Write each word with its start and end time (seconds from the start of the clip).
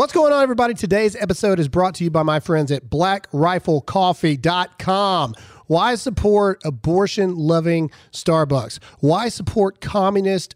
What's 0.00 0.14
going 0.14 0.32
on, 0.32 0.42
everybody? 0.42 0.72
Today's 0.72 1.14
episode 1.14 1.60
is 1.60 1.68
brought 1.68 1.94
to 1.96 2.04
you 2.04 2.10
by 2.10 2.22
my 2.22 2.40
friends 2.40 2.72
at 2.72 2.88
blackriflecoffee.com. 2.88 5.34
Why 5.66 5.94
support 5.94 6.62
abortion 6.64 7.36
loving 7.36 7.90
Starbucks? 8.10 8.78
Why 9.00 9.28
support 9.28 9.82
communist 9.82 10.54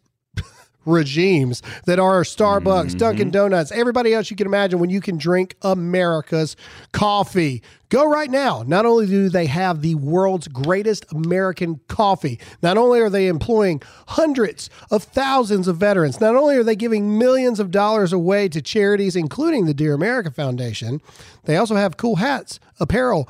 regimes 0.85 1.63
that 1.87 1.99
are 1.99 2.23
Starbucks, 2.23 2.89
mm-hmm. 2.89 2.99
Dunkin' 2.99 3.31
Donuts, 3.31 3.73
everybody 3.73 4.15
else 4.15 4.31
you 4.31 4.37
can 4.37 4.47
imagine 4.47 4.79
when 4.79 4.91
you 4.91 5.01
can 5.01 5.17
drink 5.17 5.57
America's 5.63 6.57
coffee. 6.93 7.63
Go 7.89 8.09
right 8.09 8.31
now. 8.31 8.65
Not 8.67 8.87
only 8.87 9.07
do 9.07 9.29
they 9.29 9.47
have 9.47 9.81
the 9.81 9.95
world's 9.95 10.49
greatest 10.49 11.05
American 11.13 11.81
coffee, 11.89 12.41
not 12.63 12.77
only 12.77 13.01
are 13.01 13.11
they 13.11 13.29
employing 13.29 13.81
hundreds 14.09 14.69
of 14.91 15.05
thousands 15.05 15.69
of 15.69 15.77
veterans, 15.77 16.21
not 16.21 16.35
only 16.35 16.57
are 16.57 16.65
they 16.65 16.77
giving 16.77 17.19
millions 17.19 17.61
of 17.61 17.71
dollars 17.71 18.13
away 18.13 18.49
to 18.49 18.61
charities, 18.61 19.15
including 19.15 19.67
the 19.67 19.75
Dear 19.75 19.95
America 19.95 20.31
Foundation, 20.31 21.01
they 21.45 21.57
also 21.57 21.77
have 21.77 21.97
cool 21.97 22.17
hats, 22.17 22.59
apparel, 22.81 23.29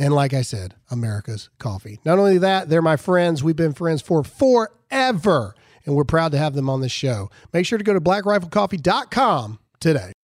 and 0.00 0.14
like 0.14 0.32
I 0.32 0.40
said, 0.42 0.74
America's 0.90 1.50
coffee. 1.58 2.00
Not 2.06 2.18
only 2.18 2.38
that, 2.38 2.70
they're 2.70 2.80
my 2.80 2.96
friends. 2.96 3.44
We've 3.44 3.54
been 3.54 3.74
friends 3.74 4.00
for 4.00 4.24
forever, 4.24 5.54
and 5.84 5.94
we're 5.94 6.04
proud 6.04 6.32
to 6.32 6.38
have 6.38 6.54
them 6.54 6.68
on 6.68 6.80
this 6.80 6.92
show. 6.92 7.30
Make 7.52 7.66
sure 7.66 7.78
to 7.78 7.84
go 7.84 7.94
to 7.94 8.00
blackriflecoffee.com 8.00 9.58
today. 9.80 10.12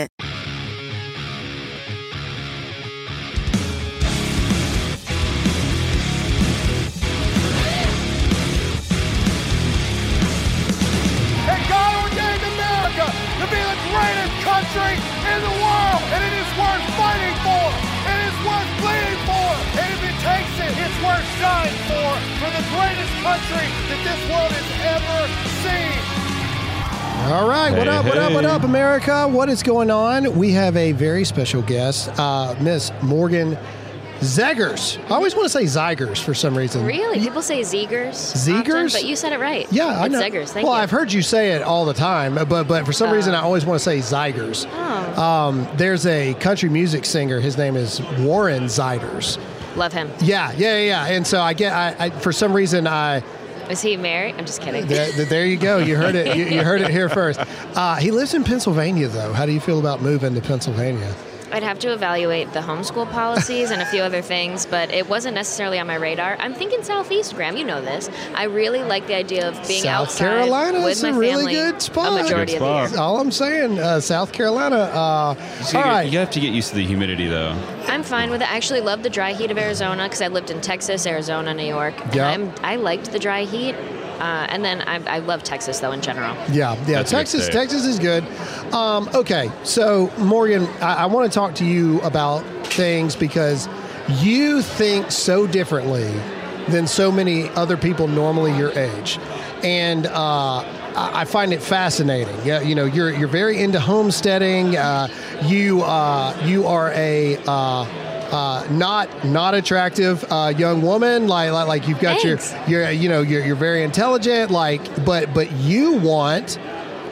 And 0.00 0.08
God 11.68 11.92
ordained 12.00 12.44
America 12.48 13.12
to 13.12 13.44
be 13.44 13.60
the 13.60 13.76
greatest 13.92 14.36
country 14.40 14.96
in 14.96 15.38
the 15.44 15.54
world. 15.60 16.00
And 16.16 16.24
it 16.24 16.32
is 16.32 16.48
worth 16.56 16.80
fighting 16.96 17.36
for. 17.44 17.68
It 18.08 18.20
is 18.24 18.36
worth 18.40 18.72
bleeding 18.80 19.20
for. 19.28 19.52
And 19.84 19.88
if 19.92 20.00
it 20.00 20.16
takes 20.24 20.56
it, 20.64 20.72
it's 20.80 20.96
worth 21.04 21.28
dying 21.44 21.76
for. 21.92 22.08
For 22.40 22.48
the 22.56 22.64
greatest 22.72 23.12
country 23.20 23.68
that 23.92 24.00
this 24.00 24.20
world 24.32 24.48
has 24.48 24.64
ever 24.96 25.28
seen. 25.60 26.09
All 27.22 27.48
right, 27.48 27.70
what 27.70 27.86
Hey, 27.86 27.88
up, 27.88 28.04
what 28.06 28.18
up, 28.18 28.32
what 28.32 28.44
up, 28.44 28.62
America? 28.64 29.28
What 29.28 29.48
is 29.48 29.62
going 29.62 29.90
on? 29.90 30.36
We 30.36 30.52
have 30.52 30.76
a 30.76 30.92
very 30.92 31.24
special 31.24 31.62
guest, 31.62 32.08
uh, 32.18 32.56
Miss 32.60 32.90
Morgan 33.02 33.56
Zegers. 34.20 34.98
I 35.10 35.14
always 35.14 35.36
want 35.36 35.50
to 35.50 35.50
say 35.50 35.64
Zegers 35.64 36.20
for 36.20 36.34
some 36.34 36.56
reason. 36.56 36.84
Really? 36.84 37.20
People 37.20 37.42
say 37.42 37.60
Zegers. 37.60 38.14
Zegers? 38.14 38.86
often, 38.86 38.88
but 38.92 39.04
you 39.04 39.16
said 39.16 39.32
it 39.32 39.38
right. 39.38 39.70
Yeah, 39.70 40.00
I 40.00 40.06
it's 40.06 40.12
know. 40.12 40.20
Zegers. 40.20 40.48
Thank 40.48 40.66
well, 40.66 40.74
you. 40.74 40.82
I've 40.82 40.90
heard 40.90 41.12
you 41.12 41.22
say 41.22 41.52
it 41.52 41.62
all 41.62 41.84
the 41.84 41.94
time, 41.94 42.34
but 42.48 42.64
but 42.64 42.84
for 42.84 42.92
some 42.92 43.10
reason 43.10 43.34
I 43.34 43.42
always 43.42 43.64
want 43.64 43.78
to 43.78 43.84
say 43.84 43.98
Zegers. 43.98 44.68
Oh. 44.72 45.22
Um, 45.22 45.68
there's 45.76 46.06
a 46.06 46.34
country 46.34 46.68
music 46.68 47.04
singer. 47.04 47.38
His 47.38 47.56
name 47.56 47.76
is 47.76 48.00
Warren 48.18 48.64
Zeiders. 48.64 49.38
Love 49.76 49.92
him. 49.92 50.10
Yeah, 50.20 50.52
yeah, 50.52 50.78
yeah. 50.78 51.06
yeah. 51.06 51.14
And 51.14 51.26
so 51.26 51.40
I 51.40 51.52
get, 51.52 51.72
I, 51.72 52.06
I 52.06 52.10
for 52.10 52.32
some 52.32 52.52
reason 52.52 52.86
I. 52.86 53.22
Is 53.70 53.80
he 53.80 53.96
married? 53.96 54.34
I'm 54.36 54.46
just 54.46 54.60
kidding. 54.60 54.86
There, 54.86 55.12
there 55.24 55.46
you 55.46 55.56
go. 55.56 55.78
You 55.78 55.96
heard 55.96 56.16
it. 56.16 56.36
You, 56.36 56.44
you 56.44 56.64
heard 56.64 56.80
it 56.80 56.90
here 56.90 57.08
first. 57.08 57.38
Uh, 57.76 57.96
he 57.96 58.10
lives 58.10 58.34
in 58.34 58.42
Pennsylvania, 58.42 59.08
though. 59.08 59.32
How 59.32 59.46
do 59.46 59.52
you 59.52 59.60
feel 59.60 59.78
about 59.78 60.02
moving 60.02 60.34
to 60.34 60.40
Pennsylvania? 60.40 61.14
I'd 61.52 61.62
have 61.62 61.78
to 61.80 61.92
evaluate 61.92 62.52
the 62.52 62.60
homeschool 62.60 63.10
policies 63.10 63.70
and 63.70 63.82
a 63.82 63.86
few 63.86 64.02
other 64.02 64.22
things, 64.22 64.66
but 64.66 64.90
it 64.92 65.08
wasn't 65.08 65.34
necessarily 65.34 65.78
on 65.78 65.86
my 65.86 65.96
radar. 65.96 66.36
I'm 66.38 66.54
thinking 66.54 66.82
Southeast, 66.82 67.34
Graham. 67.34 67.56
You 67.56 67.64
know 67.64 67.80
this. 67.80 68.08
I 68.34 68.44
really 68.44 68.82
like 68.82 69.06
the 69.06 69.14
idea 69.16 69.48
of 69.48 69.54
being 69.66 69.82
South 69.82 70.08
outside 70.08 70.24
Carolina 70.28 70.78
with 70.80 70.92
is 70.92 71.02
my 71.02 71.10
a 71.10 71.12
really 71.14 71.52
good 71.54 71.82
spot. 71.82 72.18
a 72.18 72.22
majority 72.22 72.52
Good 72.52 72.62
of 72.62 72.68
the 72.68 72.86
spot. 72.86 72.90
year. 72.92 73.00
All 73.00 73.20
I'm 73.20 73.30
saying. 73.32 73.78
Uh, 73.78 74.00
South 74.00 74.32
Carolina. 74.32 74.76
Uh, 74.76 75.34
So 75.64 75.78
all 75.78 75.84
you, 75.86 75.90
right. 75.90 76.12
you 76.12 76.18
have 76.18 76.30
to 76.30 76.40
get 76.40 76.52
used 76.52 76.70
to 76.70 76.76
the 76.76 76.86
humidity, 76.86 77.26
though. 77.26 77.56
I'm 77.88 78.02
fine 78.02 78.30
with 78.30 78.42
it. 78.42 78.50
I 78.50 78.56
actually 78.56 78.80
love 78.80 79.02
the 79.02 79.10
dry 79.10 79.32
heat 79.32 79.50
of 79.50 79.58
Arizona 79.58 80.04
because 80.04 80.22
I 80.22 80.28
lived 80.28 80.50
in 80.50 80.60
Texas, 80.60 81.06
Arizona, 81.06 81.52
New 81.54 81.64
York. 81.66 81.94
Yeah. 82.14 82.36
I 82.62 82.76
liked 82.76 83.10
the 83.12 83.18
dry 83.18 83.42
heat. 83.44 83.74
Uh, 84.20 84.46
and 84.50 84.64
then 84.64 84.82
I, 84.82 85.16
I 85.16 85.18
love 85.20 85.42
Texas, 85.42 85.80
though, 85.80 85.92
in 85.92 86.02
general. 86.02 86.34
Yeah, 86.52 86.74
yeah. 86.74 86.98
That's 86.98 87.10
Texas. 87.10 87.48
Texas 87.48 87.86
is 87.86 87.98
good. 87.98 88.22
Um, 88.72 89.08
okay, 89.14 89.50
so 89.64 90.12
Morgan, 90.18 90.66
I, 90.82 90.94
I 90.94 91.06
want 91.06 91.30
to 91.30 91.34
talk 91.34 91.54
to 91.56 91.64
you 91.64 92.00
about 92.02 92.44
things 92.66 93.16
because 93.16 93.68
you 94.20 94.62
think 94.62 95.10
so 95.10 95.46
differently 95.46 96.12
than 96.68 96.86
so 96.86 97.10
many 97.10 97.48
other 97.50 97.76
people 97.76 98.06
normally 98.06 98.56
your 98.56 98.76
age, 98.78 99.18
and 99.62 100.06
uh, 100.06 100.12
I 100.12 101.20
I 101.20 101.24
find 101.24 101.52
it 101.52 101.62
fascinating. 101.62 102.36
Yeah, 102.44 102.60
you 102.60 102.74
know, 102.74 102.84
you're 102.84 103.10
you're 103.10 103.28
very 103.28 103.62
into 103.62 103.80
homesteading. 103.80 104.76
Uh, 104.76 105.08
you 105.44 105.82
uh, 105.82 106.36
you 106.44 106.66
are 106.66 106.92
a 106.92 107.36
uh, 108.32 108.66
not 108.70 109.24
not 109.24 109.54
attractive 109.54 110.24
uh, 110.30 110.52
young 110.56 110.82
woman. 110.82 111.26
Like, 111.26 111.52
like 111.52 111.68
like 111.68 111.88
you've 111.88 112.00
got 112.00 112.20
Thanks. 112.20 112.52
your 112.68 112.82
you're 112.82 112.90
you 112.90 113.08
know 113.08 113.22
you're 113.22 113.44
you're 113.44 113.56
very 113.56 113.82
intelligent. 113.82 114.50
Like, 114.50 115.04
but 115.04 115.34
but 115.34 115.50
you 115.52 115.94
want 115.94 116.58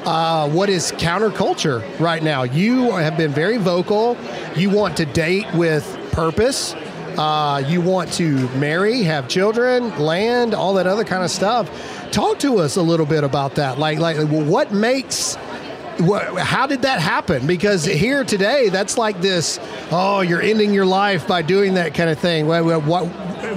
uh, 0.04 0.48
what 0.48 0.68
is 0.68 0.92
counterculture 0.92 1.82
right 2.00 2.22
now. 2.22 2.44
You 2.44 2.92
have 2.92 3.16
been 3.16 3.32
very 3.32 3.58
vocal. 3.58 4.16
You 4.56 4.70
want 4.70 4.96
to 4.98 5.06
date 5.06 5.46
with 5.54 5.84
purpose. 6.12 6.74
Uh, 7.18 7.64
you 7.66 7.80
want 7.80 8.12
to 8.12 8.48
marry, 8.50 9.02
have 9.02 9.26
children, 9.26 9.96
land, 9.98 10.54
all 10.54 10.74
that 10.74 10.86
other 10.86 11.02
kind 11.02 11.24
of 11.24 11.30
stuff. 11.30 11.68
Talk 12.12 12.38
to 12.38 12.58
us 12.58 12.76
a 12.76 12.82
little 12.82 13.06
bit 13.06 13.24
about 13.24 13.56
that. 13.56 13.78
Like, 13.78 13.98
like, 13.98 14.16
well, 14.16 14.44
what 14.44 14.72
makes 14.72 15.36
how 15.98 16.66
did 16.66 16.82
that 16.82 17.00
happen? 17.00 17.47
Because 17.47 17.84
here 17.84 18.25
today, 18.25 18.69
that's 18.69 18.97
like 18.97 19.20
this. 19.20 19.59
Oh, 19.91 20.20
you're 20.20 20.42
ending 20.42 20.72
your 20.72 20.86
life 20.86 21.26
by 21.26 21.42
doing 21.42 21.75
that 21.75 21.94
kind 21.94 22.10
of 22.10 22.19
thing. 22.19 22.47
What, 22.47 22.64
what, 22.84 23.06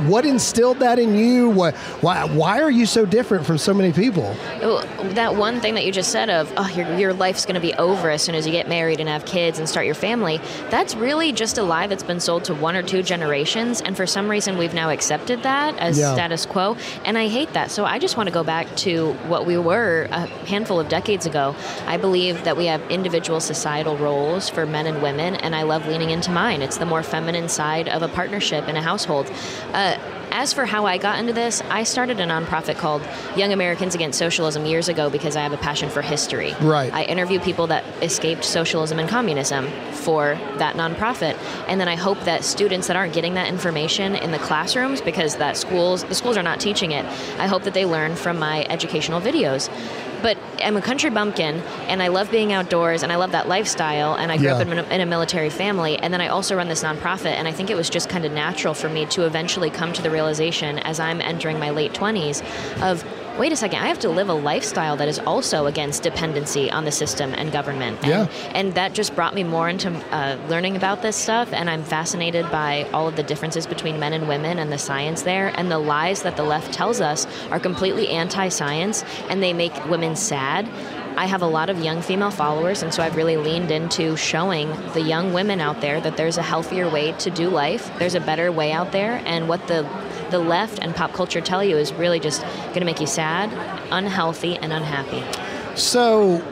what, 0.08 0.26
instilled 0.26 0.80
that 0.80 1.00
in 1.00 1.16
you? 1.16 1.50
What, 1.50 1.76
why, 2.02 2.26
why 2.26 2.62
are 2.62 2.72
you 2.72 2.86
so 2.86 3.06
different 3.06 3.46
from 3.46 3.58
so 3.58 3.74
many 3.74 3.92
people? 3.92 4.36
Well, 4.62 4.86
That 5.14 5.36
one 5.36 5.60
thing 5.60 5.76
that 5.76 5.86
you 5.86 5.92
just 5.92 6.12
said 6.12 6.30
of, 6.30 6.52
oh, 6.58 6.68
your, 6.76 6.98
your 6.98 7.14
life's 7.14 7.46
going 7.46 7.56
to 7.56 7.62
be 7.62 7.74
over 7.76 8.10
as 8.10 8.22
soon 8.22 8.36
as 8.36 8.46
you 8.46 8.52
get 8.52 8.68
married 8.70 9.00
and 9.00 9.10
have 9.10 9.26
kids 9.26 9.60
and 9.60 9.68
start 9.68 9.86
your 9.86 9.96
family, 9.96 10.40
that's 10.70 10.96
really 10.96 11.32
just 11.32 11.58
a 11.58 11.64
lie 11.64 11.88
that's 11.88 12.04
been 12.04 12.20
sold 12.20 12.44
to 12.46 12.54
one 12.54 12.76
or 12.76 12.84
two 12.84 13.04
generations. 13.04 13.82
And 13.82 13.96
for 13.98 14.06
some 14.08 14.30
reason, 14.30 14.58
we've 14.58 14.74
now 14.74 14.90
accepted 14.90 15.44
that 15.44 15.78
as 15.78 15.98
Yeah. 15.98 16.14
status 16.14 16.46
quo. 16.46 16.78
And 17.06 17.18
I 17.18 17.28
hate 17.28 17.54
that. 17.54 17.72
So 17.72 17.86
I 17.86 18.00
just 18.00 18.18
want 18.18 18.28
to 18.28 18.34
go 18.34 18.44
back 18.44 18.74
to 18.78 19.14
what 19.28 19.46
we 19.46 19.58
were 19.58 20.08
a 20.12 20.26
handful 20.48 20.80
of 20.80 20.88
decades 20.90 21.26
ago. 21.26 21.56
I 21.88 21.98
believe 21.98 22.44
that 22.44 22.58
we 22.58 22.66
have 22.68 22.82
individual 22.90 23.40
societal 23.40 23.98
roles 23.98 24.50
for 24.50 24.66
men 24.66 24.88
and 24.88 25.02
women, 25.02 25.36
and 25.36 25.56
I 25.56 25.64
love 25.64 25.88
leaning 25.88 26.10
into 26.10 26.32
mine. 26.32 26.62
It's 26.62 26.78
the 26.78 26.86
more 26.86 27.04
feminine 27.04 27.50
side 27.50 27.88
of 27.90 28.02
a 28.02 28.08
partnership 28.08 28.68
in 28.68 28.76
a 28.78 28.82
household. 28.82 29.32
Uh, 29.74 29.98
as 30.32 30.54
for 30.54 30.66
how 30.66 30.86
I 30.86 30.98
got 30.98 31.20
into 31.20 31.34
this, 31.34 31.62
I 31.70 31.84
started 31.84 32.20
a 32.20 32.26
nonprofit 32.26 32.78
called 32.78 33.06
Young 33.36 33.52
Americans 33.52 33.96
Against 33.96 34.18
Socialism 34.18 34.66
years 34.66 34.88
ago 34.88 35.10
because 35.10 35.36
I 35.36 35.42
have 35.42 35.52
a 35.52 35.58
passion 35.58 35.90
for 35.90 36.02
history. 36.02 36.56
Right. 36.62 36.92
I 36.94 37.04
interview 37.04 37.40
people 37.40 37.68
that 37.68 37.84
escaped 38.02 38.46
socialism 38.46 38.98
and 38.98 39.10
communism 39.10 39.68
for 39.92 40.40
that 40.58 40.76
nonprofit, 40.78 41.38
and 41.68 41.80
then 41.80 41.90
I 41.90 41.96
hope 41.96 42.20
that 42.22 42.44
students 42.44 42.88
that 42.88 42.96
aren't 42.96 43.14
getting 43.14 43.34
that 43.34 43.50
information 43.50 44.16
in 44.16 44.32
the 44.32 44.40
classrooms 44.40 45.02
because 45.02 45.36
that 45.36 45.58
schools 45.58 46.06
the 46.06 46.16
schools 46.16 46.38
are 46.38 46.44
not 46.44 46.60
teaching 46.60 46.92
it. 46.92 47.06
I 47.38 47.48
hope 47.48 47.64
that 47.64 47.74
they 47.74 47.86
learn 47.86 48.16
from 48.16 48.40
my 48.40 48.66
educational 48.70 49.20
videos. 49.20 49.70
But 50.22 50.38
I'm 50.64 50.78
a 50.78 50.82
country 50.82 51.10
bumpkin, 51.10 51.56
and 51.88 52.02
I 52.02 52.08
love 52.10 52.30
being 52.32 52.54
outdoors, 52.54 53.04
and 53.04 53.12
I 53.12 53.16
love 53.16 53.32
that 53.32 53.48
lifestyle. 53.48 54.16
And 54.16 54.32
I 54.32 54.38
grew 54.38 54.48
Yeah. 54.48 54.56
up 54.58 54.68
in 54.68 54.78
a, 54.80 54.84
in 54.84 55.02
a 55.02 55.06
military 55.06 55.50
family, 55.50 55.98
and 55.98 56.14
then 56.14 56.22
I 56.22 56.28
also 56.28 56.56
run 56.56 56.68
this 56.68 56.84
nonprofit. 56.84 57.34
And 57.34 57.48
I 57.48 57.52
think 57.52 57.70
it 57.70 57.76
was 57.76 57.90
just 57.90 58.10
kind 58.10 58.26
of 58.26 58.32
natural 58.32 58.74
for 58.74 58.90
me 58.90 59.06
to 59.08 59.26
eventually 59.26 59.70
come 59.70 59.94
to 59.94 60.02
the 60.02 60.12
realization 60.12 60.80
as 60.80 61.00
I'm 61.00 61.22
entering 61.22 61.60
my 61.60 61.72
late 61.72 61.94
20s 61.94 62.42
of 62.82 63.04
wait 63.38 63.52
a 63.52 63.56
second, 63.56 63.80
I 63.80 63.88
have 63.88 64.00
to 64.00 64.10
live 64.10 64.30
a 64.30 64.34
lifestyle 64.34 64.98
that 64.98 65.08
is 65.08 65.20
also 65.20 65.66
against 65.66 66.04
dependency 66.04 66.70
on 66.70 66.86
the 66.86 66.92
system 66.92 67.34
and 67.34 67.52
government. 67.52 67.98
And, 68.04 68.08
Yeah. 68.08 68.28
and 68.54 68.74
that 68.76 68.94
just 68.94 69.16
brought 69.16 69.34
me 69.34 69.44
more 69.44 69.70
into 69.70 69.90
uh, 70.14 70.38
learning 70.50 70.76
about 70.76 71.02
this 71.02 71.16
stuff. 71.16 71.52
And 71.54 71.70
I'm 71.70 71.84
fascinated 71.84 72.50
by 72.52 72.88
all 72.94 73.08
of 73.08 73.16
the 73.16 73.24
differences 73.24 73.66
between 73.66 74.00
men 74.00 74.14
and 74.14 74.28
women 74.28 74.60
and 74.60 74.72
the 74.72 74.78
science 74.78 75.22
there. 75.24 75.52
And 75.56 75.72
the 75.72 75.80
lies 75.80 76.24
that 76.24 76.36
the 76.36 76.44
left 76.44 76.74
tells 76.74 77.02
us 77.02 77.26
are 77.52 77.60
completely 77.60 78.10
anti 78.10 78.50
science 78.50 79.04
and 79.30 79.42
they 79.42 79.54
make 79.54 79.74
women 79.90 80.16
sad. 80.16 80.70
I 81.18 81.26
have 81.26 81.42
a 81.42 81.48
lot 81.48 81.70
of 81.70 81.84
young 81.84 82.02
female 82.02 82.32
followers, 82.32 82.84
and 82.84 82.94
so 82.94 83.04
I've 83.04 83.18
really 83.18 83.36
leaned 83.36 83.70
into 83.70 84.16
showing 84.16 84.70
the 84.94 85.02
young 85.02 85.34
women 85.34 85.60
out 85.60 85.82
there 85.82 86.00
that 86.00 86.16
there's 86.16 86.38
a 86.38 86.42
healthier 86.42 86.90
way 86.90 87.12
to 87.20 87.30
do 87.30 87.50
life. 87.50 87.92
There's 88.00 88.16
a 88.16 88.22
better 88.22 88.50
way 88.50 88.72
out 88.72 88.94
there, 88.94 89.22
and 89.26 89.50
what 89.50 89.68
the 89.68 89.84
the 90.32 90.40
left 90.40 90.80
and 90.80 90.96
pop 90.96 91.14
culture 91.14 91.42
tell 91.42 91.64
you 91.64 91.78
is 91.78 91.94
really 91.94 92.20
just 92.20 92.42
going 92.42 92.80
to 92.80 92.86
make 92.86 93.00
you 93.00 93.08
sad, 93.08 93.52
unhealthy, 93.92 94.58
and 94.58 94.74
unhappy. 94.74 95.24
So, 95.76 96.44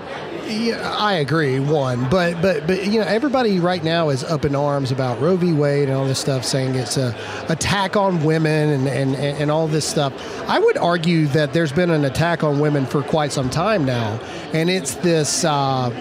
yeah, 0.48 0.96
I 0.98 1.14
agree. 1.14 1.60
One, 1.60 2.10
but 2.10 2.42
but 2.42 2.66
but 2.66 2.86
you 2.88 3.00
know, 3.00 3.06
everybody 3.06 3.60
right 3.60 3.84
now 3.84 4.10
is 4.10 4.24
up 4.24 4.46
in 4.46 4.56
arms 4.56 4.92
about 4.92 5.22
Roe 5.22 5.36
v. 5.36 5.54
Wade 5.54 5.90
and 5.90 5.98
all 5.98 6.06
this 6.06 6.20
stuff, 6.20 6.44
saying 6.44 6.76
it's 6.76 6.98
a 6.98 7.16
attack 7.50 7.96
on 7.96 8.24
women 8.24 8.70
and 8.70 8.88
and 8.88 9.16
and 9.16 9.52
all 9.52 9.68
this 9.68 9.88
stuff. 9.88 10.14
I 10.50 10.60
would 10.60 10.78
argue 10.78 11.28
that 11.28 11.54
there's 11.54 11.72
been 11.72 11.92
an 11.92 12.06
attack 12.06 12.44
on 12.44 12.60
women 12.60 12.86
for 12.86 13.04
quite 13.04 13.32
some 13.32 13.50
time 13.50 13.86
now, 13.86 14.20
and 14.54 14.70
it's 14.70 14.96
this 14.96 15.44
uh, 15.44 15.92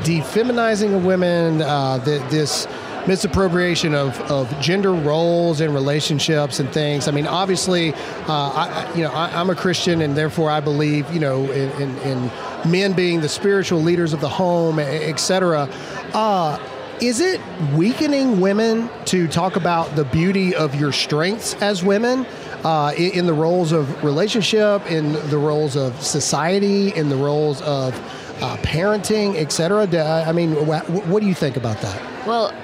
defeminizing 0.00 0.96
of 0.96 1.04
women. 1.04 1.62
Uh, 1.62 2.02
th- 2.04 2.22
this 2.30 2.66
misappropriation 3.06 3.94
of, 3.94 4.18
of 4.30 4.60
gender 4.60 4.92
roles 4.92 5.60
and 5.60 5.74
relationships 5.74 6.60
and 6.60 6.72
things. 6.72 7.08
I 7.08 7.10
mean, 7.10 7.26
obviously, 7.26 7.92
uh, 7.92 7.96
I, 8.28 8.92
you 8.94 9.02
know, 9.02 9.10
I, 9.10 9.40
am 9.40 9.50
a 9.50 9.54
Christian, 9.54 10.00
and 10.00 10.16
therefore 10.16 10.50
I 10.50 10.60
believe, 10.60 11.10
you 11.12 11.20
know, 11.20 11.50
in, 11.50 11.70
in, 11.82 11.96
in 11.98 12.30
men 12.70 12.92
being 12.92 13.20
the 13.20 13.28
spiritual 13.28 13.80
leaders 13.80 14.12
of 14.12 14.20
the 14.20 14.28
home, 14.28 14.78
etc. 14.78 15.68
Uh, 16.12 16.58
is 17.00 17.20
it 17.20 17.40
weakening 17.74 18.40
women 18.40 18.88
to 19.06 19.28
talk 19.28 19.56
about 19.56 19.94
the 19.96 20.04
beauty 20.04 20.54
of 20.54 20.74
your 20.74 20.92
strengths 20.92 21.54
as 21.54 21.82
women? 21.82 22.26
Uh, 22.64 22.94
in, 22.96 23.10
in, 23.12 23.26
the 23.26 23.34
roles 23.34 23.72
of 23.72 24.02
relationship, 24.02 24.90
in 24.90 25.12
the 25.28 25.36
roles 25.36 25.76
of 25.76 26.00
society, 26.02 26.94
in 26.94 27.10
the 27.10 27.16
roles 27.16 27.60
of 27.60 27.94
uh, 28.40 28.56
parenting, 28.62 29.36
etc. 29.36 29.86
I 30.26 30.32
mean, 30.32 30.66
what, 30.66 30.88
what 30.88 31.20
do 31.20 31.28
you 31.28 31.34
think 31.34 31.58
about 31.58 31.78
that? 31.82 32.26
Well, 32.26 32.54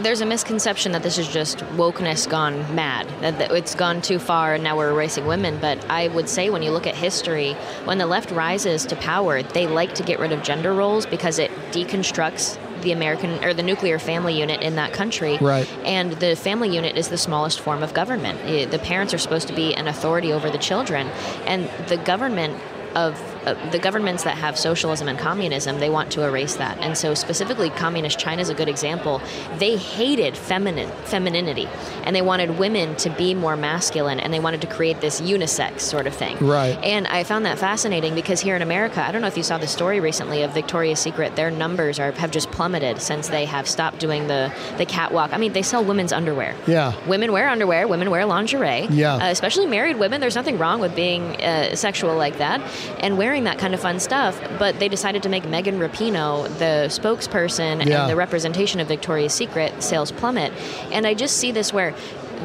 there's 0.00 0.20
a 0.20 0.26
misconception 0.26 0.92
that 0.92 1.02
this 1.02 1.18
is 1.18 1.28
just 1.28 1.58
wokeness 1.76 2.28
gone 2.28 2.74
mad, 2.74 3.08
that 3.20 3.50
it's 3.50 3.74
gone 3.74 4.02
too 4.02 4.18
far 4.18 4.54
and 4.54 4.64
now 4.64 4.76
we're 4.76 4.90
erasing 4.90 5.26
women. 5.26 5.58
But 5.60 5.84
I 5.90 6.08
would 6.08 6.28
say 6.28 6.50
when 6.50 6.62
you 6.62 6.70
look 6.70 6.86
at 6.86 6.94
history, 6.94 7.52
when 7.84 7.98
the 7.98 8.06
left 8.06 8.30
rises 8.30 8.86
to 8.86 8.96
power, 8.96 9.42
they 9.42 9.66
like 9.66 9.94
to 9.96 10.02
get 10.02 10.18
rid 10.18 10.32
of 10.32 10.42
gender 10.42 10.72
roles 10.72 11.06
because 11.06 11.38
it 11.38 11.50
deconstructs 11.70 12.58
the 12.82 12.92
American 12.92 13.42
or 13.42 13.54
the 13.54 13.62
nuclear 13.62 13.98
family 13.98 14.38
unit 14.38 14.62
in 14.62 14.76
that 14.76 14.92
country. 14.92 15.38
Right. 15.38 15.70
And 15.84 16.12
the 16.12 16.36
family 16.36 16.74
unit 16.74 16.96
is 16.96 17.08
the 17.08 17.18
smallest 17.18 17.60
form 17.60 17.82
of 17.82 17.94
government. 17.94 18.38
Eh, 18.44 18.66
the 18.66 18.78
parents 18.78 19.14
are 19.14 19.18
supposed 19.18 19.48
to 19.48 19.54
be 19.54 19.74
an 19.74 19.88
authority 19.88 20.32
over 20.32 20.50
the 20.50 20.58
children, 20.58 21.08
and 21.46 21.68
the 21.88 21.96
government 21.96 22.60
of 22.94 23.18
uh, 23.46 23.70
the 23.70 23.78
governments 23.78 24.24
that 24.24 24.36
have 24.36 24.58
socialism 24.58 25.08
and 25.08 25.18
communism, 25.18 25.78
they 25.78 25.90
want 25.90 26.10
to 26.12 26.24
erase 26.24 26.56
that. 26.56 26.78
And 26.78 26.96
so, 26.96 27.14
specifically, 27.14 27.70
communist 27.70 28.18
China 28.18 28.42
is 28.42 28.48
a 28.48 28.54
good 28.54 28.68
example. 28.68 29.20
They 29.58 29.76
hated 29.76 30.36
feminine 30.36 30.90
femininity, 31.04 31.68
and 32.04 32.14
they 32.14 32.22
wanted 32.22 32.58
women 32.58 32.96
to 32.96 33.10
be 33.10 33.34
more 33.34 33.56
masculine, 33.56 34.20
and 34.20 34.32
they 34.32 34.40
wanted 34.40 34.60
to 34.62 34.66
create 34.66 35.00
this 35.00 35.20
unisex 35.20 35.80
sort 35.80 36.06
of 36.06 36.14
thing. 36.14 36.36
Right. 36.38 36.78
And 36.82 37.06
I 37.06 37.24
found 37.24 37.44
that 37.46 37.58
fascinating 37.58 38.14
because 38.14 38.40
here 38.40 38.56
in 38.56 38.62
America, 38.62 39.02
I 39.02 39.12
don't 39.12 39.22
know 39.22 39.28
if 39.28 39.36
you 39.36 39.42
saw 39.42 39.58
the 39.58 39.66
story 39.66 40.00
recently 40.00 40.42
of 40.42 40.52
Victoria's 40.52 40.98
Secret. 41.00 41.36
Their 41.36 41.50
numbers 41.50 41.98
are 41.98 42.12
have 42.12 42.30
just 42.30 42.50
plummeted 42.50 43.00
since 43.00 43.28
they 43.28 43.44
have 43.44 43.68
stopped 43.68 43.98
doing 43.98 44.26
the 44.26 44.52
the 44.78 44.86
catwalk. 44.86 45.32
I 45.32 45.38
mean, 45.38 45.52
they 45.52 45.62
sell 45.62 45.84
women's 45.84 46.12
underwear. 46.12 46.54
Yeah. 46.66 46.94
Women 47.06 47.32
wear 47.32 47.48
underwear. 47.48 47.86
Women 47.86 48.10
wear 48.10 48.24
lingerie. 48.26 48.86
Yeah. 48.90 49.16
Uh, 49.16 49.30
especially 49.30 49.66
married 49.66 49.98
women. 49.98 50.20
There's 50.20 50.34
nothing 50.34 50.58
wrong 50.58 50.80
with 50.80 50.94
being 50.96 51.22
uh, 51.42 51.74
sexual 51.76 52.16
like 52.16 52.38
that 52.38 52.60
and 53.00 53.18
wearing 53.18 53.35
that 53.44 53.58
kind 53.58 53.74
of 53.74 53.80
fun 53.80 54.00
stuff. 54.00 54.40
But 54.58 54.78
they 54.78 54.88
decided 54.88 55.22
to 55.24 55.28
make 55.28 55.46
Megan 55.48 55.78
Rapinoe 55.78 56.48
the 56.58 56.88
spokesperson 56.88 57.86
Yeah. 57.86 58.02
and 58.02 58.10
the 58.10 58.16
representation 58.16 58.80
of 58.80 58.88
Victoria's 58.88 59.32
Secret 59.34 59.82
sales 59.82 60.12
plummet. 60.12 60.52
And 60.92 61.06
I 61.06 61.14
just 61.14 61.36
see 61.38 61.52
this 61.52 61.72
where 61.72 61.94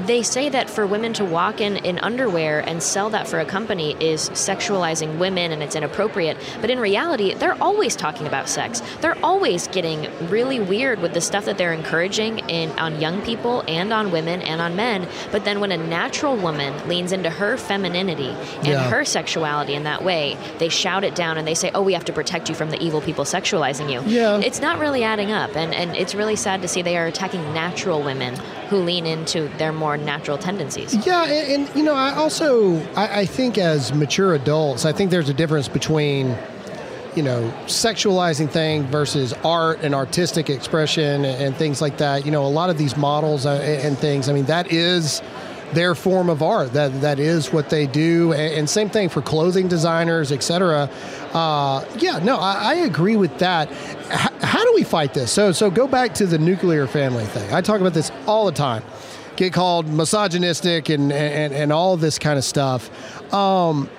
they 0.05 0.23
say 0.23 0.49
that 0.49 0.69
for 0.69 0.85
women 0.87 1.13
to 1.13 1.25
walk 1.25 1.61
in 1.61 1.77
in 1.77 1.99
underwear 1.99 2.59
and 2.67 2.81
sell 2.81 3.09
that 3.11 3.27
for 3.27 3.39
a 3.39 3.45
company 3.45 3.95
is 3.99 4.29
sexualizing 4.31 5.17
women 5.17 5.51
and 5.51 5.61
it's 5.63 5.75
inappropriate. 5.75 6.37
But 6.61 6.69
in 6.69 6.79
reality, 6.79 7.33
they're 7.33 7.61
always 7.61 7.95
talking 7.95 8.27
about 8.27 8.49
sex. 8.49 8.81
They're 9.01 9.17
always 9.23 9.67
getting 9.67 10.07
really 10.29 10.59
weird 10.59 10.99
with 10.99 11.13
the 11.13 11.21
stuff 11.21 11.45
that 11.45 11.57
they're 11.57 11.73
encouraging 11.73 12.39
in 12.49 12.71
on 12.79 12.99
young 13.01 13.21
people 13.21 13.63
and 13.67 13.91
on 13.93 14.11
women 14.11 14.41
and 14.41 14.61
on 14.61 14.75
men. 14.75 15.07
But 15.31 15.45
then 15.45 15.59
when 15.59 15.71
a 15.71 15.77
natural 15.77 16.35
woman 16.35 16.73
leans 16.87 17.11
into 17.11 17.29
her 17.29 17.57
femininity 17.57 18.29
and 18.57 18.67
Yeah. 18.67 18.89
her 18.89 19.05
sexuality 19.05 19.73
in 19.73 19.83
that 19.83 20.03
way, 20.03 20.37
they 20.59 20.69
shout 20.69 21.03
it 21.03 21.15
down 21.15 21.37
and 21.37 21.47
they 21.47 21.53
say, 21.55 21.71
"Oh, 21.73 21.81
we 21.81 21.93
have 21.93 22.05
to 22.05 22.13
protect 22.13 22.49
you 22.49 22.55
from 22.55 22.71
the 22.71 22.81
evil 22.83 23.01
people 23.01 23.25
sexualizing 23.25 23.91
you." 23.91 24.01
Yeah. 24.05 24.37
It's 24.37 24.61
not 24.61 24.79
really 24.79 25.03
adding 25.03 25.31
up 25.31 25.55
and 25.55 25.73
and 25.73 25.95
it's 25.95 26.13
really 26.15 26.35
sad 26.35 26.61
to 26.61 26.67
see 26.67 26.81
they 26.81 26.97
are 26.97 27.05
attacking 27.07 27.53
natural 27.53 28.01
women 28.01 28.35
who 28.69 28.77
lean 28.77 29.05
into 29.05 29.49
their 29.57 29.71
more 29.81 29.97
natural 29.97 30.37
tendencies. 30.37 30.93
Yeah, 31.05 31.25
and, 31.25 31.67
and 31.67 31.75
you 31.75 31.83
know, 31.83 31.95
I 31.95 32.13
also 32.13 32.77
I, 32.93 33.21
I 33.21 33.25
think 33.25 33.57
as 33.57 33.93
mature 33.93 34.33
adults, 34.33 34.85
I 34.85 34.93
think 34.93 35.11
there's 35.11 35.27
a 35.27 35.33
difference 35.33 35.67
between 35.67 36.37
you 37.15 37.23
know 37.23 37.51
sexualizing 37.65 38.49
thing 38.49 38.83
versus 38.85 39.33
art 39.43 39.79
and 39.81 39.93
artistic 39.93 40.49
expression 40.49 41.25
and, 41.25 41.43
and 41.43 41.55
things 41.57 41.81
like 41.81 41.97
that. 41.97 42.25
You 42.25 42.31
know, 42.31 42.45
a 42.45 42.53
lot 42.61 42.69
of 42.69 42.77
these 42.77 42.95
models 42.95 43.45
uh, 43.45 43.55
and, 43.55 43.87
and 43.87 43.97
things. 43.97 44.29
I 44.29 44.33
mean, 44.33 44.45
that 44.45 44.71
is 44.71 45.21
their 45.73 45.95
form 45.95 46.29
of 46.29 46.43
art. 46.43 46.73
That 46.73 47.01
that 47.01 47.19
is 47.19 47.51
what 47.51 47.69
they 47.71 47.87
do. 47.87 48.33
And, 48.33 48.53
and 48.53 48.69
same 48.69 48.89
thing 48.89 49.09
for 49.09 49.21
clothing 49.21 49.67
designers, 49.67 50.31
etc. 50.31 50.89
Uh, 51.33 51.83
yeah, 51.97 52.19
no, 52.19 52.37
I, 52.37 52.53
I 52.53 52.73
agree 52.75 53.15
with 53.15 53.39
that. 53.39 53.71
How 54.43 54.63
do 54.63 54.73
we 54.75 54.83
fight 54.83 55.15
this? 55.15 55.31
So 55.31 55.51
so 55.51 55.71
go 55.71 55.87
back 55.87 56.13
to 56.15 56.27
the 56.27 56.37
nuclear 56.37 56.85
family 56.85 57.25
thing. 57.25 57.51
I 57.51 57.61
talk 57.61 57.81
about 57.81 57.95
this 57.95 58.11
all 58.27 58.45
the 58.45 58.51
time 58.51 58.83
get 59.41 59.53
called 59.53 59.87
misogynistic 59.87 60.89
and 60.89 61.11
and, 61.11 61.51
and 61.53 61.73
all 61.73 61.97
this 61.97 62.19
kind 62.19 62.37
of 62.37 62.45
stuff. 62.45 63.33
Um, 63.33 63.89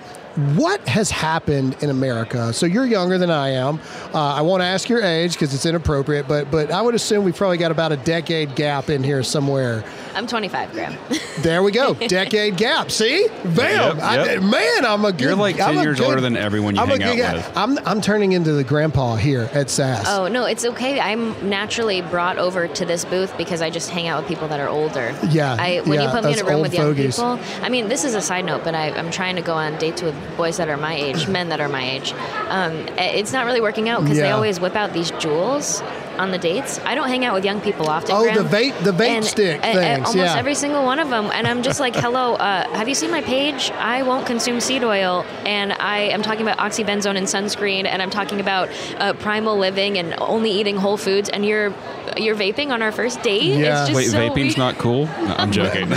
what 0.55 0.79
has 0.87 1.11
happened 1.11 1.75
in 1.81 1.89
America? 1.89 2.53
So 2.53 2.65
you're 2.65 2.85
younger 2.85 3.17
than 3.17 3.29
I 3.29 3.49
am. 3.49 3.79
Uh, 4.13 4.19
I 4.19 4.41
won't 4.41 4.63
ask 4.63 4.89
your 4.89 5.01
age 5.03 5.33
because 5.33 5.53
it's 5.53 5.65
inappropriate, 5.65 6.27
but 6.29 6.49
but 6.49 6.71
I 6.71 6.81
would 6.81 6.95
assume 6.95 7.25
we've 7.25 7.35
probably 7.35 7.57
got 7.57 7.71
about 7.71 7.91
a 7.91 7.97
decade 7.97 8.55
gap 8.55 8.89
in 8.89 9.03
here 9.03 9.21
somewhere. 9.21 9.83
I'm 10.15 10.27
25, 10.27 10.71
Graham. 10.73 10.97
There 11.39 11.63
we 11.63 11.71
go, 11.71 11.95
decade 11.95 12.57
gap. 12.57 12.91
See, 12.91 13.27
bam, 13.43 13.97
Yep, 13.97 14.03
I- 14.03 14.37
man, 14.37 14.85
I'm 14.85 15.03
a 15.03 15.11
good. 15.11 15.21
You're 15.21 15.35
like 15.35 15.59
I'm 15.59 15.73
10 15.75 15.83
years 15.83 15.97
good- 15.99 16.05
older 16.05 16.21
than 16.21 16.37
everyone 16.37 16.75
you 16.75 16.81
I'm 16.81 16.87
a 16.89 16.91
hang 16.91 16.99
good 17.17 17.21
out 17.25 17.31
guy. 17.31 17.33
with. 17.37 17.57
I'm 17.57 17.77
I'm 17.87 18.01
turning 18.01 18.33
into 18.33 18.53
the 18.53 18.63
grandpa 18.63 19.15
here 19.15 19.49
at 19.51 19.69
SAS. 19.71 20.05
Oh 20.07 20.27
no, 20.27 20.45
it's 20.45 20.63
okay. 20.63 20.99
I'm 20.99 21.49
naturally 21.49 22.01
brought 22.01 22.37
over 22.37 22.67
to 22.67 22.85
this 22.85 23.03
booth 23.03 23.35
because 23.37 23.61
I 23.63 23.71
just 23.71 23.89
hang 23.89 24.07
out 24.07 24.21
with 24.21 24.29
people 24.29 24.47
that 24.49 24.59
are 24.59 24.69
older. 24.69 25.13
Yeah, 25.29 25.57
I, 25.59 25.81
when 25.81 25.99
yeah, 25.99 26.05
you 26.05 26.11
put 26.11 26.23
me 26.23 26.33
in 26.33 26.39
a 26.39 26.43
room 26.43 26.53
old 26.57 26.61
with 26.61 26.73
young 26.75 26.85
fogies. 26.93 27.15
people, 27.15 27.39
I 27.63 27.69
mean, 27.69 27.87
this 27.89 28.03
is 28.05 28.13
a 28.13 28.21
side 28.21 28.45
note, 28.45 28.63
but 28.63 28.75
I, 28.75 28.91
I'm 28.91 29.09
trying 29.09 29.35
to 29.37 29.41
go 29.41 29.53
on 29.55 29.77
dates 29.79 30.01
with 30.03 30.15
boys 30.37 30.57
that 30.57 30.69
are 30.69 30.77
my 30.77 30.93
age, 30.95 31.27
men 31.37 31.49
that 31.49 31.59
are 31.59 31.69
my 31.69 31.83
age. 31.83 32.13
Um, 32.47 32.73
it's 32.99 33.33
not 33.33 33.45
really 33.47 33.61
working 33.61 33.89
out 33.89 34.01
because 34.03 34.17
they 34.19 34.29
always 34.31 34.59
whip 34.59 34.75
out 34.75 34.93
these 34.93 35.11
Juuls 35.13 35.81
on 36.17 36.31
the 36.31 36.37
dates. 36.37 36.79
I 36.85 36.95
don't 36.95 37.07
hang 37.07 37.25
out 37.25 37.33
with 37.33 37.45
young 37.45 37.61
people 37.61 37.89
often. 37.89 38.11
Oh, 38.15 38.23
Graham. 38.23 38.43
the 38.47 38.57
vape- 38.57 38.83
the 38.83 38.91
vape 38.91 39.07
And, 39.07 39.25
stick 39.25 39.63
uh, 39.63 39.67
uh, 39.67 39.73
things, 39.73 40.07
almost 40.07 40.15
yeah. 40.17 40.37
every 40.37 40.55
single 40.55 40.83
one 40.85 40.99
of 40.99 41.09
them, 41.09 41.29
and 41.33 41.47
I'm 41.47 41.63
just 41.63 41.79
like, 41.79 41.95
hello, 41.95 42.35
uh, 42.35 42.67
have 42.75 42.87
you 42.87 42.95
seen 42.95 43.11
my 43.11 43.21
page? 43.21 43.71
I 43.71 44.03
won't 44.03 44.25
consume 44.25 44.59
seed 44.59 44.83
oil, 44.83 45.25
and 45.45 45.73
I 45.73 45.99
am 45.99 46.21
talking 46.21 46.41
about 46.41 46.57
oxybenzone 46.57 47.17
and 47.17 47.27
sunscreen, 47.27 47.85
and 47.85 48.01
I'm 48.01 48.09
talking 48.09 48.39
about 48.39 48.69
uh, 48.97 49.13
primal 49.13 49.57
living 49.57 49.97
and 49.97 50.15
only 50.19 50.51
eating 50.51 50.77
whole 50.77 50.97
foods, 50.97 51.29
and 51.29 51.45
you're 51.45 51.73
you're 52.17 52.35
vaping 52.35 52.69
on 52.71 52.81
our 52.81 52.91
first 52.91 53.21
date. 53.23 53.43
Yeah. 53.43 53.81
It's 53.81 53.89
just 53.89 53.95
Wait, 53.95 54.05
so 54.07 54.17
vaping's 54.17 54.35
weird. 54.35 54.57
not 54.57 54.77
cool? 54.77 55.05
No, 55.23 55.35
I'm 55.37 55.51
joking. 55.51 55.89
No, 55.89 55.95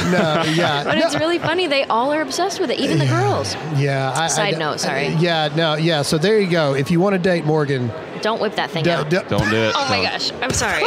yeah, 0.54 0.84
But 0.84 0.98
it's 0.98 1.14
really 1.16 1.38
funny. 1.38 1.66
They 1.66 1.84
all 1.84 2.12
are 2.12 2.20
obsessed 2.22 2.60
with 2.60 2.70
it, 2.70 2.78
even 2.78 2.98
the 2.98 3.06
girls. 3.06 3.54
yeah. 3.76 4.12
I, 4.14 4.28
Side 4.28 4.54
I, 4.54 4.58
note, 4.58 4.80
sorry. 4.80 5.08
Uh, 5.08 5.18
yeah, 5.20 5.48
no, 5.56 5.74
yeah. 5.74 6.02
So 6.02 6.16
there 6.18 6.38
you 6.40 6.48
go. 6.50 6.74
If 6.74 6.90
you 6.90 7.00
want 7.00 7.14
to 7.14 7.18
date 7.18 7.44
Morgan, 7.44 7.90
Don't 8.22 8.40
whip 8.40 8.54
that 8.56 8.70
thing 8.70 8.84
d- 8.84 8.90
out. 8.90 9.10
d- 9.10 9.18
Don't 9.28 9.48
do 9.50 9.56
it. 9.56 9.74
Oh 9.76 9.86
my 9.88 9.96
Don't. 9.96 10.04
gosh, 10.04 10.32
I'm 10.42 10.50
sorry. 10.52 10.82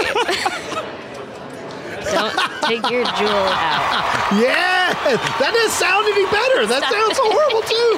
Don't 2.12 2.34
take 2.64 2.90
your 2.90 3.06
Juul 3.06 3.52
out. 3.52 4.34
Yeah, 4.42 4.78
that 4.93 5.51
doesn't 5.53 5.72
sound 5.72 6.05
any 6.08 6.25
better. 6.25 6.65
That 6.65 6.84
sounds 6.89 7.17
so 7.17 7.25
horrible 7.25 7.62
too. 7.62 7.89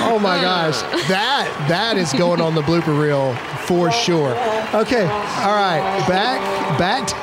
oh 0.04 0.18
my 0.18 0.38
uh. 0.38 0.42
gosh, 0.42 0.80
that 1.08 1.66
that 1.68 1.96
is 1.96 2.12
going 2.12 2.40
on 2.40 2.54
the 2.54 2.62
blooper 2.62 2.98
reel 3.00 3.34
for 3.66 3.90
sure. 3.90 4.32
Okay, 4.74 5.04
all 5.04 5.54
right, 5.54 6.04
back 6.08 6.78
back 6.78 7.06
to, 7.08 7.14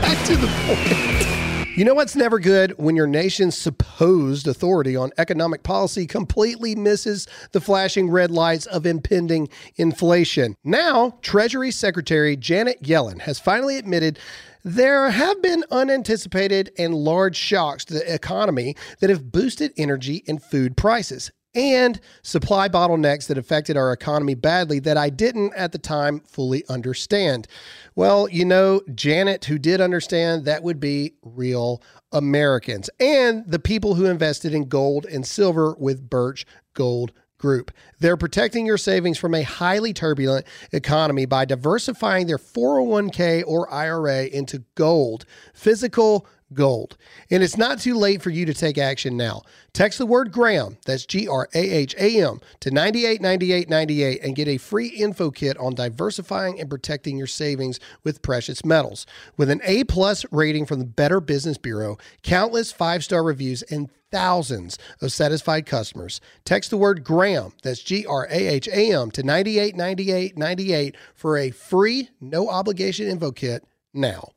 back 0.00 0.26
to 0.26 0.36
the 0.36 0.48
point. 0.66 1.36
You 1.76 1.84
know 1.84 1.92
what's 1.92 2.16
never 2.16 2.38
good 2.38 2.72
when 2.78 2.96
your 2.96 3.06
nation's 3.06 3.54
supposed 3.54 4.48
authority 4.48 4.96
on 4.96 5.10
economic 5.18 5.62
policy 5.62 6.06
completely 6.06 6.74
misses 6.74 7.28
the 7.52 7.60
flashing 7.60 8.08
red 8.08 8.30
lights 8.30 8.64
of 8.64 8.86
impending 8.86 9.50
inflation. 9.76 10.56
Now, 10.64 11.18
Treasury 11.20 11.70
Secretary 11.70 12.34
Janet 12.34 12.82
Yellen 12.82 13.20
has 13.20 13.38
finally 13.38 13.76
admitted 13.76 14.18
there 14.66 15.10
have 15.10 15.40
been 15.42 15.62
unanticipated 15.70 16.72
and 16.76 16.92
large 16.92 17.36
shocks 17.36 17.84
to 17.84 17.94
the 17.94 18.12
economy 18.12 18.74
that 18.98 19.10
have 19.10 19.30
boosted 19.30 19.72
energy 19.76 20.24
and 20.26 20.42
food 20.42 20.76
prices. 20.76 21.30
and 21.54 22.00
supply 22.22 22.68
bottlenecks 22.68 23.26
that 23.28 23.38
affected 23.38 23.76
our 23.78 23.90
economy 23.90 24.34
badly 24.34 24.78
that 24.78 24.98
I 24.98 25.08
didn't 25.08 25.54
at 25.54 25.72
the 25.72 25.78
time 25.78 26.20
fully 26.20 26.62
understand. 26.68 27.48
Well, 27.94 28.28
you 28.28 28.44
know, 28.44 28.82
Janet, 28.94 29.46
who 29.46 29.58
did 29.58 29.80
understand, 29.80 30.44
that 30.44 30.62
would 30.62 30.78
be 30.78 31.14
real 31.22 31.82
Americans 32.12 32.90
and 33.00 33.42
the 33.46 33.58
people 33.58 33.94
who 33.94 34.04
invested 34.04 34.52
in 34.52 34.68
gold 34.68 35.06
and 35.06 35.26
silver 35.26 35.74
with 35.78 36.10
Birch 36.10 36.44
Gold 36.74 37.12
Group. 37.38 37.70
They're 38.00 38.16
protecting 38.16 38.64
your 38.64 38.78
savings 38.78 39.18
from 39.18 39.34
a 39.34 39.42
highly 39.42 39.92
turbulent 39.92 40.46
economy 40.72 41.26
by 41.26 41.44
diversifying 41.44 42.26
their 42.26 42.38
401k 42.38 43.44
or 43.46 43.72
IRA 43.72 44.24
into 44.24 44.64
gold, 44.74 45.26
physical 45.52 46.26
gold. 46.54 46.96
And 47.30 47.42
it's 47.42 47.56
not 47.56 47.80
too 47.80 47.94
late 47.94 48.22
for 48.22 48.30
you 48.30 48.46
to 48.46 48.54
take 48.54 48.78
action 48.78 49.16
now. 49.16 49.42
Text 49.72 49.98
the 49.98 50.06
word 50.06 50.32
Graham, 50.32 50.78
that's 50.86 51.04
G 51.06 51.28
R 51.28 51.48
A 51.54 51.58
H 51.58 51.94
A 51.98 52.22
M, 52.22 52.40
to 52.60 52.70
989898 52.70 54.22
and 54.22 54.36
get 54.36 54.48
a 54.48 54.58
free 54.58 54.88
info 54.88 55.30
kit 55.30 55.56
on 55.58 55.74
diversifying 55.74 56.60
and 56.60 56.70
protecting 56.70 57.18
your 57.18 57.26
savings 57.26 57.80
with 58.04 58.22
precious 58.22 58.64
metals. 58.64 59.06
With 59.36 59.50
an 59.50 59.60
A 59.64 59.84
plus 59.84 60.24
rating 60.30 60.66
from 60.66 60.78
the 60.78 60.84
Better 60.84 61.20
Business 61.20 61.58
Bureau, 61.58 61.98
countless 62.22 62.72
five 62.72 63.04
star 63.04 63.22
reviews, 63.22 63.62
and 63.62 63.90
thousands 64.10 64.78
of 65.02 65.12
satisfied 65.12 65.66
customers. 65.66 66.20
Text 66.44 66.70
the 66.70 66.76
word 66.76 67.04
Graham, 67.04 67.52
that's 67.62 67.82
G 67.82 68.06
R 68.06 68.26
A 68.30 68.46
H 68.48 68.68
A 68.68 68.92
M, 68.92 69.10
to 69.10 69.22
989898 69.22 70.96
for 71.14 71.36
a 71.36 71.50
free, 71.50 72.10
no 72.20 72.48
obligation 72.48 73.08
info 73.08 73.32
kit 73.32 73.64
now. 73.92 74.30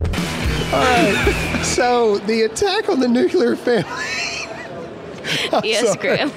All 0.71 0.79
right. 0.79 1.61
so 1.63 2.19
the 2.19 2.43
attack 2.43 2.89
on 2.89 2.99
the 2.99 3.07
nuclear 3.07 3.55
family. 3.55 3.89
yes, 5.67 5.85
sorry. 5.85 5.97
Graham. 5.99 6.31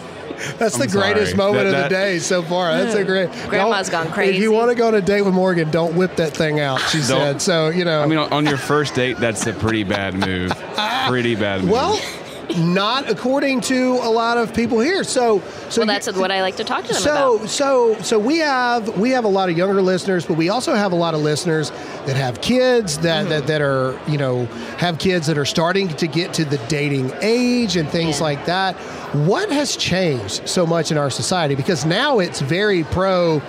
That's 0.59 0.77
the 0.77 0.85
I'm 0.85 0.91
greatest 0.91 1.37
sorry. 1.37 1.37
moment 1.37 1.71
That- 1.71 1.75
of 1.75 1.83
the 1.85 1.89
day 1.89 2.19
so 2.19 2.43
far. 2.43 2.77
That's 2.77 2.95
a 2.95 3.01
hmm. 3.01 3.07
great. 3.07 3.31
Grandma's 3.49 3.89
Don't- 3.89 4.05
gone 4.05 4.12
crazy. 4.12 4.37
If 4.37 4.43
you 4.43 4.51
want 4.53 4.71
to 4.71 4.75
go 4.75 4.89
on 4.89 4.95
a 4.95 5.01
date 5.01 5.23
with 5.23 5.35
Morgan, 5.35 5.71
don't 5.71 5.95
whip 5.95 6.17
that 6.17 6.35
thing 6.37 6.61
out. 6.61 6.81
She 6.81 7.01
said. 7.01 7.41
So 7.41 7.69
you 7.69 7.85
know. 7.85 8.03
I 8.03 8.07
mean, 8.07 8.19
on 8.19 8.33
on 8.33 8.47
your 8.47 8.57
first 8.57 8.95
date, 8.95 9.19
that's 9.19 9.47
a 9.47 9.53
pretty 9.53 9.85
bad 9.85 10.15
move. 10.15 10.51
Pretty 11.09 11.35
bad 11.35 11.62
move. 11.62 11.71
well, 11.71 12.01
not 12.58 13.08
according 13.08 13.61
to 13.62 13.92
a 14.02 14.11
lot 14.11 14.37
of 14.37 14.52
people 14.54 14.80
here. 14.80 15.04
So, 15.04 15.40
so 15.68 15.80
Well, 15.80 15.87
that's 15.87 16.12
what 16.12 16.30
I 16.30 16.42
like 16.42 16.56
to 16.56 16.64
talk 16.64 16.82
to 16.84 16.92
them 16.92 17.02
so 17.02 17.37
about. 17.37 17.49
so 17.49 17.96
so 18.02 18.18
we 18.18 18.38
have 18.38 18.99
we 18.99 19.11
have 19.11 19.25
a 19.25 19.28
lot 19.28 19.49
of 19.49 19.56
younger 19.56 19.80
listeners, 19.82 20.26
but 20.26 20.37
we 20.37 20.49
also 20.49 20.75
have 20.75 20.92
a 20.92 20.96
lot 20.96 21.14
of 21.14 21.20
listeners 21.22 21.70
that 22.06 22.16
have 22.16 22.40
kids 22.40 22.99
that 22.99 23.22
Mm-hmm. 23.22 23.28
that, 23.30 23.46
that 23.46 23.61
are 23.62 23.99
you 24.08 24.18
know 24.18 24.46
have 24.78 24.99
kids 24.99 25.26
that 25.28 25.38
are 25.38 25.44
starting 25.44 25.88
to 25.88 26.06
get 26.06 26.34
to 26.34 26.44
the 26.44 26.58
dating 26.68 27.12
age 27.22 27.76
and 27.76 27.88
things 27.88 28.18
Yeah. 28.18 28.25
like 28.25 28.46
that. 28.46 28.75
What 29.14 29.50
has 29.50 29.76
changed 29.76 30.49
so 30.49 30.66
much 30.66 30.90
in 30.90 30.99
our 30.99 31.11
society? 31.11 31.54
Because 31.54 31.84
now 31.84 32.18
it's 32.18 32.40
very 32.40 32.84
pro 32.84 33.40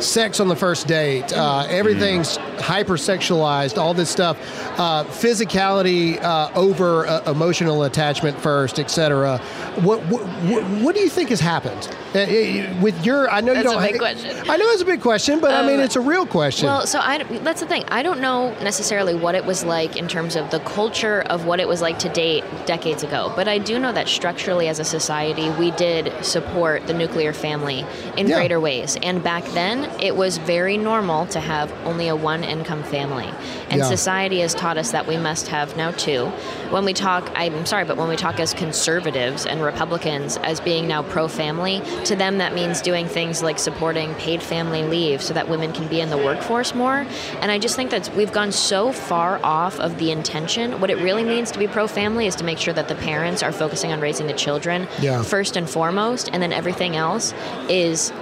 sex 0.00 0.40
on 0.40 0.48
the 0.48 0.56
first 0.56 0.86
date. 0.86 1.32
Uh, 1.32 1.66
everything's 1.68 2.38
hypersexualized. 2.58 3.78
All 3.78 3.94
this 3.94 4.10
stuff, 4.10 4.36
uh, 4.78 5.04
physicality 5.04 6.22
uh, 6.22 6.50
over 6.54 7.06
uh, 7.06 7.22
emotional 7.30 7.84
attachment 7.84 8.38
first, 8.38 8.78
etc. 8.78 9.38
What, 9.82 10.00
what 10.06 10.22
what 10.44 10.62
what 10.82 10.94
do 10.94 11.00
you 11.00 11.08
think 11.10 11.28
has 11.30 11.40
happened 11.40 11.88
Uh, 12.14 12.80
with 12.80 13.04
your? 13.04 13.30
I 13.30 13.40
know 13.40 13.52
you 13.52 13.62
That's 13.62 13.74
a 13.74 13.78
don't. 13.78 13.82
big 13.92 13.98
question. 13.98 14.36
I 14.50 14.56
know 14.56 14.64
it's 14.68 14.82
a 14.82 14.86
big 14.86 15.00
question, 15.02 15.40
but 15.40 15.52
I 15.54 15.66
mean 15.66 15.76
Um, 15.78 15.84
it's 15.84 15.96
a 15.96 16.00
real 16.00 16.26
question. 16.26 16.66
Well, 16.66 16.86
so 16.86 16.98
I, 17.00 17.22
that's 17.42 17.60
the 17.60 17.66
thing. 17.66 17.84
I 17.88 18.02
don't 18.02 18.20
know 18.20 18.50
necessarily 18.62 19.14
what 19.14 19.34
it 19.34 19.44
was 19.44 19.64
like 19.64 19.96
in 19.96 20.08
terms 20.08 20.36
of 20.36 20.50
the 20.50 20.60
culture 20.60 21.22
of 21.26 21.44
what 21.46 21.60
it 21.60 21.68
was 21.68 21.82
like 21.82 21.98
to 22.00 22.08
date 22.08 22.44
decades 22.66 23.02
ago, 23.02 23.32
but 23.36 23.48
I 23.48 23.58
do 23.58 23.78
know 23.78 23.92
that 23.92 24.08
structurally 24.08 24.68
as 24.68 24.78
a 24.78 24.84
society, 24.84 25.50
we 25.50 25.70
did 25.72 26.12
support 26.24 26.86
the 26.86 26.94
nuclear 26.94 27.32
family 27.32 27.84
in 28.16 28.28
Yeah. 28.28 28.36
greater 28.36 28.60
ways. 28.60 28.96
And 29.02 29.22
back 29.22 29.44
then, 29.52 29.85
it 30.00 30.16
was 30.16 30.38
very 30.38 30.76
normal 30.76 31.26
to 31.26 31.40
have 31.40 31.72
only 31.84 32.08
a 32.08 32.16
one 32.16 32.44
income 32.44 32.82
family. 32.84 33.28
And 33.70 33.80
Yeah. 33.80 33.88
society 33.88 34.40
has 34.40 34.54
taught 34.54 34.78
us 34.78 34.90
that 34.92 35.06
we 35.06 35.16
must 35.16 35.48
have 35.48 35.76
now 35.76 35.90
two. 35.92 36.26
When 36.70 36.84
we 36.84 36.92
talk, 36.92 37.30
I'm 37.34 37.66
sorry, 37.66 37.84
but 37.84 37.96
when 37.96 38.08
we 38.08 38.16
talk 38.16 38.38
as 38.40 38.54
conservatives 38.54 39.46
and 39.46 39.62
Republicans 39.62 40.38
as 40.44 40.60
being 40.60 40.86
now 40.86 41.02
pro 41.02 41.28
family, 41.28 41.82
to 42.04 42.14
them 42.14 42.38
that 42.38 42.54
means 42.54 42.80
doing 42.80 43.06
things 43.06 43.42
like 43.42 43.58
supporting 43.58 44.14
paid 44.14 44.42
family 44.42 44.82
leave 44.84 45.22
so 45.22 45.34
that 45.34 45.48
women 45.48 45.72
can 45.72 45.86
be 45.88 46.00
in 46.00 46.10
the 46.10 46.16
workforce 46.16 46.74
more. 46.74 47.06
And 47.40 47.50
I 47.50 47.58
just 47.58 47.74
think 47.76 47.90
that 47.90 48.10
we've 48.16 48.32
gone 48.32 48.52
so 48.52 48.92
far 48.92 49.40
off 49.42 49.80
of 49.80 49.98
the 49.98 50.10
intention. 50.10 50.80
What 50.80 50.90
it 50.90 50.98
really 50.98 51.24
means 51.24 51.50
to 51.52 51.58
be 51.58 51.66
pro 51.66 51.86
family 51.86 52.26
is 52.26 52.36
to 52.36 52.44
make 52.44 52.58
sure 52.58 52.74
that 52.74 52.88
the 52.88 52.94
parents 52.94 53.42
are 53.42 53.52
focusing 53.52 53.92
on 53.92 54.00
raising 54.00 54.26
the 54.26 54.32
children 54.34 54.86
Yeah. 55.00 55.22
first 55.22 55.56
and 55.56 55.68
foremost, 55.68 56.30
and 56.32 56.42
then 56.42 56.52
everything 56.52 56.96
else 56.96 57.34
is 57.68 58.12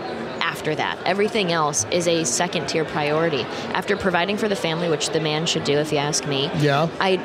after 0.54 0.72
that. 0.72 0.96
Everything 1.04 1.50
else 1.50 1.84
is 1.90 2.06
a 2.06 2.22
second 2.22 2.68
tier 2.68 2.84
priority. 2.84 3.42
After 3.74 3.96
providing 3.96 4.36
for 4.36 4.48
the 4.48 4.54
family, 4.54 4.88
which 4.88 5.10
the 5.10 5.18
man 5.18 5.46
should 5.46 5.64
do 5.64 5.78
if 5.78 5.90
you 5.90 5.98
ask 5.98 6.28
me. 6.28 6.48
Yeah. 6.58 6.88
I 7.00 7.18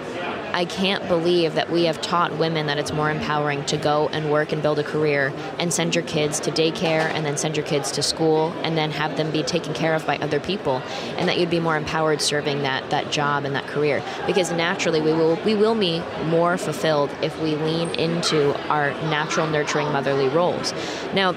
I 0.51 0.65
can't 0.65 1.07
believe 1.07 1.53
that 1.53 1.69
we 1.69 1.83
have 1.83 2.01
taught 2.01 2.37
women 2.39 2.65
that 2.65 2.79
it's 2.79 2.91
more 2.91 3.11
empowering 3.11 3.63
to 3.65 3.77
go 3.77 4.09
and 4.11 4.31
work 4.31 4.51
and 4.51 4.63
build 4.63 4.79
a 4.79 4.83
career 4.83 5.31
and 5.59 5.71
send 5.71 5.93
your 5.93 6.03
kids 6.03 6.39
to 6.39 6.51
daycare 6.51 7.05
and 7.13 7.23
then 7.23 7.37
send 7.37 7.55
your 7.55 7.65
kids 7.67 7.91
to 7.91 8.01
school 8.01 8.51
and 8.63 8.75
then 8.75 8.89
have 8.89 9.15
them 9.15 9.29
be 9.29 9.43
taken 9.43 9.75
care 9.75 9.93
of 9.93 10.07
by 10.07 10.17
other 10.17 10.39
people 10.39 10.81
and 11.17 11.29
that 11.29 11.37
you'd 11.37 11.51
be 11.51 11.59
more 11.59 11.77
empowered 11.77 12.19
serving 12.19 12.63
that 12.63 12.89
that 12.89 13.11
job 13.11 13.45
and 13.45 13.55
that 13.55 13.67
career 13.67 14.03
because 14.25 14.51
naturally 14.51 15.01
we 15.01 15.13
will 15.13 15.35
we 15.45 15.53
will 15.53 15.75
be 15.75 16.01
more 16.25 16.57
fulfilled 16.57 17.11
if 17.21 17.39
we 17.39 17.55
lean 17.55 17.89
into 17.91 18.55
our 18.69 18.89
natural 19.09 19.45
nurturing 19.45 19.91
motherly 19.91 20.29
roles. 20.29 20.73
Now 21.13 21.33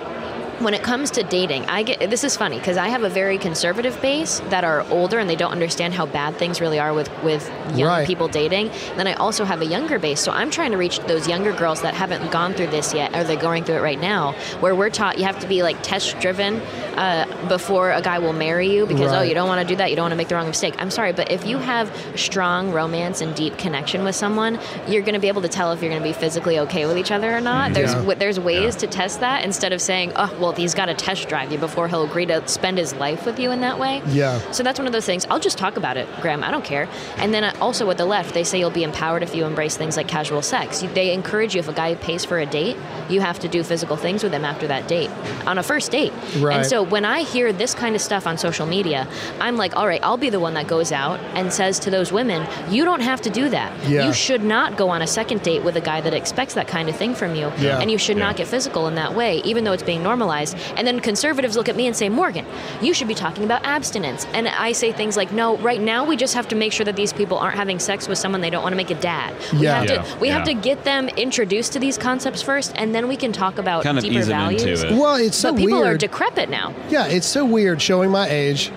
when 0.64 0.74
it 0.74 0.82
comes 0.82 1.10
to 1.12 1.22
dating, 1.22 1.64
I 1.66 1.82
get 1.82 2.10
this 2.10 2.24
is 2.24 2.36
funny 2.36 2.58
because 2.58 2.76
I 2.76 2.88
have 2.88 3.02
a 3.02 3.08
very 3.08 3.38
conservative 3.38 4.00
base 4.00 4.40
that 4.50 4.64
are 4.64 4.84
older 4.90 5.18
and 5.18 5.28
they 5.28 5.36
don't 5.36 5.52
understand 5.52 5.94
how 5.94 6.06
bad 6.06 6.36
things 6.36 6.60
really 6.60 6.78
are 6.78 6.92
with 6.94 7.10
with 7.22 7.50
young 7.74 7.88
Right. 7.88 8.06
people 8.06 8.28
dating. 8.28 8.70
Then 8.96 9.06
I 9.06 9.14
also 9.14 9.44
have 9.44 9.60
a 9.60 9.66
younger 9.66 9.98
base, 9.98 10.20
so 10.20 10.32
I'm 10.32 10.50
trying 10.50 10.70
to 10.72 10.76
reach 10.76 10.98
those 11.00 11.26
younger 11.28 11.52
girls 11.52 11.82
that 11.82 11.94
haven't 11.94 12.30
gone 12.30 12.54
through 12.54 12.68
this 12.68 12.94
yet, 12.94 13.14
or 13.16 13.24
they're 13.24 13.36
going 13.36 13.64
through 13.64 13.76
it 13.76 13.82
right 13.82 14.00
now, 14.00 14.32
where 14.60 14.74
we're 14.74 14.90
taught 14.90 15.18
you 15.18 15.24
have 15.24 15.38
to 15.40 15.46
be 15.46 15.62
like 15.62 15.82
test 15.82 16.18
driven 16.20 16.60
uh, 16.96 17.26
before 17.48 17.90
a 17.92 18.02
guy 18.02 18.18
will 18.18 18.32
marry 18.32 18.68
you 18.72 18.86
because 18.86 19.12
oh 19.12 19.22
you 19.22 19.34
don't 19.34 19.48
want 19.48 19.60
to 19.60 19.66
do 19.66 19.76
that, 19.76 19.90
you 19.90 19.96
don't 19.96 20.04
want 20.04 20.12
to 20.12 20.16
make 20.16 20.28
the 20.28 20.34
wrong 20.34 20.46
mistake. 20.48 20.74
I'm 20.78 20.90
sorry, 20.90 21.12
but 21.12 21.30
if 21.30 21.46
you 21.46 21.58
have 21.58 21.90
strong 22.16 22.70
romance 22.72 23.20
and 23.20 23.34
deep 23.34 23.58
connection 23.58 24.04
with 24.04 24.14
someone, 24.14 24.58
you're 24.86 25.02
going 25.02 25.14
to 25.14 25.20
be 25.20 25.28
able 25.28 25.42
to 25.42 25.48
tell 25.48 25.72
if 25.72 25.80
you're 25.82 25.90
going 25.90 26.02
to 26.02 26.08
be 26.08 26.12
physically 26.12 26.58
okay 26.60 26.86
with 26.86 26.98
each 26.98 27.10
other 27.10 27.34
or 27.34 27.40
not. 27.40 27.72
There's 27.74 27.92
Yeah. 27.92 27.98
w- 27.98 28.18
there's 28.18 28.38
ways 28.38 28.76
to 28.76 28.86
test 28.86 29.20
that 29.20 29.44
instead 29.44 29.72
of 29.72 29.80
saying, 29.80 30.12
oh, 30.16 30.32
well, 30.38 30.51
he's 30.56 30.74
got 30.74 30.86
to 30.86 30.94
test 30.94 31.28
drive 31.28 31.52
you 31.52 31.58
before 31.58 31.88
he'll 31.88 32.04
agree 32.04 32.26
to 32.26 32.46
spend 32.48 32.78
his 32.78 32.94
life 32.94 33.26
with 33.26 33.38
you 33.38 33.50
in 33.50 33.60
that 33.60 33.78
way. 33.78 34.02
Yeah. 34.08 34.38
So 34.52 34.62
that's 34.62 34.78
one 34.78 34.86
of 34.86 34.92
those 34.92 35.06
things. 35.06 35.26
I'll 35.30 35.40
just 35.40 35.58
talk 35.58 35.76
about 35.76 35.96
it, 35.96 36.08
Graham. 36.20 36.42
I 36.42 36.50
don't 36.50 36.64
care. 36.64 36.88
And 37.16 37.32
then 37.32 37.44
uh, 37.44 37.54
also 37.60 37.86
with 37.86 37.98
the 37.98 38.04
left, 38.04 38.34
they 38.34 38.44
say 38.44 38.58
you'll 38.58 38.70
be 38.70 38.84
empowered 38.84 39.22
if 39.22 39.34
you 39.34 39.44
embrace 39.44 39.76
things 39.76 39.96
like 39.96 40.08
casual 40.08 40.42
sex. 40.42 40.80
They 40.94 41.12
encourage 41.12 41.54
you 41.54 41.60
if 41.60 41.68
a 41.68 41.72
guy 41.72 41.94
pays 41.94 42.24
for 42.24 42.38
a 42.38 42.46
date, 42.46 42.76
you 43.08 43.20
have 43.20 43.38
to 43.40 43.48
do 43.48 43.62
physical 43.62 43.96
things 43.96 44.22
with 44.22 44.32
him 44.32 44.44
after 44.44 44.66
that 44.68 44.88
date 44.88 45.10
on 45.46 45.58
a 45.58 45.62
first 45.62 45.90
date. 45.90 46.12
Right. 46.38 46.56
And 46.56 46.66
so 46.66 46.82
when 46.82 47.04
I 47.04 47.22
hear 47.22 47.52
this 47.52 47.74
kind 47.74 47.94
of 47.94 48.00
stuff 48.00 48.26
on 48.26 48.38
social 48.38 48.66
media, 48.66 49.08
I'm 49.40 49.56
like, 49.56 49.76
all 49.76 49.86
right, 49.86 50.02
I'll 50.02 50.16
be 50.16 50.30
the 50.30 50.40
one 50.40 50.54
that 50.54 50.66
goes 50.66 50.92
out 50.92 51.20
and 51.34 51.52
says 51.52 51.78
to 51.80 51.90
those 51.90 52.12
women, 52.12 52.46
you 52.70 52.84
don't 52.84 53.00
have 53.00 53.20
to 53.22 53.30
do 53.30 53.48
that. 53.50 53.88
Yeah. 53.88 54.06
You 54.06 54.12
should 54.12 54.42
not 54.42 54.76
go 54.76 54.88
on 54.88 55.02
a 55.02 55.06
second 55.06 55.42
date 55.42 55.62
with 55.62 55.76
a 55.76 55.80
guy 55.80 56.00
that 56.00 56.14
expects 56.14 56.54
that 56.54 56.68
kind 56.68 56.88
of 56.88 56.96
thing 56.96 57.14
from 57.14 57.34
you. 57.34 57.52
Yeah. 57.58 57.80
And 57.80 57.90
you 57.90 57.98
should 57.98 58.16
not 58.16 58.36
get 58.36 58.46
physical 58.46 58.88
in 58.88 58.94
that 58.96 59.14
way, 59.14 59.38
even 59.38 59.64
though 59.64 59.72
it's 59.72 59.82
being 59.82 60.02
normalized. 60.02 60.41
And 60.76 60.86
then 60.86 61.00
conservatives 61.00 61.56
look 61.56 61.68
at 61.68 61.76
me 61.76 61.86
and 61.86 61.94
say, 61.96 62.08
Morgan, 62.08 62.44
you 62.80 62.92
should 62.92 63.08
be 63.08 63.14
talking 63.14 63.44
about 63.44 63.64
abstinence. 63.64 64.26
And 64.34 64.48
I 64.48 64.72
say 64.72 64.92
things 64.92 65.16
like, 65.16 65.32
no, 65.32 65.56
right 65.58 65.80
now 65.80 66.04
we 66.04 66.16
just 66.16 66.34
have 66.34 66.48
to 66.48 66.54
make 66.56 66.72
sure 66.72 66.84
that 66.84 66.96
these 66.96 67.12
people 67.12 67.38
aren't 67.38 67.56
having 67.56 67.78
sex 67.78 68.08
with 68.08 68.18
someone 68.18 68.40
they 68.40 68.50
don't 68.50 68.62
want 68.62 68.72
to 68.72 68.76
make 68.76 68.90
a 68.90 69.00
dad. 69.00 69.34
We 69.52 69.60
Yeah. 69.60 69.74
have 69.80 69.84
Yeah. 69.90 70.02
to 70.02 70.18
we 70.20 70.28
have 70.28 70.44
to 70.44 70.54
get 70.54 70.84
them 70.84 71.08
introduced 71.10 71.72
to 71.74 71.78
these 71.78 71.96
concepts 71.96 72.42
first, 72.42 72.72
and 72.74 72.94
then 72.94 73.08
we 73.08 73.16
can 73.16 73.32
talk 73.32 73.58
about 73.58 73.84
Kind 73.84 73.98
of 73.98 74.04
deeper 74.04 74.18
ease 74.18 74.26
them 74.26 74.38
values. 74.40 74.62
into 74.82 74.94
it. 74.94 74.98
well, 74.98 75.16
it's 75.16 75.36
so 75.36 75.52
but 75.52 75.58
people 75.58 75.80
weird. 75.80 75.94
are 75.94 75.98
decrepit 75.98 76.48
now. 76.50 76.72
Yeah, 76.90 77.06
it's 77.06 77.26
so 77.26 77.44
weird 77.44 77.80
showing 77.80 78.10
my 78.10 78.28
age. 78.28 78.70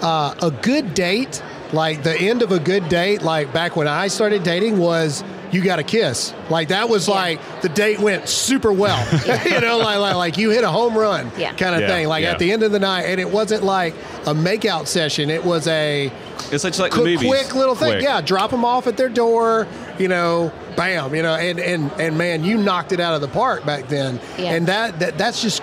Uh, 0.00 0.34
a 0.42 0.50
good 0.50 0.94
date, 0.94 1.42
like 1.72 2.02
the 2.02 2.16
end 2.20 2.42
of 2.42 2.50
a 2.52 2.58
good 2.58 2.88
date, 2.88 3.22
like 3.22 3.52
back 3.52 3.76
when 3.76 3.86
I 3.86 4.08
started 4.08 4.42
dating, 4.42 4.78
was 4.78 5.22
you 5.52 5.60
got 5.62 5.78
a 5.78 5.82
kiss. 5.84 6.34
Like 6.50 6.68
that 6.68 6.88
was 6.88 7.08
like 7.08 7.38
the 7.60 7.68
date 7.68 8.00
went 8.00 8.28
super 8.28 8.72
well. 8.72 8.98
you 9.44 9.60
know, 9.60 9.78
like, 9.78 9.98
like 9.98 10.16
like 10.16 10.38
you 10.38 10.50
hit 10.50 10.64
a 10.64 10.70
home 10.70 10.96
run 10.96 11.30
Yeah. 11.38 11.52
kind 11.54 11.74
of 11.74 11.82
Yeah, 11.82 11.88
thing. 11.88 12.08
Like 12.08 12.22
yeah. 12.24 12.32
at 12.32 12.38
the 12.38 12.50
end 12.50 12.62
of 12.62 12.72
the 12.72 12.80
night, 12.80 13.02
and 13.02 13.20
it 13.20 13.30
wasn't 13.30 13.62
like 13.62 13.94
a 14.26 14.34
makeout 14.34 14.86
session. 14.86 15.30
It 15.30 15.44
was 15.44 15.66
a 15.68 16.10
It's 16.50 16.64
like, 16.64 16.78
like 16.78 16.92
the 16.92 17.16
quick, 17.16 17.18
quick 17.18 17.54
little 17.54 17.74
thing. 17.74 17.92
Quick. 17.92 18.02
Yeah, 18.02 18.20
drop 18.20 18.50
them 18.50 18.64
off 18.64 18.86
at 18.86 18.96
their 18.96 19.08
door. 19.10 19.66
You 19.98 20.08
know, 20.08 20.50
bam. 20.76 21.14
You 21.14 21.22
know, 21.22 21.34
and 21.34 21.60
and 21.60 21.92
and 22.00 22.16
man, 22.16 22.42
you 22.44 22.56
knocked 22.56 22.92
it 22.92 23.00
out 23.00 23.14
of 23.14 23.20
the 23.20 23.28
park 23.28 23.64
back 23.66 23.88
then. 23.88 24.18
Yeah. 24.38 24.54
And 24.54 24.66
that 24.68 24.98
that 25.00 25.18
that's 25.18 25.42
just. 25.42 25.62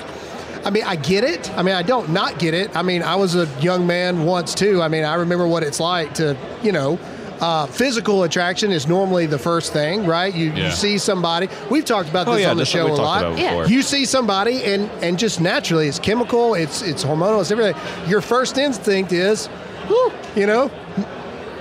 I 0.65 0.71
mean, 0.71 0.83
I 0.83 0.97
get 0.97 1.23
it. 1.23 1.49
I 1.57 1.63
mean, 1.63 1.73
I 1.73 1.83
don't 1.83 2.09
not 2.09 2.37
get 2.37 2.53
it. 2.53 2.75
I 2.75 2.81
mean, 2.81 3.01
I 3.01 3.15
was 3.15 3.33
a 3.33 3.47
young 3.61 3.87
man 3.87 4.25
once 4.25 4.53
too. 4.53 4.81
I 4.81 4.89
mean, 4.89 5.05
I 5.05 5.13
remember 5.15 5.47
what 5.47 5.63
it's 5.63 5.79
like 5.79 6.15
to, 6.15 6.35
you 6.61 6.73
know, 6.73 6.99
uh, 7.41 7.65
physical 7.67 8.23
attraction 8.23 8.71
is 8.71 8.87
normally 8.87 9.25
the 9.25 9.37
first 9.39 9.71
thing, 9.73 10.05
right? 10.05 10.33
You, 10.33 10.51
you 10.51 10.71
see 10.71 10.97
somebody. 10.97 11.47
We've 11.69 11.85
talked 11.85 12.09
about 12.09 12.27
Oh, 12.27 12.33
this 12.33 12.41
yeah, 12.43 12.51
on 12.51 12.57
the 12.57 12.65
show 12.65 12.87
a 12.87 12.93
lot. 12.93 13.37
Yeah. 13.37 13.65
You 13.65 13.81
see 13.81 14.05
somebody, 14.05 14.63
and 14.65 14.89
and 15.03 15.17
just 15.17 15.39
naturally, 15.39 15.87
it's 15.87 15.99
chemical, 15.99 16.53
it's 16.53 16.81
it's 16.81 17.03
hormonal, 17.03 17.41
it's 17.41 17.51
everything. 17.51 17.75
Your 18.09 18.21
first 18.21 18.57
instinct 18.57 19.11
is, 19.13 19.47
whew, 19.87 20.11
you 20.35 20.45
know, 20.47 20.69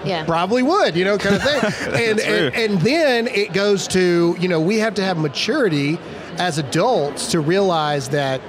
Yeah. 0.05 0.25
probably 0.25 0.63
would, 0.63 0.97
you 0.97 1.05
know, 1.05 1.19
kind 1.19 1.37
of 1.37 1.43
thing. 1.43 1.93
and, 2.11 2.21
and 2.21 2.55
and 2.55 2.81
then 2.81 3.29
it 3.29 3.53
goes 3.53 3.87
to, 3.89 4.37
you 4.41 4.49
know, 4.49 4.61
we 4.61 4.79
have 4.79 4.95
to 4.95 5.05
have 5.05 5.17
maturity 5.19 5.99
as 6.39 6.59
adults 6.59 7.31
to 7.33 7.41
realize 7.41 8.09
that 8.11 8.41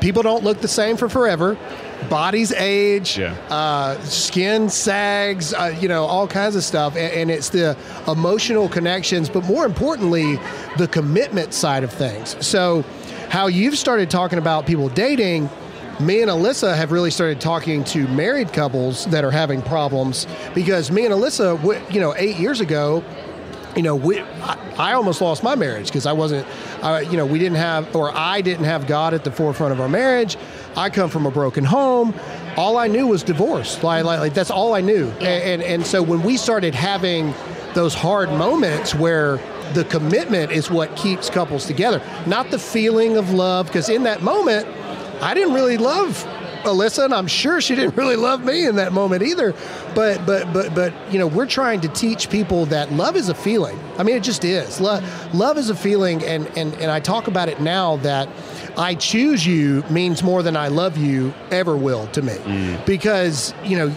people 0.00 0.22
don't 0.22 0.44
look 0.44 0.60
the 0.60 0.68
same 0.68 0.96
for 0.96 1.08
forever. 1.08 1.56
Bodies 2.08 2.52
age, 2.52 3.18
Yeah. 3.18 3.34
uh, 3.50 3.98
skin 4.04 4.68
sags, 4.68 5.52
uh, 5.54 5.74
you 5.80 5.88
know, 5.88 6.04
all 6.04 6.26
kinds 6.26 6.56
of 6.56 6.64
stuff. 6.64 6.96
And, 6.96 7.12
and 7.12 7.30
it's 7.30 7.48
the 7.48 7.76
emotional 8.06 8.68
connections, 8.68 9.28
but 9.28 9.44
more 9.44 9.64
importantly, 9.66 10.38
the 10.76 10.88
commitment 10.88 11.54
side 11.54 11.84
of 11.84 11.92
things. 11.92 12.36
So, 12.44 12.84
how 13.28 13.46
you've 13.48 13.76
started 13.78 14.10
talking 14.10 14.38
about 14.38 14.66
people 14.66 14.88
dating, 14.88 15.48
me 16.00 16.22
and 16.22 16.30
Alyssa 16.30 16.76
have 16.76 16.92
really 16.92 17.10
started 17.10 17.40
talking 17.40 17.82
to 17.84 18.06
married 18.08 18.52
couples 18.52 19.06
that 19.06 19.24
are 19.24 19.30
having 19.30 19.62
problems 19.62 20.26
because 20.54 20.90
me 20.90 21.04
and 21.04 21.14
Alyssa, 21.14 21.92
you 21.92 22.00
know, 22.00 22.14
eight 22.16 22.36
years 22.36 22.60
ago, 22.60 23.02
you 23.76 23.82
know, 23.82 23.96
we, 23.96 24.20
I, 24.20 24.58
I 24.78 24.92
almost 24.92 25.20
lost 25.20 25.42
my 25.42 25.54
marriage 25.56 25.86
because 25.86 26.06
I 26.06 26.12
wasn't, 26.12 26.46
uh, 26.82 27.02
you 27.10 27.16
know, 27.16 27.26
we 27.26 27.38
didn't 27.40 27.56
have, 27.56 27.94
or 27.96 28.12
I 28.16 28.40
didn't 28.40 28.66
have 28.66 28.86
God 28.86 29.14
at 29.14 29.24
the 29.24 29.32
forefront 29.32 29.72
of 29.72 29.80
our 29.80 29.88
marriage. 29.88 30.36
I 30.76 30.90
come 30.90 31.10
from 31.10 31.26
a 31.26 31.30
broken 31.30 31.64
home. 31.64 32.14
All 32.56 32.76
I 32.76 32.88
knew 32.88 33.06
was 33.06 33.22
divorce. 33.22 33.82
Like, 33.82 34.04
like, 34.04 34.20
like 34.20 34.34
that's 34.34 34.50
all 34.50 34.74
I 34.74 34.80
knew. 34.80 35.08
And, 35.20 35.22
and 35.22 35.62
and 35.62 35.86
so 35.86 36.02
when 36.02 36.22
we 36.22 36.36
started 36.36 36.74
having 36.74 37.34
those 37.74 37.94
hard 37.94 38.30
moments 38.30 38.94
where 38.94 39.38
the 39.72 39.84
commitment 39.84 40.52
is 40.52 40.70
what 40.70 40.94
keeps 40.96 41.30
couples 41.30 41.66
together, 41.66 42.02
not 42.26 42.50
the 42.50 42.58
feeling 42.58 43.16
of 43.16 43.32
love, 43.32 43.66
because 43.66 43.88
in 43.88 44.04
that 44.04 44.22
moment, 44.22 44.66
I 45.22 45.34
didn't 45.34 45.54
really 45.54 45.76
love 45.76 46.24
Alyssa, 46.64 47.04
and 47.04 47.14
I'm 47.14 47.26
sure 47.26 47.60
she 47.60 47.74
didn't 47.74 47.96
really 47.96 48.16
love 48.16 48.44
me 48.44 48.66
in 48.66 48.76
that 48.76 48.92
moment 48.92 49.22
either. 49.22 49.54
But 49.94 50.24
but 50.26 50.52
but 50.52 50.74
but 50.74 50.92
you 51.12 51.18
know, 51.18 51.26
we're 51.26 51.46
trying 51.46 51.80
to 51.82 51.88
teach 51.88 52.30
people 52.30 52.66
that 52.66 52.92
love 52.92 53.16
is 53.16 53.28
a 53.28 53.34
feeling. 53.34 53.78
I 53.98 54.02
mean, 54.02 54.16
it 54.16 54.22
just 54.22 54.44
is. 54.44 54.80
Love 54.80 55.34
love 55.34 55.58
is 55.58 55.70
a 55.70 55.76
feeling, 55.76 56.24
and 56.24 56.46
and 56.56 56.74
and 56.74 56.90
I 56.90 57.00
talk 57.00 57.28
about 57.28 57.48
it 57.48 57.60
now 57.60 57.96
that 57.98 58.28
I 58.76 58.94
choose 58.94 59.46
you 59.46 59.82
means 59.90 60.22
more 60.22 60.42
than 60.42 60.56
I 60.56 60.68
love 60.68 60.96
you 60.96 61.32
ever 61.50 61.76
will 61.76 62.06
to 62.08 62.22
me, 62.22 62.36
because 62.86 63.54
you 63.64 63.76
know, 63.78 63.94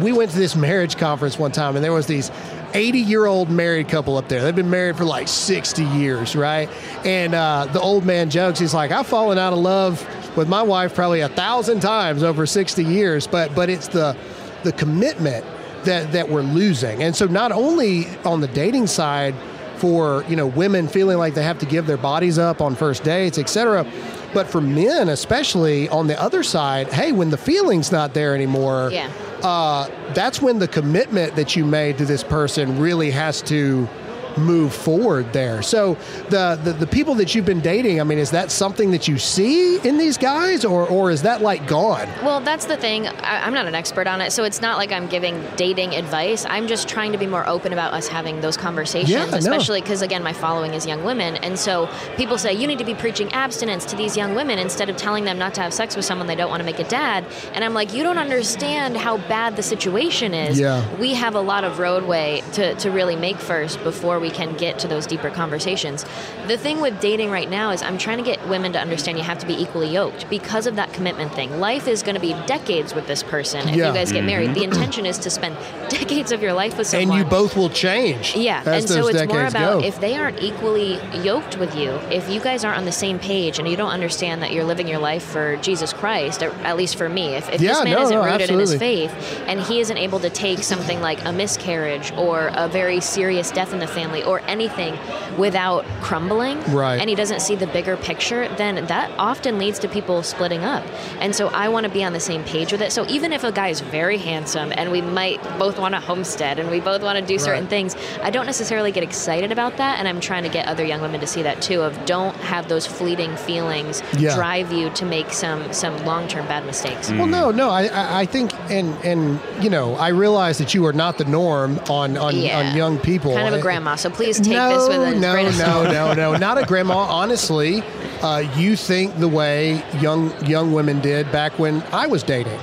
we 0.00 0.12
went 0.12 0.30
to 0.30 0.38
this 0.38 0.54
marriage 0.54 0.96
conference 0.96 1.38
one 1.38 1.52
time, 1.52 1.76
and 1.76 1.84
there 1.84 1.92
was 1.92 2.06
these. 2.06 2.30
80 2.76 2.98
year 2.98 3.26
old 3.26 3.50
married 3.50 3.88
couple 3.88 4.16
up 4.16 4.26
there. 4.28 4.42
They've 4.42 4.52
been 4.56 4.68
married 4.68 4.96
for 4.96 5.04
like 5.04 5.28
60 5.28 5.84
years, 5.84 6.34
right? 6.34 6.68
And 7.04 7.32
uh, 7.32 7.68
the 7.72 7.80
old 7.80 8.04
man 8.04 8.30
jokes, 8.30 8.58
he's 8.58 8.74
like, 8.74 8.90
I've 8.90 9.06
fallen 9.06 9.38
out 9.38 9.52
of 9.52 9.60
love 9.60 10.04
with 10.36 10.48
my 10.48 10.60
wife 10.60 10.92
probably 10.92 11.20
a 11.20 11.28
thousand 11.28 11.78
times 11.78 12.24
over 12.24 12.46
60 12.46 12.82
years, 12.82 13.28
but 13.28 13.54
but 13.54 13.70
it's 13.70 13.86
the 13.86 14.16
the 14.64 14.72
commitment 14.72 15.46
that 15.84 16.10
that 16.10 16.28
we're 16.28 16.42
losing. 16.42 17.00
And 17.04 17.14
so 17.14 17.26
not 17.26 17.52
only 17.52 18.08
on 18.24 18.40
the 18.40 18.48
dating 18.48 18.88
side 18.88 19.36
for, 19.76 20.24
you 20.28 20.36
know, 20.36 20.46
women 20.46 20.88
feeling 20.88 21.18
like 21.18 21.34
they 21.34 21.42
have 21.42 21.58
to 21.58 21.66
give 21.66 21.86
their 21.86 21.96
bodies 21.96 22.38
up 22.38 22.60
on 22.60 22.74
first 22.74 23.04
dates, 23.04 23.38
et 23.38 23.48
cetera, 23.48 23.86
but 24.32 24.46
for 24.46 24.60
men 24.60 25.08
especially 25.08 25.88
on 25.90 26.06
the 26.06 26.20
other 26.20 26.42
side, 26.42 26.92
hey, 26.92 27.12
when 27.12 27.30
the 27.30 27.36
feeling's 27.36 27.90
not 27.92 28.14
there 28.14 28.34
anymore, 28.34 28.90
Yeah. 28.92 29.08
uh, 29.42 29.88
that's 30.14 30.40
when 30.40 30.58
the 30.58 30.68
commitment 30.68 31.36
that 31.36 31.56
you 31.56 31.64
made 31.64 31.98
to 31.98 32.04
this 32.04 32.22
person 32.22 32.78
really 32.80 33.10
has 33.10 33.42
to 33.42 33.88
move 34.36 34.74
forward 34.74 35.32
there. 35.32 35.62
So 35.62 35.94
the, 36.30 36.58
the 36.62 36.72
the 36.72 36.86
people 36.86 37.14
that 37.16 37.34
you've 37.34 37.46
been 37.46 37.60
dating, 37.60 38.00
I 38.00 38.04
mean, 38.04 38.18
is 38.18 38.30
that 38.30 38.50
something 38.50 38.90
that 38.90 39.08
you 39.08 39.18
see 39.18 39.78
in 39.78 39.98
these 39.98 40.18
guys, 40.18 40.64
or 40.64 40.86
or 40.88 41.10
is 41.10 41.22
that 41.22 41.42
like 41.42 41.66
gone? 41.66 42.08
Well, 42.22 42.40
that's 42.40 42.66
the 42.66 42.76
thing. 42.76 43.06
I, 43.06 43.46
I'm 43.46 43.54
not 43.54 43.66
an 43.66 43.74
expert 43.74 44.06
on 44.06 44.20
it, 44.20 44.32
so 44.32 44.44
it's 44.44 44.60
not 44.60 44.78
like 44.78 44.92
I'm 44.92 45.06
giving 45.08 45.44
dating 45.56 45.94
advice. 45.94 46.44
I'm 46.48 46.66
just 46.66 46.88
trying 46.88 47.12
to 47.12 47.18
be 47.18 47.26
more 47.26 47.46
open 47.48 47.72
about 47.72 47.92
us 47.92 48.08
having 48.08 48.40
those 48.40 48.56
conversations, 48.56 49.10
Yeah, 49.10 49.34
especially 49.34 49.80
because, 49.80 50.02
again, 50.02 50.22
my 50.22 50.32
following 50.32 50.74
is 50.74 50.86
young 50.86 51.04
women. 51.04 51.36
And 51.36 51.58
so 51.58 51.88
people 52.16 52.38
say, 52.38 52.52
you 52.52 52.66
need 52.66 52.78
to 52.78 52.84
be 52.84 52.94
preaching 52.94 53.32
abstinence 53.32 53.84
to 53.86 53.96
these 53.96 54.16
young 54.16 54.34
women 54.34 54.58
instead 54.58 54.88
of 54.88 54.96
telling 54.96 55.24
them 55.24 55.38
not 55.38 55.54
to 55.54 55.60
have 55.60 55.72
sex 55.72 55.96
with 55.96 56.04
someone 56.04 56.26
they 56.26 56.34
don't 56.34 56.50
want 56.50 56.60
to 56.60 56.64
make 56.64 56.78
a 56.78 56.88
dad. 56.88 57.24
And 57.52 57.64
I'm 57.64 57.74
like, 57.74 57.92
you 57.94 58.02
don't 58.02 58.18
understand 58.18 58.96
how 58.96 59.18
bad 59.18 59.56
the 59.56 59.62
situation 59.62 60.34
is. 60.34 60.58
Yeah. 60.58 60.84
We 60.96 61.14
have 61.14 61.34
a 61.34 61.40
lot 61.40 61.64
of 61.64 61.78
roadway 61.78 62.42
to, 62.52 62.74
to 62.76 62.90
really 62.90 63.16
make 63.16 63.36
first 63.36 63.82
before 63.82 64.18
we 64.20 64.23
can 64.30 64.54
get 64.56 64.78
to 64.80 64.88
those 64.88 65.06
deeper 65.06 65.30
conversations. 65.30 66.04
The 66.46 66.56
thing 66.56 66.80
with 66.80 67.00
dating 67.00 67.30
right 67.30 67.48
now 67.48 67.70
is 67.70 67.82
I'm 67.82 67.98
trying 67.98 68.18
to 68.18 68.24
get 68.24 68.46
women 68.48 68.72
to 68.72 68.80
understand 68.80 69.18
you 69.18 69.24
have 69.24 69.38
to 69.38 69.46
be 69.46 69.54
equally 69.54 69.88
yoked 69.88 70.28
because 70.30 70.66
of 70.66 70.76
that 70.76 70.92
commitment 70.92 71.32
thing. 71.34 71.60
Life 71.60 71.88
is 71.88 72.02
going 72.02 72.14
to 72.14 72.20
be 72.20 72.32
decades 72.46 72.94
with 72.94 73.06
this 73.06 73.22
person 73.22 73.68
if 73.68 73.76
Yeah. 73.76 73.88
you 73.88 73.94
guys 73.94 74.12
get 74.12 74.18
mm-hmm. 74.18 74.26
married. 74.26 74.54
The 74.54 74.64
intention 74.70 75.06
is 75.06 75.18
to 75.18 75.30
spend 75.30 75.56
decades 75.88 76.32
of 76.32 76.42
your 76.42 76.52
life 76.52 76.78
with 76.78 76.86
someone. 76.86 77.18
And 77.18 77.24
you 77.24 77.30
both 77.30 77.56
will 77.56 77.70
change. 77.70 78.36
Yeah, 78.36 78.60
as 78.60 78.66
and 78.66 78.88
so 78.88 78.94
those 79.02 79.14
it's 79.14 79.32
more 79.32 79.46
about 79.46 79.80
go. 79.80 79.86
if 79.86 80.00
they 80.00 80.16
aren't 80.16 80.42
equally 80.42 81.00
yoked 81.22 81.58
with 81.58 81.74
you, 81.76 81.90
if 82.10 82.28
you 82.28 82.40
guys 82.40 82.64
aren't 82.64 82.78
on 82.78 82.84
the 82.84 82.92
same 82.92 83.18
page 83.18 83.58
and 83.58 83.68
you 83.68 83.76
don't 83.76 83.90
understand 83.90 84.42
that 84.42 84.52
you're 84.52 84.64
living 84.64 84.88
your 84.88 84.98
life 84.98 85.22
for 85.24 85.56
Jesus 85.56 85.92
Christ, 85.92 86.42
at 86.42 86.76
least 86.76 86.96
for 86.96 87.08
me, 87.08 87.34
if, 87.34 87.48
if 87.50 87.60
Yeah, 87.60 87.74
this 87.74 87.84
man 87.84 87.92
no, 87.94 88.02
isn't 88.02 88.16
no, 88.16 88.24
rooted 88.24 88.50
in 88.50 88.58
his 88.58 88.74
faith 88.74 89.12
and 89.46 89.60
he 89.60 89.80
isn't 89.80 89.96
able 89.96 90.20
to 90.20 90.30
take 90.30 90.60
something 90.60 91.00
like 91.00 91.24
a 91.24 91.32
miscarriage 91.32 92.12
or 92.12 92.50
a 92.54 92.68
very 92.68 93.00
serious 93.00 93.50
death 93.50 93.72
in 93.72 93.78
the 93.78 93.86
family 93.86 94.13
or 94.22 94.40
anything 94.46 94.96
without 95.36 95.84
crumbling, 96.00 96.62
Right. 96.72 97.00
and 97.00 97.08
he 97.08 97.16
doesn't 97.16 97.40
see 97.40 97.54
the 97.56 97.66
bigger 97.66 97.96
picture, 97.96 98.48
then 98.56 98.86
that 98.86 99.10
often 99.18 99.58
leads 99.58 99.78
to 99.80 99.88
people 99.88 100.22
splitting 100.22 100.64
up. 100.64 100.84
And 101.20 101.34
so 101.34 101.48
I 101.48 101.68
want 101.68 101.84
to 101.84 101.90
be 101.90 102.04
on 102.04 102.12
the 102.12 102.20
same 102.20 102.44
page 102.44 102.70
with 102.72 102.80
it. 102.82 102.92
So 102.92 103.04
even 103.08 103.32
if 103.32 103.42
a 103.44 103.50
guy 103.52 103.68
is 103.68 103.80
very 103.80 104.18
handsome 104.18 104.72
and 104.76 104.92
we 104.92 105.00
might 105.00 105.42
both 105.58 105.78
want 105.78 105.94
a 105.94 106.00
homestead 106.00 106.58
and 106.58 106.70
we 106.70 106.80
both 106.80 107.02
want 107.02 107.18
to 107.18 107.24
do 107.24 107.38
certain 107.38 107.64
Right. 107.64 107.70
things, 107.70 107.96
I 108.22 108.30
don't 108.30 108.46
necessarily 108.46 108.92
get 108.92 109.02
excited 109.02 109.50
about 109.50 109.76
that. 109.78 109.98
And 109.98 110.06
I'm 110.06 110.20
trying 110.20 110.42
to 110.44 110.48
get 110.48 110.66
other 110.68 110.84
young 110.84 111.00
women 111.00 111.20
to 111.20 111.26
see 111.26 111.42
that 111.42 111.60
too. 111.62 111.82
Of 111.82 112.04
don't 112.06 112.36
have 112.36 112.68
those 112.68 112.86
fleeting 112.86 113.34
feelings 113.36 114.02
Yeah. 114.16 114.34
drive 114.34 114.72
you 114.72 114.90
to 114.90 115.04
make 115.04 115.32
some 115.32 115.72
some 115.72 116.04
long 116.04 116.28
term 116.28 116.46
bad 116.46 116.64
mistakes. 116.66 117.10
Well, 117.10 117.26
no, 117.26 117.50
no. 117.50 117.70
I, 117.70 118.20
I, 118.20 118.26
think, 118.26 118.52
and 118.70 118.94
and 119.04 119.40
you 119.60 119.70
know, 119.70 119.94
I 119.96 120.08
realize 120.08 120.58
that 120.58 120.74
you 120.74 120.86
are 120.86 120.92
not 120.92 121.18
the 121.18 121.24
norm 121.24 121.80
on 121.88 122.16
on, 122.16 122.36
Yeah. 122.36 122.58
on 122.60 122.76
young 122.76 122.98
people. 122.98 123.34
Kind 123.34 123.48
of 123.48 123.54
a 123.54 123.60
grandma, 123.60 123.96
so 124.04 124.10
please 124.10 124.38
take 124.38 124.52
no, 124.52 124.68
this 124.86 124.88
with 124.98 125.16
a 125.16 125.18
no, 125.18 125.32
grain 125.32 125.46
of 125.46 125.54
salt. 125.54 125.84
no, 125.86 126.12
no, 126.12 126.32
no, 126.32 126.36
not 126.36 126.58
a 126.58 126.66
grandma. 126.66 126.94
Honestly, 127.08 127.82
uh, 128.22 128.38
you 128.54 128.76
think 128.76 129.16
the 129.18 129.28
way 129.28 129.82
young 129.98 130.30
young 130.44 130.72
women 130.74 131.00
did 131.00 131.32
back 131.32 131.58
when 131.58 131.82
I 131.84 132.06
was 132.06 132.22
dating. 132.22 132.58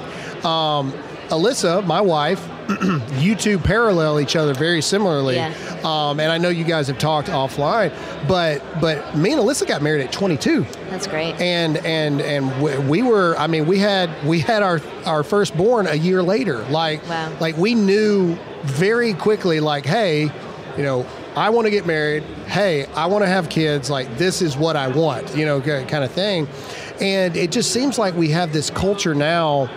Um, 0.45 0.93
Alyssa, 1.29 1.83
my 1.85 1.99
wife, 2.01 2.47
you 3.19 3.35
two 3.35 3.57
parallel 3.57 4.19
each 4.19 4.35
other 4.35 4.53
very 4.53 4.81
similarly. 4.83 5.35
Yeah. 5.35 5.51
Um, 5.83 6.19
and 6.19 6.31
I 6.31 6.37
know 6.37 6.49
you 6.49 6.63
guys 6.63 6.87
have 6.89 6.99
talked 6.99 7.27
offline, 7.29 7.91
but 8.27 8.61
but 8.79 9.17
me 9.17 9.31
and 9.31 9.41
Alyssa 9.41 9.67
got 9.67 9.81
married 9.81 10.03
at 10.05 10.11
22 10.11 10.63
That's 10.91 11.07
great. 11.07 11.33
and 11.41 11.77
and 11.77 12.21
and 12.21 12.61
we, 12.61 12.77
we 12.77 13.01
were 13.01 13.35
i 13.39 13.47
mean 13.47 13.65
we 13.65 13.79
had 13.79 14.09
we 14.27 14.39
had 14.39 14.61
our 14.61 14.79
our 15.05 15.23
firstborn 15.23 15.87
a 15.87 15.95
year 15.95 16.21
later 16.21 16.59
like 16.65 17.01
Wow. 17.09 17.31
like 17.39 17.57
we 17.57 17.73
knew 17.73 18.35
very 18.63 19.13
quickly 19.15 19.59
like 19.59 19.85
hey 19.85 20.31
you 20.77 20.83
know 20.83 21.05
i 21.35 21.49
want 21.49 21.65
to 21.65 21.71
get 21.71 21.85
married. 21.85 22.23
Hey 22.47 22.85
i 22.95 23.05
want 23.05 23.23
to 23.23 23.27
have 23.27 23.49
kids. 23.49 23.89
Like 23.89 24.17
this 24.17 24.41
is 24.41 24.57
what 24.57 24.75
i 24.75 24.87
want 24.87 25.35
you 25.35 25.45
know 25.45 25.61
kind 25.61 26.03
of 26.03 26.11
thing. 26.11 26.47
And 26.99 27.35
it 27.35 27.51
just 27.51 27.71
seems 27.71 27.97
like 27.97 28.13
we 28.15 28.29
have 28.29 28.53
this 28.53 28.69
culture 28.69 29.15
now 29.15 29.69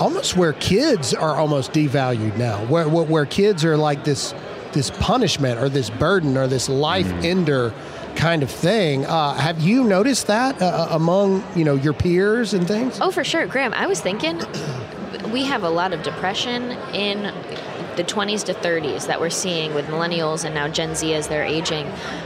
almost 0.00 0.36
where 0.36 0.52
kids 0.54 1.12
are 1.12 1.36
almost 1.36 1.72
devalued 1.72 2.36
now 2.36 2.64
where 2.66 2.88
where, 2.88 3.04
where 3.04 3.26
kids 3.26 3.64
are 3.64 3.76
like 3.76 4.04
this 4.04 4.32
this 4.72 4.90
punishment 4.90 5.58
or 5.58 5.68
this 5.68 5.90
burden 5.90 6.36
or 6.36 6.46
this 6.46 6.68
life 6.68 7.10
ender 7.24 7.72
kind 8.16 8.42
of 8.42 8.50
thing. 8.50 9.06
Uh, 9.06 9.32
have 9.34 9.60
you 9.60 9.84
noticed 9.84 10.26
that 10.26 10.60
uh, 10.60 10.88
among 10.90 11.42
you 11.56 11.64
know 11.64 11.74
your 11.74 11.92
peers 11.92 12.52
and 12.52 12.66
things? 12.66 12.98
Oh, 13.00 13.10
for 13.10 13.24
sure, 13.24 13.46
Graham. 13.46 13.72
I 13.74 13.86
was 13.86 14.00
thinking 14.00 14.42
we 15.30 15.44
have 15.44 15.62
a 15.62 15.70
lot 15.70 15.92
of 15.92 16.02
depression 16.02 16.72
in 16.94 17.32
the 17.98 18.04
20s 18.04 18.44
to 18.44 18.54
30s 18.54 19.06
that 19.08 19.20
we're 19.20 19.28
seeing 19.28 19.74
with 19.74 19.86
millennials 19.88 20.44
and 20.44 20.54
now 20.54 20.68
Gen 20.68 20.94
Z 20.94 21.12
as 21.12 21.26
they're 21.28 21.44
aging. 21.44 21.84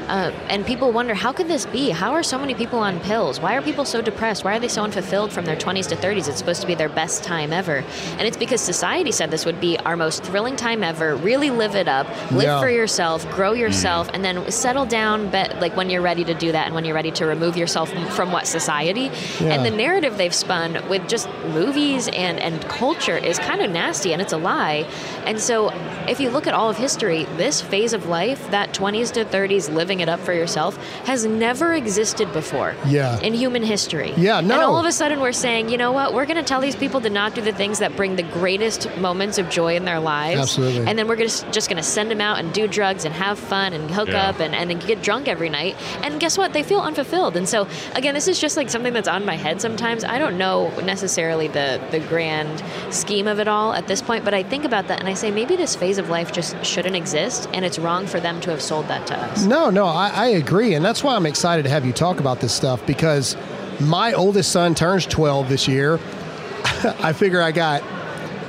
Uh, 0.09 0.31
and 0.51 0.65
people 0.67 0.93
wonder, 0.93 1.15
how 1.15 1.33
could 1.33 1.49
this 1.49 1.65
be? 1.67 1.91
How 1.91 2.13
are 2.13 2.23
so 2.23 2.39
many 2.39 2.55
people 2.55 2.79
on 2.79 3.01
pills? 3.01 3.41
Why 3.41 3.57
are 3.57 3.63
people 3.63 3.85
so 3.87 4.03
depressed? 4.03 4.45
Why 4.45 4.57
are 4.57 4.61
they 4.61 4.69
so 4.69 4.85
unfulfilled 4.85 5.33
from 5.33 5.47
their 5.47 5.57
20s 5.57 5.89
to 5.89 5.97
30s? 5.97 6.29
It's 6.29 6.37
supposed 6.37 6.61
to 6.61 6.67
be 6.67 6.75
their 6.75 6.91
best 6.91 7.25
time 7.25 7.53
ever. 7.55 7.83
And 8.19 8.23
it's 8.23 8.37
because 8.37 8.61
society 8.61 9.11
said 9.13 9.31
this 9.31 9.47
would 9.47 9.61
be 9.61 9.79
our 9.79 9.97
most 9.97 10.23
thrilling 10.25 10.57
time 10.57 10.85
ever. 10.85 11.17
Really 11.17 11.49
live 11.51 11.75
it 11.75 11.89
up, 11.89 12.07
live 12.31 12.43
Yeah. 12.43 12.61
for 12.61 12.69
yourself, 12.69 13.29
grow 13.33 13.53
yourself, 13.55 14.11
and 14.13 14.23
then 14.23 14.51
settle 14.51 14.85
down, 14.85 15.31
but 15.31 15.59
like 15.61 15.75
when 15.77 15.89
you're 15.89 16.03
ready 16.03 16.25
to 16.25 16.35
do 16.35 16.53
that 16.53 16.67
and 16.67 16.75
when 16.75 16.85
you're 16.85 16.95
ready 16.95 17.13
to 17.13 17.25
remove 17.27 17.57
yourself 17.57 17.91
from, 17.91 18.05
from 18.07 18.31
what 18.31 18.47
society. 18.47 19.11
Yeah. 19.41 19.55
And 19.55 19.65
the 19.65 19.71
narrative 19.71 20.19
they've 20.19 20.35
spun 20.35 20.87
with 20.91 21.09
just 21.09 21.29
movies 21.55 22.09
and, 22.09 22.39
and 22.39 22.61
culture 22.69 23.17
is 23.17 23.39
kind 23.39 23.63
of 23.63 23.71
nasty 23.71 24.13
and 24.13 24.21
it's 24.21 24.35
a 24.35 24.37
lie. 24.37 24.87
And 25.25 25.41
so 25.41 25.62
so 25.71 26.09
if 26.09 26.19
you 26.21 26.31
look 26.31 26.47
at 26.47 26.55
all 26.55 26.69
of 26.69 26.77
history, 26.77 27.25
this 27.37 27.61
phase 27.61 27.93
of 27.93 28.07
life, 28.07 28.51
that 28.51 28.73
20s 28.75 29.13
to 29.13 29.25
30s, 29.25 29.73
living 29.73 30.01
it 30.01 30.09
up 30.09 30.19
for 30.21 30.33
yourself, 30.33 30.77
has 31.05 31.25
never 31.25 31.75
existed 31.75 32.33
before. 32.33 32.75
Yeah. 32.87 33.21
In 33.21 33.35
human 33.35 33.63
history. 33.63 34.13
Yeah, 34.17 34.41
no. 34.41 34.55
And 34.55 34.63
all 34.65 34.79
of 34.79 34.85
a 34.87 34.93
sudden, 34.93 35.21
we're 35.21 35.33
saying, 35.33 35.69
you 35.69 35.79
know 35.79 35.93
what? 35.93 36.13
We're 36.13 36.27
going 36.27 36.37
to 36.39 36.43
tell 36.43 36.61
these 36.61 36.75
people 36.77 37.01
to 37.03 37.11
not 37.11 37.35
do 37.35 37.41
the 37.41 37.53
things 37.53 37.79
that 37.79 37.97
bring 37.97 38.17
the 38.17 38.23
greatest 38.25 38.95
moments 38.97 39.39
of 39.39 39.49
joy 39.49 39.77
in 39.77 39.85
their 39.85 40.01
lives. 40.01 40.41
Absolutely. 40.41 40.87
And 40.87 40.99
then 40.99 41.07
we're 41.07 41.17
gonna, 41.17 41.29
just 41.29 41.69
going 41.69 41.77
to 41.77 41.83
send 41.83 42.11
them 42.11 42.21
out 42.21 42.39
and 42.39 42.53
do 42.53 42.67
drugs 42.67 43.05
and 43.05 43.15
have 43.15 43.39
fun 43.39 43.73
and 43.73 43.91
hook 43.91 44.09
Yeah. 44.09 44.29
up 44.31 44.41
and, 44.41 44.55
and 44.55 44.85
get 44.87 45.03
drunk 45.03 45.29
every 45.29 45.49
night. 45.49 45.77
And 46.03 46.19
guess 46.19 46.37
what? 46.37 46.53
They 46.53 46.63
feel 46.65 46.81
unfulfilled. 46.81 47.37
And 47.37 47.49
so, 47.49 47.69
again, 47.95 48.15
this 48.15 48.27
is 48.29 48.41
just 48.41 48.57
like 48.57 48.71
something 48.71 48.93
that's 48.93 49.09
on 49.09 49.25
my 49.25 49.37
head 49.37 49.61
sometimes. 49.61 50.03
I 50.05 50.19
don't 50.19 50.37
know 50.37 50.71
necessarily 50.81 51.47
the, 51.49 51.81
the 51.93 52.01
grand 52.01 52.63
scheme 52.93 53.29
of 53.29 53.39
it 53.39 53.47
all 53.49 53.73
at 53.73 53.87
this 53.87 54.03
point, 54.03 54.25
but 54.25 54.35
I 54.35 54.43
think 54.43 54.65
about 54.65 54.89
that 54.89 54.99
and 55.01 55.09
I 55.09 55.15
say 55.15 55.31
maybe 55.31 55.52
this 55.57 55.75
phase 55.77 55.99
of 55.99 56.09
life 56.09 56.33
just 56.33 56.63
shouldn't 56.65 56.97
exist, 56.97 57.49
and 57.53 57.65
it's 57.65 57.79
wrong 57.79 58.07
for 58.07 58.21
them 58.21 58.41
to 58.43 58.51
have 58.51 58.63
sold 58.63 58.89
that 58.89 59.07
to 59.09 59.17
us. 59.19 59.45
No, 59.45 59.71
no, 59.71 59.87
I, 59.87 60.09
I 60.09 60.27
agree. 60.29 60.75
And 60.75 60.85
that's 60.85 61.03
why 61.05 61.15
I'm 61.17 61.27
excited 61.27 61.63
to 61.65 61.71
have 61.71 61.85
you 61.87 61.93
talk 61.93 62.21
about 62.21 62.41
this 62.41 62.53
stuff 62.55 62.85
because 62.87 63.37
my 63.81 64.13
oldest 64.13 64.53
son 64.53 64.75
turns 64.75 65.07
12 65.07 65.49
this 65.49 65.67
year. 65.69 65.99
I 67.01 67.13
figure 67.13 67.41
I 67.43 67.53
got 67.53 67.83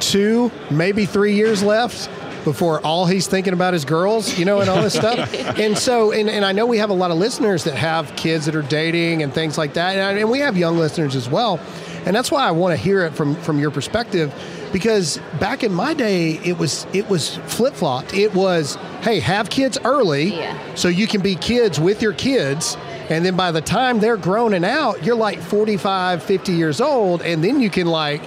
two, 0.01 0.51
maybe 0.69 1.05
three 1.05 1.33
years 1.35 1.63
left 1.63 2.09
before 2.43 2.81
all 2.85 3.05
he's 3.05 3.25
thinking 3.27 3.53
about 3.53 3.73
is 3.73 3.85
girls, 3.85 4.37
you 4.37 4.43
know, 4.43 4.59
and 4.59 4.69
all 4.69 4.81
this 4.81 4.93
stuff. 4.93 5.33
And 5.59 5.77
so, 5.77 6.11
and, 6.11 6.29
and 6.29 6.43
I 6.43 6.51
know 6.51 6.65
we 6.65 6.77
have 6.79 6.89
a 6.89 6.93
lot 6.93 7.11
of 7.11 7.17
listeners 7.17 7.63
that 7.65 7.75
have 7.75 8.13
kids 8.15 8.45
that 8.47 8.55
are 8.55 8.61
dating 8.63 9.23
and 9.23 9.33
things 9.33 9.57
like 9.57 9.73
that. 9.75 9.95
And, 9.95 10.01
I- 10.01 10.19
and 10.19 10.29
we 10.29 10.39
have 10.39 10.57
young 10.57 10.77
listeners 10.77 11.15
as 11.15 11.29
well. 11.29 11.59
And 12.05 12.13
that's 12.15 12.31
why 12.31 12.45
I 12.45 12.51
want 12.51 12.77
to 12.77 12.83
hear 12.83 13.05
it 13.05 13.13
from, 13.13 13.35
from 13.35 13.59
your 13.59 13.71
perspective 13.71 14.33
because 14.73 15.19
back 15.39 15.63
in 15.63 15.71
my 15.73 15.93
day, 15.93 16.31
it 16.43 16.57
was, 16.57 16.85
it 16.91 17.07
was 17.09 17.37
flip 17.47 17.73
flopped. 17.73 18.13
It 18.13 18.33
was, 18.33 18.75
hey, 19.01 19.19
have 19.21 19.49
kids 19.49 19.77
early 19.85 20.35
Yeah. 20.35 20.57
so 20.75 20.87
you 20.89 21.07
can 21.07 21.21
be 21.21 21.35
kids 21.35 21.79
with 21.79 22.01
your 22.01 22.13
kids. 22.13 22.75
And 23.09 23.23
then 23.25 23.35
by 23.37 23.51
the 23.51 23.61
time 23.61 23.99
they're 23.99 24.17
grown 24.17 24.53
and 24.53 24.65
out, 24.65 25.03
you're 25.05 25.15
like 25.15 25.39
45, 25.39 26.23
50 26.23 26.51
years 26.53 26.81
old. 26.81 27.21
And 27.21 27.43
then 27.43 27.59
you 27.61 27.69
can 27.69 27.85
like, 27.87 28.21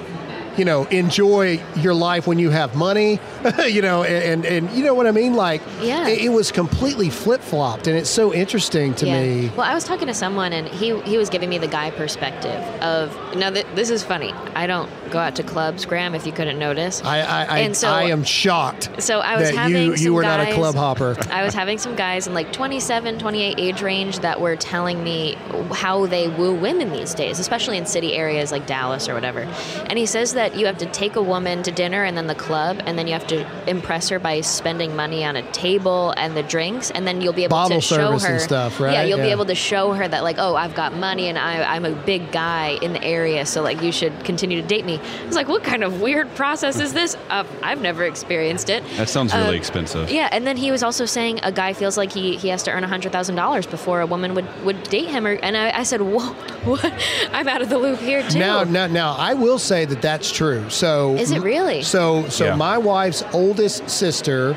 you 0.58 0.64
know, 0.64 0.84
enjoy 0.84 1.62
your 1.76 1.92
life 1.92 2.26
when 2.26 2.38
you 2.38 2.48
have 2.48 2.74
money, 2.74 3.20
you 3.66 3.82
know, 3.82 4.04
and, 4.04 4.46
and, 4.46 4.70
you 4.70 4.82
know 4.82 4.94
what 4.94 5.06
I 5.06 5.10
mean? 5.10 5.34
Like, 5.34 5.60
Yeah. 5.82 6.08
it, 6.08 6.20
it 6.24 6.28
was 6.30 6.50
completely 6.50 7.10
flip 7.10 7.42
flopped. 7.42 7.86
And 7.88 7.94
it's 7.96 8.08
so 8.08 8.32
interesting 8.32 8.94
to 8.94 9.04
me. 9.04 9.50
Well, 9.54 9.66
I 9.70 9.74
was 9.74 9.84
talking 9.84 10.06
to 10.06 10.14
someone, 10.14 10.54
and 10.54 10.66
he 10.66 10.98
he 11.02 11.18
was 11.18 11.28
giving 11.28 11.50
me 11.50 11.58
the 11.58 11.66
guy 11.68 11.90
perspective 11.90 12.58
of. 12.82 13.14
Now, 13.36 13.50
th- 13.50 13.66
this 13.74 13.90
is 13.90 14.02
funny. 14.02 14.32
I 14.54 14.66
don't 14.66 14.88
go 15.10 15.18
out 15.18 15.36
to 15.36 15.42
clubs, 15.42 15.84
Graham. 15.86 16.14
If 16.14 16.26
you 16.26 16.32
couldn't 16.32 16.58
notice, 16.58 17.02
I, 17.04 17.20
I, 17.20 17.44
I, 17.44 17.58
And 17.60 17.76
so- 17.76 17.88
I 17.88 18.04
am 18.04 18.24
shocked 18.24 18.90
So 19.02 19.20
I 19.20 19.36
was 19.38 19.50
having 19.50 19.76
you, 19.76 19.90
you 19.90 19.96
some 19.96 20.14
were 20.14 20.22
not 20.22 20.40
a 20.40 20.44
guys- 20.44 20.54
club 20.54 20.74
hopper. 20.74 21.16
I 21.30 21.44
was 21.44 21.54
having 21.54 21.78
some 21.78 21.96
guys 21.96 22.26
in 22.26 22.34
like 22.34 22.52
27, 22.52 23.18
28 23.18 23.58
age 23.58 23.82
range 23.82 24.20
that 24.20 24.40
were 24.40 24.56
telling 24.56 25.02
me 25.02 25.34
how 25.72 26.06
they 26.06 26.28
woo 26.28 26.54
women 26.54 26.90
these 26.90 27.14
days, 27.14 27.38
especially 27.38 27.78
in 27.78 27.86
city 27.86 28.14
areas 28.14 28.52
like 28.52 28.66
Dallas 28.66 29.08
or 29.08 29.14
whatever. 29.14 29.40
And 29.86 29.98
he 29.98 30.06
says 30.06 30.34
that 30.34 30.56
you 30.56 30.66
have 30.66 30.78
to 30.78 30.86
take 30.86 31.16
a 31.16 31.22
woman 31.22 31.62
to 31.64 31.70
dinner 31.72 32.04
and 32.04 32.16
then 32.16 32.26
the 32.26 32.34
club, 32.34 32.80
and 32.86 32.98
then 32.98 33.06
you 33.06 33.12
have 33.12 33.26
to 33.28 33.46
impress 33.68 34.08
her 34.08 34.18
by 34.18 34.40
spending 34.40 34.94
money 34.96 35.24
on 35.24 35.36
a 35.36 35.42
table 35.52 36.12
and 36.16 36.36
the 36.36 36.42
drinks, 36.42 36.90
and 36.90 37.06
then 37.06 37.20
you'll 37.20 37.32
be 37.32 37.44
able 37.44 37.56
Bottle 37.56 37.80
to 37.80 37.86
show 37.86 38.18
her 38.18 38.34
and 38.34 38.40
stuff, 38.42 38.80
right? 38.80 38.92
Yeah, 38.92 39.02
you'll 39.04 39.18
be 39.18 39.30
able 39.30 39.46
to 39.46 39.54
show 39.54 39.92
her 39.92 40.06
that 40.06 40.22
like, 40.22 40.36
oh, 40.38 40.54
I've 40.56 40.74
got 40.74 40.94
money 40.94 41.28
and 41.28 41.38
I, 41.38 41.62
I'm 41.62 41.84
a 41.84 41.92
big 41.92 42.32
guy 42.32 42.78
in 42.82 42.92
the 42.92 43.02
area, 43.02 43.46
so 43.46 43.62
like 43.62 43.82
you 43.82 43.92
should 43.92 44.24
continue 44.24 44.60
to 44.60 44.66
date 44.66 44.84
me. 44.84 44.95
I 44.98 45.26
was 45.26 45.36
like, 45.36 45.48
what 45.48 45.62
kind 45.64 45.82
of 45.84 46.00
weird 46.00 46.34
process 46.34 46.80
is 46.80 46.92
this? 46.92 47.16
Uh, 47.30 47.44
I've 47.62 47.80
never 47.80 48.04
experienced 48.04 48.70
it. 48.70 48.82
That 48.96 49.08
sounds 49.08 49.34
really 49.34 49.48
Um, 49.48 49.54
expensive. 49.54 50.10
Yeah, 50.10 50.28
and 50.32 50.46
then 50.46 50.56
he 50.56 50.70
was 50.70 50.82
also 50.82 51.04
saying 51.06 51.40
a 51.42 51.52
guy 51.52 51.72
feels 51.72 51.96
like 51.96 52.12
he, 52.12 52.36
he 52.36 52.48
has 52.48 52.62
to 52.64 52.70
earn 52.70 52.82
hundred 52.82 53.12
thousand 53.12 53.34
dollars 53.36 53.66
before 53.66 54.00
a 54.00 54.06
woman 54.06 54.34
would, 54.34 54.46
would 54.64 54.82
date 54.84 55.08
him. 55.08 55.26
Or, 55.26 55.32
and 55.32 55.56
I, 55.56 55.78
I 55.78 55.82
said, 55.82 56.00
whoa, 56.02 56.20
what? 56.64 56.92
I'm 57.32 57.48
out 57.48 57.62
of 57.62 57.68
the 57.68 57.78
loop 57.78 57.98
here 58.00 58.22
too. 58.28 58.38
Now, 58.38 58.64
now, 58.64 58.86
now, 58.86 59.14
I 59.18 59.34
will 59.34 59.58
say 59.58 59.84
that 59.84 60.00
that's 60.02 60.30
true. 60.30 60.68
So, 60.70 61.14
Is 61.16 61.30
it 61.32 61.40
really? 61.42 61.82
So, 61.82 62.28
so 62.28 62.46
Yeah. 62.46 62.54
my 62.56 62.78
wife's 62.78 63.24
oldest 63.32 63.88
sister 63.90 64.56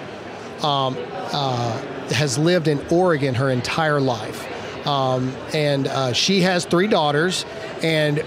um, 0.61 0.97
uh, 1.31 1.77
has 2.11 2.37
lived 2.37 2.67
in 2.67 2.79
Oregon 2.89 3.35
her 3.35 3.49
entire 3.49 4.01
life, 4.01 4.47
um, 4.85 5.35
and 5.53 5.87
uh, 5.87 6.13
she 6.13 6.41
has 6.41 6.65
three 6.65 6.87
daughters, 6.87 7.45
and 7.83 8.23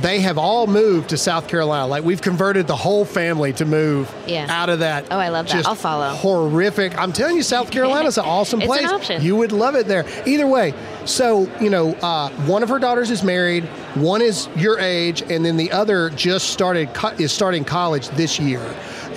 they 0.00 0.20
have 0.20 0.38
all 0.38 0.66
moved 0.66 1.10
to 1.10 1.16
South 1.16 1.46
Carolina. 1.48 1.86
Like 1.86 2.02
we've 2.04 2.20
converted 2.22 2.66
the 2.66 2.74
whole 2.76 3.04
family 3.04 3.52
to 3.54 3.64
move 3.64 4.12
Yeah. 4.26 4.46
out 4.48 4.68
of 4.70 4.80
that. 4.80 5.06
Oh, 5.10 5.18
I 5.18 5.28
love 5.28 5.46
that. 5.48 5.66
I'll 5.66 5.74
follow. 5.76 6.08
Horrific. 6.14 6.98
I'm 6.98 7.12
telling 7.12 7.36
you, 7.36 7.42
South 7.42 7.70
Carolina's 7.70 8.18
an 8.18 8.24
awesome 8.26 8.60
It's 8.60 8.70
an 8.72 8.78
place. 8.78 8.90
option. 8.90 9.22
You 9.22 9.36
would 9.36 9.52
love 9.52 9.74
it 9.76 9.86
there. 9.86 10.04
Either 10.26 10.46
way, 10.46 10.74
so 11.04 11.48
you 11.60 11.70
know, 11.70 11.92
uh, 11.94 12.30
one 12.46 12.62
of 12.62 12.68
her 12.68 12.78
daughters 12.78 13.10
is 13.10 13.22
married, 13.22 13.64
one 13.94 14.20
is 14.22 14.48
your 14.56 14.78
age, 14.78 15.22
and 15.30 15.44
then 15.44 15.56
the 15.56 15.70
other 15.72 16.10
just 16.10 16.48
started 16.50 16.92
co- 16.94 17.08
is 17.18 17.30
starting 17.32 17.64
college 17.64 18.08
this 18.10 18.40
year. 18.40 18.62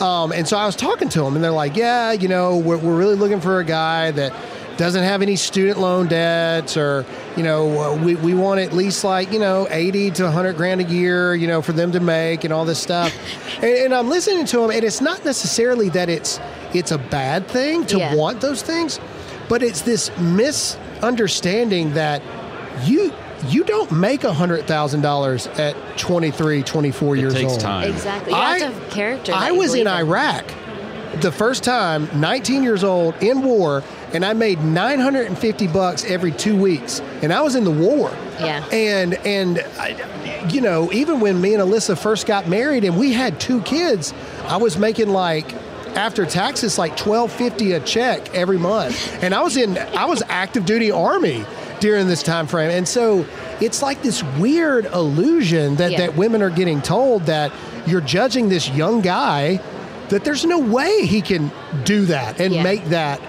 Um, 0.01 0.31
and 0.33 0.45
so 0.47 0.57
I 0.57 0.65
was 0.65 0.75
talking 0.75 1.07
to 1.09 1.21
them, 1.21 1.35
and 1.35 1.43
they're 1.43 1.51
like, 1.51 1.75
"Yeah, 1.77 2.11
you 2.11 2.27
know, 2.27 2.57
we're, 2.57 2.77
we're 2.77 2.97
really 2.97 3.15
looking 3.15 3.39
for 3.39 3.59
a 3.59 3.63
guy 3.63 4.11
that 4.11 4.33
doesn't 4.77 5.03
have 5.03 5.21
any 5.21 5.35
student 5.37 5.79
loan 5.79 6.07
debts, 6.07 6.75
or 6.77 7.05
you 7.37 7.43
know, 7.43 7.79
uh, 7.93 7.95
we 8.03 8.15
we 8.15 8.33
want 8.33 8.59
at 8.59 8.73
least 8.73 9.03
like 9.03 9.31
you 9.31 9.39
know, 9.39 9.67
eighty 9.69 10.11
to 10.11 10.29
hundred 10.29 10.57
grand 10.57 10.81
a 10.81 10.83
year, 10.83 11.33
you 11.33 11.47
know, 11.47 11.61
for 11.61 11.71
them 11.71 11.91
to 11.93 11.99
make 11.99 12.43
and 12.43 12.53
all 12.53 12.65
this 12.65 12.79
stuff." 12.79 13.13
and, 13.57 13.63
and 13.65 13.93
I'm 13.93 14.09
listening 14.09 14.45
to 14.47 14.57
them, 14.57 14.71
and 14.71 14.83
it's 14.83 15.01
not 15.01 15.23
necessarily 15.23 15.89
that 15.89 16.09
it's 16.09 16.39
it's 16.73 16.91
a 16.91 16.97
bad 16.97 17.47
thing 17.47 17.85
to 17.87 17.97
Yeah. 17.97 18.15
want 18.15 18.41
those 18.41 18.61
things, 18.61 18.99
but 19.47 19.63
it's 19.63 19.81
this 19.81 20.11
misunderstanding 20.19 21.93
that 21.93 22.21
you 22.83 23.13
you 23.49 23.63
don't 23.63 23.91
make 23.91 24.21
$100,000 24.21 25.59
at 25.59 25.97
23, 25.97 26.63
24 26.63 27.15
It 27.15 27.19
years 27.19 27.33
takes 27.33 27.51
old. 27.51 27.59
time. 27.61 27.89
exactly. 27.91 28.31
You 28.31 28.37
have 28.39 28.61
have 28.73 28.89
character. 28.89 29.33
I 29.35 29.51
was 29.51 29.73
in 29.75 29.83
believe 29.83 29.99
Iraq 30.07 30.45
the 31.21 31.31
first 31.31 31.63
time, 31.63 32.09
19 32.19 32.63
years 32.63 32.83
old, 32.83 33.15
in 33.21 33.41
war, 33.41 33.83
and 34.15 34.23
I 34.25 34.33
made 34.33 34.63
950 34.63 35.67
bucks 35.67 36.05
every 36.05 36.31
two 36.31 36.55
weeks, 36.55 37.01
and 37.21 37.33
I 37.33 37.41
was 37.41 37.55
in 37.55 37.65
the 37.65 37.71
war. 37.71 38.09
Yeah. 38.39 38.65
And 38.71 39.13
and 39.25 39.59
I, 39.77 40.47
you 40.49 40.61
know, 40.61 40.91
even 40.93 41.19
when 41.19 41.39
me 41.41 41.53
and 41.53 41.61
Alyssa 41.61 41.97
first 41.97 42.25
got 42.25 42.47
married 42.47 42.83
and 42.85 42.97
we 42.97 43.11
had 43.13 43.39
two 43.39 43.61
kids, 43.61 44.13
I 44.45 44.57
was 44.57 44.77
making 44.77 45.09
like 45.09 45.53
after 45.95 46.25
taxes 46.25 46.77
like 46.77 46.91
1250 46.91 47.73
a 47.73 47.79
check 47.81 48.33
every 48.33 48.57
month. 48.57 49.21
And 49.23 49.33
I 49.35 49.41
was 49.41 49.57
in 49.57 49.77
I 49.77 50.05
was 50.05 50.23
active 50.27 50.65
duty 50.65 50.91
army 50.91 51.45
during 51.81 52.07
this 52.07 52.23
time 52.23 52.47
frame. 52.47 52.71
And 52.71 52.87
so 52.87 53.25
it's 53.61 53.81
like 53.81 54.01
this 54.01 54.23
weird 54.39 54.85
illusion 54.85 55.75
that 55.75 55.91
Yeah. 55.91 55.97
that 55.99 56.15
women 56.17 56.41
are 56.41 56.49
getting 56.49 56.81
told 56.81 57.23
that 57.27 57.51
you're 57.85 58.01
judging 58.01 58.49
this 58.49 58.69
young 58.69 59.01
guy 59.01 59.59
that 60.09 60.23
there's 60.23 60.45
no 60.45 60.59
way 60.59 61.05
he 61.05 61.21
can 61.21 61.51
do 61.83 62.05
that 62.05 62.39
and 62.39 62.53
Yeah. 62.53 62.63
make 62.63 62.85
that 62.89 63.19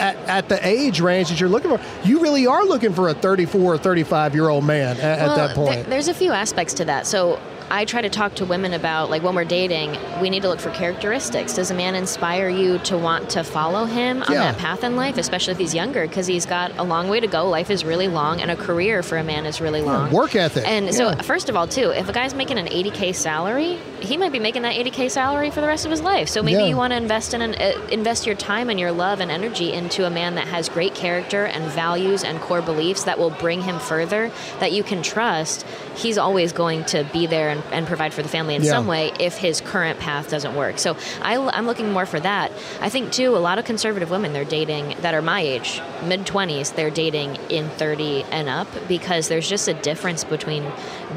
at, 0.00 0.16
at 0.28 0.48
the 0.48 0.66
age 0.66 1.00
range 1.00 1.28
that 1.28 1.40
you're 1.40 1.48
looking 1.48 1.70
for. 1.70 1.80
You 2.04 2.20
really 2.20 2.46
are 2.46 2.64
looking 2.64 2.92
for 2.92 3.08
a 3.08 3.14
34 3.14 3.74
or 3.74 3.78
35 3.78 4.34
year 4.34 4.48
old 4.48 4.64
man 4.64 4.96
at, 4.98 5.18
at 5.18 5.36
that 5.36 5.54
point. 5.54 5.74
there- 5.82 5.84
there's 5.90 6.08
a 6.08 6.14
few 6.14 6.32
aspects 6.32 6.74
to 6.74 6.84
that. 6.86 7.06
So 7.06 7.38
I 7.70 7.84
try 7.84 8.00
to 8.00 8.08
talk 8.08 8.34
to 8.36 8.44
women 8.44 8.72
about 8.74 9.10
like 9.10 9.22
when 9.22 9.34
we're 9.34 9.44
dating, 9.44 9.96
we 10.20 10.30
need 10.30 10.42
to 10.42 10.48
look 10.48 10.60
for 10.60 10.70
characteristics. 10.70 11.54
Does 11.54 11.70
a 11.70 11.74
man 11.74 11.94
inspire 11.96 12.48
you 12.48 12.78
to 12.80 12.96
want 12.96 13.30
to 13.30 13.42
follow 13.42 13.84
him 13.86 14.22
on 14.22 14.32
Yeah. 14.32 14.52
that 14.52 14.58
path 14.58 14.84
in 14.84 14.94
life, 14.94 15.18
especially 15.18 15.52
if 15.52 15.58
he's 15.58 15.74
younger, 15.74 16.06
because 16.06 16.26
he's 16.28 16.46
got 16.46 16.70
a 16.78 16.84
long 16.84 17.08
way 17.08 17.18
to 17.20 17.26
go. 17.26 17.48
Life 17.48 17.70
is 17.70 17.84
really 17.84 18.06
long, 18.08 18.40
and 18.40 18.50
a 18.50 18.56
career 18.56 19.02
for 19.02 19.18
a 19.18 19.24
man 19.24 19.46
is 19.46 19.60
really 19.60 19.82
long. 19.82 20.10
work 20.12 20.36
ethic. 20.36 20.64
And 20.66 20.94
so, 20.94 21.12
first 21.16 21.48
of 21.48 21.56
all, 21.56 21.66
too, 21.66 21.90
if 21.90 22.08
a 22.08 22.12
guy's 22.12 22.34
making 22.34 22.58
an 22.58 22.68
80k 22.68 23.12
salary, 23.12 23.78
he 24.00 24.16
might 24.16 24.30
be 24.32 24.38
making 24.38 24.62
that 24.62 24.74
80k 24.74 25.08
salary 25.08 25.50
for 25.50 25.60
the 25.60 25.66
rest 25.66 25.84
of 25.84 25.90
his 25.90 26.00
life. 26.02 26.28
So 26.28 26.42
maybe 26.42 26.62
Yeah. 26.62 26.68
you 26.68 26.76
want 26.76 26.92
to 26.92 26.96
invest 26.96 27.34
in 27.34 27.42
an 27.42 27.54
uh, 27.56 27.72
invest 27.90 28.26
your 28.26 28.36
time 28.36 28.70
and 28.70 28.78
your 28.78 28.92
love 28.92 29.20
and 29.20 29.30
energy 29.30 29.72
into 29.72 30.06
a 30.06 30.10
man 30.10 30.34
that 30.36 30.46
has 30.48 30.68
great 30.68 30.94
character 30.94 31.44
and 31.46 31.64
values 31.64 32.22
and 32.22 32.40
core 32.40 32.62
beliefs 32.62 33.04
that 33.04 33.18
will 33.18 33.30
bring 33.30 33.62
him 33.62 33.78
further. 33.80 34.30
That 34.60 34.72
you 34.72 34.82
can 34.84 35.02
trust. 35.02 35.66
He's 35.96 36.18
always 36.18 36.52
going 36.52 36.84
to 36.86 37.04
be 37.12 37.26
there 37.26 37.48
and, 37.56 37.72
and 37.72 37.86
provide 37.86 38.12
for 38.12 38.22
the 38.22 38.28
family 38.28 38.54
in 38.54 38.62
Yeah. 38.62 38.70
some 38.72 38.86
way 38.86 39.12
if 39.20 39.36
his 39.36 39.60
current 39.60 39.98
path 39.98 40.30
doesn't 40.30 40.54
work. 40.54 40.78
So 40.78 40.96
I, 41.22 41.36
I'm 41.36 41.66
looking 41.66 41.92
more 41.92 42.06
for 42.06 42.20
that. 42.20 42.52
I 42.80 42.88
think 42.88 43.12
too, 43.12 43.36
a 43.36 43.38
lot 43.38 43.58
of 43.58 43.64
conservative 43.64 44.10
women 44.10 44.32
they're 44.32 44.44
dating 44.44 44.94
that 45.00 45.14
are 45.14 45.22
my 45.22 45.40
age, 45.40 45.80
mid 46.04 46.20
20s, 46.26 46.74
they're 46.74 46.90
dating 46.90 47.36
in 47.50 47.68
30 47.70 48.24
and 48.30 48.48
up 48.48 48.68
because 48.88 49.28
there's 49.28 49.48
just 49.48 49.68
a 49.68 49.74
difference 49.74 50.24
between 50.24 50.64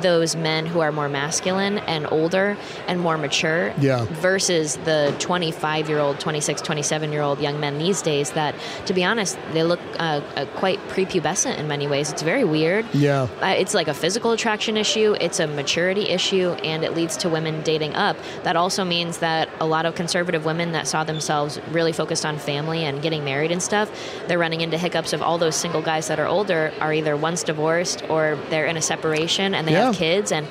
those 0.01 0.35
men 0.35 0.65
who 0.65 0.79
are 0.79 0.91
more 0.91 1.09
masculine 1.09 1.79
and 1.79 2.07
older 2.11 2.57
and 2.87 2.99
more 2.99 3.17
mature 3.17 3.73
Yeah. 3.79 4.05
versus 4.05 4.77
the 4.85 5.13
25 5.19 5.89
year 5.89 5.99
old, 5.99 6.19
26, 6.19 6.61
27 6.61 7.11
year 7.11 7.21
old 7.21 7.39
young 7.39 7.59
men 7.59 7.77
these 7.77 8.01
days 8.01 8.31
that, 8.31 8.55
to 8.85 8.93
be 8.93 9.03
honest, 9.03 9.37
they 9.53 9.63
look 9.63 9.79
uh, 9.99 10.21
uh, 10.35 10.45
quite 10.55 10.79
prepubescent 10.89 11.57
in 11.57 11.67
many 11.67 11.87
ways. 11.87 12.11
It's 12.11 12.21
very 12.21 12.43
weird. 12.43 12.85
Yeah. 12.93 13.27
Uh, 13.41 13.47
it's 13.57 13.73
like 13.73 13.87
a 13.87 13.93
physical 13.93 14.31
attraction 14.31 14.77
issue. 14.77 15.15
It's 15.19 15.39
a 15.39 15.47
maturity 15.47 16.09
issue. 16.09 16.28
Issue 16.29 16.51
and 16.63 16.83
it 16.83 16.93
leads 16.93 17.17
to 17.17 17.29
women 17.29 17.61
dating 17.63 17.93
up. 17.95 18.15
That 18.43 18.55
also 18.55 18.83
means 18.85 19.17
that 19.19 19.49
a 19.59 19.65
lot 19.65 19.85
of 19.85 19.95
conservative 19.95 20.45
women 20.45 20.71
that 20.73 20.87
saw 20.87 21.03
themselves 21.03 21.59
really 21.71 21.91
focused 21.91 22.25
on 22.25 22.37
family 22.37 22.83
and 22.85 23.01
getting 23.01 23.23
married 23.23 23.51
and 23.51 23.61
stuff, 23.61 23.89
they're 24.27 24.37
running 24.37 24.61
into 24.61 24.77
hiccups 24.77 25.13
of 25.13 25.21
all 25.21 25.37
those 25.37 25.55
single 25.55 25.81
guys 25.81 26.07
that 26.07 26.19
are 26.19 26.27
older 26.27 26.71
are 26.79 26.93
either 26.93 27.15
once 27.17 27.43
divorced 27.43 28.03
or 28.09 28.37
they're 28.49 28.65
in 28.67 28.77
a 28.77 28.81
separation 28.81 29.55
and 29.55 29.67
they 29.67 29.71
Yeah. 29.73 29.85
have 29.87 29.95
kids. 29.95 30.31
And 30.31 30.47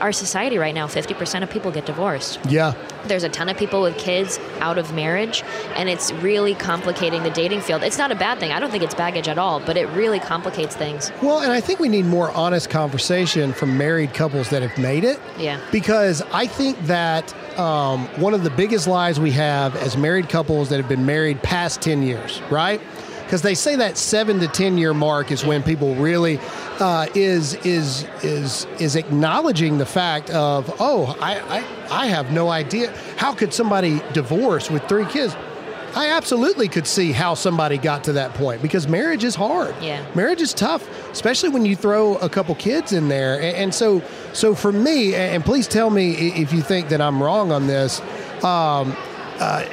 our 0.00 0.12
society 0.12 0.58
right 0.58 0.74
now, 0.74 0.86
50% 0.86 1.42
of 1.42 1.50
people 1.50 1.70
get 1.70 1.86
divorced 1.86 2.38
Yeah. 2.48 2.74
there's 3.06 3.22
a 3.24 3.28
ton 3.28 3.48
of 3.48 3.56
people 3.56 3.82
with 3.82 3.96
kids 3.96 4.38
out 4.60 4.78
of 4.78 4.92
marriage 4.92 5.42
and 5.76 5.88
it's 5.88 6.12
really 6.14 6.54
complicating 6.54 7.22
the 7.22 7.30
dating 7.30 7.60
field 7.60 7.82
it's 7.84 7.98
not 7.98 8.10
a 8.10 8.16
bad 8.16 8.38
thing 8.40 8.50
i 8.50 8.58
don't 8.58 8.70
think 8.72 8.82
it's 8.82 8.94
baggage 8.96 9.28
at 9.28 9.38
all 9.38 9.60
but 9.60 9.76
it 9.76 9.86
really 9.90 10.18
complicates 10.18 10.74
things 10.74 11.12
Well, 11.22 11.38
and 11.38 11.52
I 11.52 11.60
think 11.60 11.78
we 11.78 11.88
need 11.88 12.04
more 12.06 12.30
honest 12.32 12.68
conversation 12.68 13.52
from 13.52 13.78
married 13.78 14.12
couples 14.12 14.50
that 14.50 14.62
have 14.62 14.76
made 14.76 15.04
it. 15.04 15.05
Yeah. 15.38 15.60
Because 15.72 16.22
I 16.32 16.46
think 16.46 16.78
that 16.86 17.34
um, 17.58 18.06
one 18.20 18.34
of 18.34 18.44
the 18.44 18.50
biggest 18.50 18.86
lies 18.86 19.18
we 19.18 19.30
have 19.32 19.74
as 19.76 19.96
married 19.96 20.28
couples 20.28 20.68
that 20.68 20.76
have 20.78 20.88
been 20.88 21.06
married 21.06 21.42
past 21.42 21.80
10 21.82 22.02
years, 22.02 22.40
right? 22.50 22.80
Because 23.24 23.42
they 23.42 23.54
say 23.54 23.74
that 23.76 23.98
seven 23.98 24.38
to 24.38 24.46
10 24.46 24.78
year 24.78 24.94
mark 24.94 25.32
is 25.32 25.44
when 25.44 25.62
people 25.62 25.96
really 25.96 26.38
uh, 26.78 27.06
is 27.14 27.54
is 27.64 28.06
is 28.22 28.66
is 28.78 28.94
acknowledging 28.94 29.78
the 29.78 29.86
fact 29.86 30.30
of 30.30 30.72
oh 30.78 31.16
I, 31.20 31.40
I 31.58 31.64
I 31.90 32.06
have 32.06 32.30
no 32.30 32.50
idea 32.50 32.92
how 33.16 33.34
could 33.34 33.52
somebody 33.52 34.00
divorce 34.12 34.70
with 34.70 34.84
three 34.88 35.06
kids 35.06 35.34
I 35.96 36.10
absolutely 36.10 36.68
could 36.68 36.86
see 36.86 37.10
how 37.10 37.32
somebody 37.32 37.78
got 37.78 38.04
to 38.04 38.12
that 38.12 38.34
point 38.34 38.60
because 38.60 38.86
marriage 38.86 39.24
is 39.24 39.34
hard. 39.34 39.74
Yeah. 39.80 40.04
Marriage 40.14 40.42
is 40.42 40.52
tough, 40.52 40.86
especially 41.10 41.48
when 41.48 41.64
you 41.64 41.74
throw 41.74 42.16
a 42.16 42.28
couple 42.28 42.54
kids 42.54 42.92
in 42.92 43.08
there. 43.08 43.36
And, 43.36 43.56
and 43.56 43.74
so, 43.74 44.02
so 44.34 44.54
for 44.54 44.72
me, 44.72 45.14
and 45.14 45.42
please 45.42 45.66
tell 45.66 45.88
me 45.88 46.12
if 46.12 46.52
you 46.52 46.60
think 46.60 46.90
that 46.90 47.00
I'm 47.00 47.22
wrong 47.22 47.50
on 47.50 47.66
this. 47.66 48.00
Um, 48.44 48.94
uh, 49.38 49.64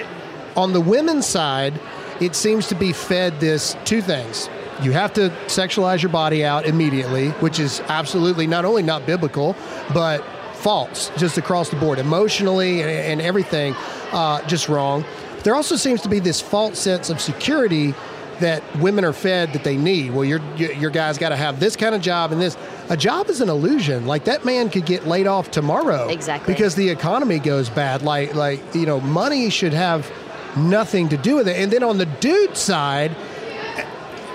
on 0.56 0.72
the 0.72 0.80
women's 0.80 1.26
side, 1.26 1.78
it 2.22 2.36
seems 2.36 2.68
to 2.68 2.76
be 2.76 2.94
fed 2.94 3.42
this 3.42 3.76
two 3.84 4.02
things. 4.02 4.50
You 4.82 4.94
have 4.94 5.12
to 5.14 5.30
sexualize 5.48 6.02
your 6.02 6.12
body 6.12 6.46
out 6.46 6.66
immediately, 6.66 7.30
which 7.32 7.60
is 7.60 7.82
absolutely 7.88 8.48
not 8.48 8.64
only 8.64 8.82
not 8.82 9.06
biblical, 9.06 9.58
but 9.94 10.24
false 10.54 11.12
just 11.18 11.38
across 11.38 11.70
the 11.70 11.76
board, 11.76 12.00
emotionally 12.00 12.82
and, 12.82 12.90
and 12.90 13.22
everything, 13.22 13.76
uh, 14.14 14.42
just 14.48 14.70
wrong. 14.70 15.04
There 15.44 15.56
also 15.56 15.76
seems 15.76 16.02
to 16.02 16.10
be 16.10 16.20
this 16.20 16.42
false 16.42 16.80
sense 16.80 17.10
of 17.10 17.20
security 17.20 17.94
that 18.40 18.64
women 18.78 19.06
are 19.06 19.14
fed 19.14 19.54
that 19.54 19.64
they 19.64 19.78
need. 19.78 20.12
Well, 20.12 20.26
your 20.26 20.42
your 20.58 20.90
guy's 20.90 21.18
got 21.18 21.30
to 21.30 21.36
have 21.36 21.60
this 21.60 21.76
kind 21.76 21.94
of 21.94 22.02
job 22.02 22.32
and 22.32 22.42
this. 22.42 22.58
A 22.90 22.98
job 22.98 23.30
is 23.30 23.42
an 23.42 23.50
illusion. 23.50 24.06
Like 24.06 24.26
that 24.26 24.44
man 24.46 24.70
could 24.70 24.86
get 24.86 25.08
laid 25.08 25.28
off 25.28 25.52
tomorrow. 25.52 26.10
Exactly. 26.10 26.54
Because 26.54 26.76
the 26.76 26.90
economy 26.90 27.40
goes 27.40 27.70
bad. 27.70 28.02
Like 28.02 28.34
like 28.34 28.62
you 28.74 28.86
know, 28.86 29.00
money 29.02 29.50
should 29.50 29.74
have 29.74 30.12
nothing 30.58 31.10
to 31.10 31.18
do 31.18 31.36
with 31.36 31.48
it. 31.48 31.58
And 31.58 31.72
then 31.72 31.84
on 31.84 31.98
the 31.98 32.06
dude 32.06 32.58
side, 32.58 33.16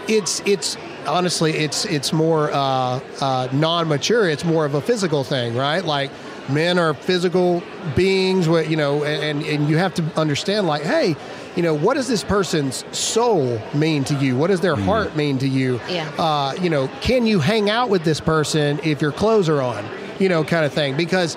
it's 0.09 0.41
it's 0.47 0.77
honestly 1.07 1.53
it's 1.53 1.85
it's 1.85 2.13
more 2.13 2.51
uh, 2.53 3.01
uh, 3.21 3.49
non-mature. 3.53 4.29
It's 4.29 4.45
more 4.45 4.65
of 4.65 4.75
a 4.75 4.81
physical 4.81 5.25
thing, 5.25 5.57
right? 5.57 5.85
Like 5.85 6.11
men 6.49 6.79
are 6.79 6.95
physical 6.95 7.63
beings, 7.97 8.49
where 8.49 8.65
you 8.65 8.77
know, 8.77 9.05
and 9.05 9.43
and 9.43 9.69
you 9.69 9.77
have 9.77 9.95
to 9.95 10.03
understand, 10.17 10.67
like, 10.67 10.83
hey, 10.83 11.17
you 11.57 11.63
know, 11.63 11.75
what 11.75 11.95
does 11.95 12.09
this 12.09 12.23
person's 12.23 12.85
soul 12.97 13.61
mean 13.75 14.05
to 14.05 14.15
you? 14.15 14.37
What 14.37 14.49
does 14.49 14.61
their 14.61 14.77
heart 14.77 15.17
mean 15.17 15.39
to 15.39 15.49
you? 15.49 15.81
Yeah. 15.89 16.09
Uh, 16.19 16.55
you 16.61 16.71
know, 16.71 16.89
can 17.01 17.27
you 17.27 17.41
hang 17.41 17.69
out 17.69 17.89
with 17.89 18.05
this 18.05 18.21
person 18.21 18.79
if 18.85 19.03
your 19.03 19.13
clothes 19.13 19.49
are 19.49 19.61
on? 19.61 19.85
You 20.19 20.29
know, 20.29 20.45
kind 20.45 20.65
of 20.65 20.73
thing. 20.73 20.97
Because 20.97 21.37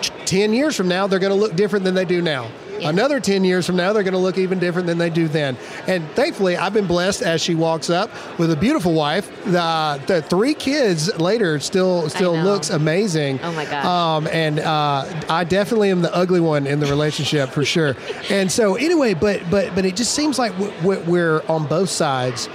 t- 0.00 0.12
ten 0.26 0.52
years 0.52 0.76
from 0.76 0.88
now, 0.88 1.06
they're 1.06 1.18
going 1.18 1.32
to 1.32 1.38
look 1.38 1.56
different 1.56 1.84
than 1.84 1.94
they 1.94 2.04
do 2.04 2.20
now. 2.20 2.50
Yeah. 2.82 2.90
Another 2.90 3.20
10 3.20 3.44
years 3.44 3.66
from 3.66 3.76
now, 3.76 3.92
they're 3.92 4.02
going 4.02 4.12
to 4.12 4.18
look 4.18 4.38
even 4.38 4.58
different 4.58 4.86
than 4.86 4.98
they 4.98 5.10
do 5.10 5.28
then. 5.28 5.56
And 5.86 6.08
thankfully, 6.10 6.56
I've 6.56 6.72
been 6.72 6.86
blessed 6.86 7.22
as 7.22 7.40
she 7.42 7.54
walks 7.54 7.90
up 7.90 8.10
with 8.38 8.50
a 8.50 8.56
beautiful 8.56 8.92
wife. 8.92 9.30
The, 9.44 10.02
the 10.06 10.22
three 10.22 10.54
kids 10.54 11.14
later 11.18 11.60
still 11.60 12.08
still 12.08 12.36
looks 12.36 12.70
amazing. 12.70 13.40
Oh 13.42 13.52
my 13.52 13.64
gosh. 13.64 13.84
Um, 13.84 14.26
and 14.28 14.58
uh, 14.60 15.22
I 15.28 15.44
definitely 15.44 15.90
am 15.90 16.02
the 16.02 16.14
ugly 16.14 16.40
one 16.40 16.66
in 16.66 16.80
the 16.80 16.86
relationship 16.86 17.50
for 17.50 17.64
sure. 17.64 17.96
And 18.30 18.50
so 18.50 18.74
anyway, 18.74 19.14
but 19.14 19.42
but 19.50 19.74
but 19.74 19.84
it 19.84 19.96
just 19.96 20.14
seems 20.14 20.38
like 20.38 20.52
we're 20.82 21.42
on 21.48 21.66
both 21.66 21.88
sides 21.90 22.48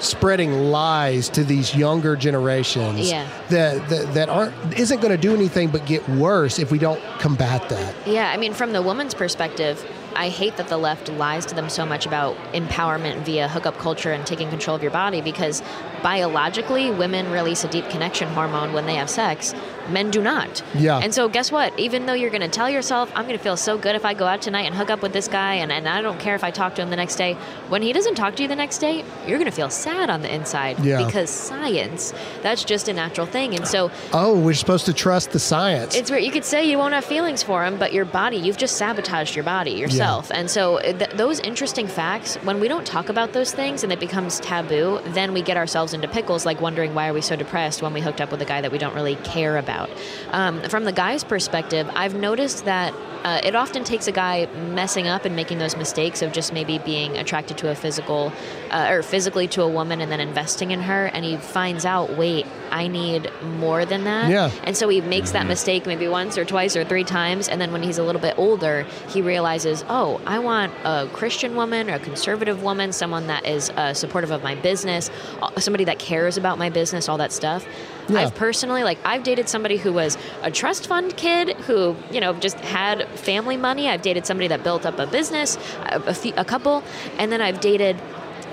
spreading 0.00 0.52
lies 0.70 1.28
to 1.30 1.44
these 1.44 1.74
younger 1.74 2.16
generations 2.16 3.10
Yeah. 3.10 3.26
that, 3.50 3.88
that 3.88 4.14
that 4.14 4.28
aren't 4.28 4.54
isn't 4.78 5.00
going 5.00 5.10
to 5.12 5.16
do 5.20 5.34
anything 5.34 5.68
but 5.70 5.86
get 5.86 6.06
worse 6.08 6.58
if 6.58 6.70
we 6.70 6.78
don't 6.78 7.00
combat 7.18 7.68
that. 7.68 7.94
Yeah, 8.06 8.30
I 8.30 8.36
mean, 8.36 8.52
from 8.54 8.72
the 8.72 8.82
woman's 8.82 9.14
perspective, 9.14 9.84
I 10.16 10.28
hate 10.28 10.56
that 10.56 10.68
the 10.68 10.76
left 10.78 11.08
lies 11.10 11.46
to 11.46 11.54
them 11.54 11.68
so 11.68 11.84
much 11.86 12.06
about 12.06 12.36
empowerment 12.52 13.18
via 13.24 13.48
hookup 13.48 13.78
culture 13.78 14.12
and 14.12 14.26
taking 14.26 14.48
control 14.48 14.74
of 14.76 14.82
your 14.82 14.90
body 14.92 15.20
because 15.20 15.62
biologically, 16.02 16.90
women 16.90 17.30
release 17.32 17.64
a 17.64 17.68
deep 17.68 17.88
connection 17.88 18.28
hormone 18.28 18.72
when 18.72 18.86
they 18.86 18.94
have 18.94 19.10
sex. 19.10 19.54
Men 19.90 20.10
do 20.10 20.20
not. 20.20 20.62
Yeah. 20.74 20.98
And 20.98 21.14
so, 21.14 21.28
guess 21.28 21.52
what? 21.52 21.76
Even 21.78 22.06
though 22.06 22.12
you're 22.12 22.30
going 22.30 22.40
to 22.42 22.48
tell 22.48 22.68
yourself, 22.68 23.10
I'm 23.14 23.24
going 23.26 23.36
to 23.38 23.42
feel 23.42 23.56
so 23.56 23.78
good 23.78 23.94
if 23.94 24.04
I 24.04 24.14
go 24.14 24.26
out 24.26 24.42
tonight 24.42 24.66
and 24.66 24.74
hook 24.74 24.90
up 24.90 25.00
with 25.02 25.12
this 25.12 25.28
guy, 25.28 25.54
and, 25.54 25.70
and 25.70 25.88
I 25.88 26.00
don't 26.02 26.18
care 26.18 26.34
if 26.34 26.42
I 26.42 26.50
talk 26.50 26.74
to 26.76 26.82
him 26.82 26.90
the 26.90 26.96
next 26.96 27.16
day, 27.16 27.34
when 27.68 27.82
he 27.82 27.92
doesn't 27.92 28.14
talk 28.16 28.34
to 28.36 28.42
you 28.42 28.48
the 28.48 28.56
next 28.56 28.78
day, 28.78 29.04
you're 29.26 29.38
going 29.38 29.50
to 29.50 29.56
feel 29.56 29.70
sad 29.70 30.10
on 30.10 30.22
the 30.22 30.34
inside 30.34 30.78
Yeah. 30.80 31.04
because 31.04 31.30
science, 31.30 32.12
that's 32.42 32.64
just 32.64 32.88
a 32.88 32.92
natural 32.92 33.26
thing. 33.26 33.54
And 33.54 33.66
so, 33.66 33.90
Oh, 34.12 34.38
we're 34.38 34.54
supposed 34.54 34.86
to 34.86 34.92
trust 34.92 35.30
the 35.32 35.38
science. 35.38 35.94
it's 35.94 36.10
where 36.10 36.18
you 36.20 36.32
could 36.32 36.44
say 36.44 36.68
you 36.68 36.78
won't 36.78 36.94
have 36.94 37.04
feelings 37.04 37.42
for 37.44 37.64
him, 37.64 37.78
but 37.78 37.92
your 37.92 38.04
body, 38.04 38.36
you've 38.38 38.56
just 38.58 38.76
sabotaged 38.76 39.36
your 39.36 39.44
body 39.44 39.84
yourself. 40.06 40.30
And 40.32 40.50
so 40.50 40.76
uh, 40.78 40.92
th- 40.92 41.10
those 41.10 41.40
interesting 41.40 41.86
facts, 41.86 42.36
when 42.36 42.60
we 42.60 42.68
don't 42.68 42.86
talk 42.86 43.08
about 43.08 43.32
those 43.32 43.52
things 43.52 43.82
and 43.84 43.92
it 43.92 44.00
becomes 44.00 44.40
taboo, 44.40 45.00
then 45.06 45.32
we 45.32 45.42
get 45.42 45.56
ourselves 45.56 45.92
into 45.92 46.08
pickles, 46.08 46.46
like 46.46 46.60
wondering 46.60 46.94
why 46.94 47.08
are 47.08 47.12
we 47.12 47.20
so 47.20 47.36
depressed 47.36 47.82
when 47.82 47.92
we 47.92 48.00
hooked 48.00 48.20
up 48.20 48.30
with 48.30 48.40
a 48.42 48.44
guy 48.44 48.60
that 48.60 48.72
we 48.72 48.78
don't 48.78 48.94
really 48.94 49.16
care 49.16 49.56
about. 49.56 49.90
Um, 50.30 50.62
from 50.68 50.84
the 50.84 50.92
guy's 50.92 51.24
perspective, 51.24 51.88
I've 51.94 52.14
noticed 52.14 52.64
that 52.64 52.94
uh, 53.24 53.40
it 53.42 53.56
often 53.56 53.82
takes 53.82 54.06
a 54.06 54.12
guy 54.12 54.46
messing 54.72 55.08
up 55.08 55.24
and 55.24 55.34
making 55.34 55.58
those 55.58 55.76
mistakes 55.76 56.22
of 56.22 56.30
just 56.32 56.52
maybe 56.52 56.78
being 56.78 57.16
attracted 57.16 57.58
to 57.58 57.68
a 57.70 57.74
physical 57.74 58.32
uh, 58.70 58.88
or 58.88 59.02
physically 59.02 59.48
to 59.48 59.62
a 59.62 59.68
woman 59.68 60.00
and 60.00 60.12
then 60.12 60.20
investing 60.20 60.70
in 60.70 60.80
her, 60.80 61.06
and 61.06 61.24
he 61.24 61.36
finds 61.36 61.84
out, 61.84 62.16
wait, 62.16 62.46
I 62.70 62.86
need 62.86 63.32
more 63.42 63.84
than 63.84 64.04
that. 64.04 64.30
Yeah. 64.30 64.52
And 64.62 64.76
so 64.76 64.88
he 64.88 65.00
makes 65.00 65.32
that 65.32 65.46
mistake 65.46 65.86
maybe 65.86 66.06
once 66.06 66.38
or 66.38 66.44
twice 66.44 66.76
or 66.76 66.84
three 66.84 67.02
times. 67.04 67.48
And 67.48 67.60
then 67.60 67.72
when 67.72 67.82
he's 67.82 67.98
a 67.98 68.04
little 68.04 68.20
bit 68.20 68.38
older, 68.38 68.86
he 69.08 69.22
realizes, 69.22 69.84
oh, 69.88 69.95
I 69.96 70.38
want 70.40 70.74
a 70.84 71.08
Christian 71.12 71.56
woman 71.56 71.88
or 71.88 71.94
a 71.94 71.98
conservative 71.98 72.62
woman, 72.62 72.92
someone 72.92 73.28
that 73.28 73.46
is 73.46 73.70
uh, 73.70 73.94
supportive 73.94 74.30
of 74.30 74.42
my 74.42 74.54
business, 74.54 75.10
uh, 75.40 75.58
somebody 75.58 75.84
that 75.84 75.98
cares 75.98 76.36
about 76.36 76.58
my 76.58 76.68
business, 76.68 77.08
all 77.08 77.16
that 77.16 77.32
stuff. 77.32 77.66
Yeah. 78.08 78.20
I've 78.20 78.34
personally, 78.34 78.84
like, 78.84 78.98
I've 79.06 79.22
dated 79.22 79.48
somebody 79.48 79.78
who 79.78 79.94
was 79.94 80.18
a 80.42 80.50
trust 80.50 80.86
fund 80.86 81.16
kid 81.16 81.56
who, 81.62 81.96
you 82.10 82.20
know, 82.20 82.34
just 82.34 82.58
had 82.60 83.08
family 83.18 83.56
money. 83.56 83.88
I've 83.88 84.02
dated 84.02 84.26
somebody 84.26 84.48
that 84.48 84.62
built 84.62 84.84
up 84.84 84.98
a 84.98 85.06
business, 85.06 85.56
a, 85.86 86.02
a, 86.06 86.14
few, 86.14 86.34
a 86.36 86.44
couple. 86.44 86.84
And 87.18 87.32
then 87.32 87.40
I've 87.40 87.60
dated 87.60 87.96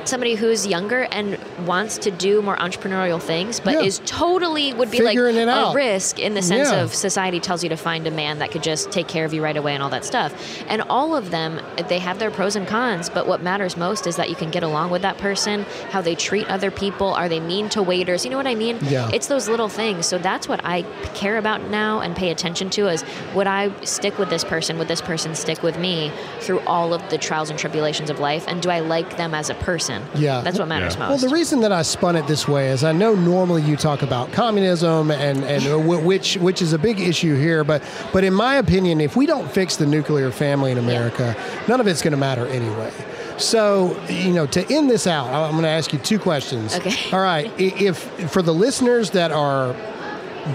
somebody 0.07 0.35
who's 0.35 0.65
younger 0.67 1.03
and 1.11 1.37
wants 1.65 1.97
to 1.99 2.11
do 2.11 2.41
more 2.41 2.55
entrepreneurial 2.57 3.21
things, 3.21 3.59
but 3.59 3.73
Yeah. 3.73 3.81
is 3.81 4.01
totally 4.05 4.73
would 4.73 4.91
be 4.91 4.99
Figuring 4.99 5.35
like 5.37 5.47
a 5.47 5.51
out. 5.51 5.75
risk 5.75 6.19
in 6.19 6.33
the 6.33 6.41
sense 6.41 6.71
Yeah. 6.71 6.81
of 6.81 6.93
society 6.93 7.39
tells 7.39 7.63
you 7.63 7.69
to 7.69 7.77
find 7.77 8.05
a 8.07 8.11
man 8.11 8.39
that 8.39 8.51
could 8.51 8.63
just 8.63 8.91
take 8.91 9.07
care 9.07 9.25
of 9.25 9.33
you 9.33 9.43
right 9.43 9.55
away 9.57 9.73
and 9.73 9.83
all 9.83 9.89
that 9.89 10.05
stuff. 10.05 10.33
And 10.67 10.81
all 10.89 11.15
of 11.15 11.31
them, 11.31 11.59
they 11.89 11.99
have 11.99 12.19
their 12.19 12.31
pros 12.31 12.55
and 12.55 12.67
cons, 12.67 13.09
but 13.09 13.27
what 13.27 13.41
matters 13.41 13.77
most 13.77 14.07
is 14.07 14.15
that 14.15 14.29
you 14.29 14.35
can 14.35 14.49
get 14.49 14.63
along 14.63 14.89
with 14.89 15.01
that 15.03 15.17
person, 15.17 15.65
how 15.91 16.01
they 16.01 16.15
treat 16.15 16.47
other 16.49 16.71
people, 16.71 17.13
are 17.13 17.29
they 17.29 17.39
mean 17.39 17.69
to 17.69 17.81
waiters? 17.81 18.23
You 18.25 18.31
know 18.31 18.37
what 18.37 18.47
I 18.47 18.55
mean? 18.55 18.79
Yeah. 18.81 19.09
It's 19.13 19.27
those 19.27 19.47
little 19.47 19.69
things. 19.69 20.05
So 20.05 20.17
that's 20.17 20.47
what 20.47 20.61
I 20.63 20.83
care 21.13 21.37
about 21.37 21.61
now 21.69 21.99
and 22.01 22.15
pay 22.15 22.29
attention 22.31 22.69
to 22.71 22.87
is 22.87 23.03
would 23.33 23.47
I 23.47 23.71
stick 23.83 24.17
with 24.17 24.29
this 24.29 24.43
person? 24.43 24.77
Would 24.79 24.87
this 24.87 25.01
person 25.01 25.35
stick 25.35 25.63
with 25.63 25.77
me 25.77 26.11
through 26.39 26.59
all 26.67 26.93
of 26.93 27.07
the 27.09 27.17
trials 27.17 27.49
and 27.49 27.57
tribulations 27.59 28.09
of 28.09 28.19
life? 28.19 28.45
And 28.47 28.61
do 28.61 28.69
I 28.69 28.79
like 28.79 29.17
them 29.17 29.33
as 29.33 29.49
a 29.49 29.53
person? 29.55 29.92
Yeah. 30.15 30.41
That's 30.41 30.59
what 30.59 30.67
matters 30.67 30.95
Yeah. 30.95 31.09
Well, 31.09 31.17
the 31.17 31.29
reason 31.29 31.61
that 31.61 31.71
I 31.71 31.81
spun 31.81 32.15
it 32.15 32.27
this 32.27 32.47
way 32.47 32.69
is 32.69 32.83
I 32.83 32.91
know 32.91 33.15
normally 33.15 33.61
you 33.61 33.75
talk 33.75 34.01
about 34.01 34.31
communism 34.31 35.11
and 35.11 35.43
and 35.43 35.67
uh, 35.67 35.79
which 35.79 36.37
which 36.37 36.61
is 36.61 36.73
a 36.73 36.79
big 36.79 36.99
issue 36.99 37.35
here, 37.35 37.63
but 37.63 37.83
but 38.11 38.23
in 38.23 38.33
my 38.33 38.55
opinion, 38.55 39.01
if 39.01 39.15
we 39.15 39.25
don't 39.25 39.49
fix 39.51 39.75
the 39.75 39.85
nuclear 39.85 40.31
family 40.31 40.71
in 40.71 40.77
America, 40.77 41.35
none 41.67 41.79
of 41.79 41.87
it's 41.87 42.01
going 42.01 42.11
to 42.11 42.17
matter 42.17 42.47
anyway. 42.47 42.91
So 43.37 43.99
you 44.07 44.31
know, 44.31 44.45
to 44.47 44.73
end 44.73 44.89
this 44.89 45.07
out, 45.07 45.27
I'm 45.27 45.51
going 45.51 45.63
to 45.63 45.69
ask 45.69 45.93
you 45.93 45.99
two 45.99 46.19
questions. 46.19 46.75
Okay. 46.75 46.95
All 47.11 47.21
right. 47.21 47.51
If 47.59 47.97
for 48.31 48.41
the 48.41 48.53
listeners 48.53 49.11
that 49.11 49.31
are 49.31 49.75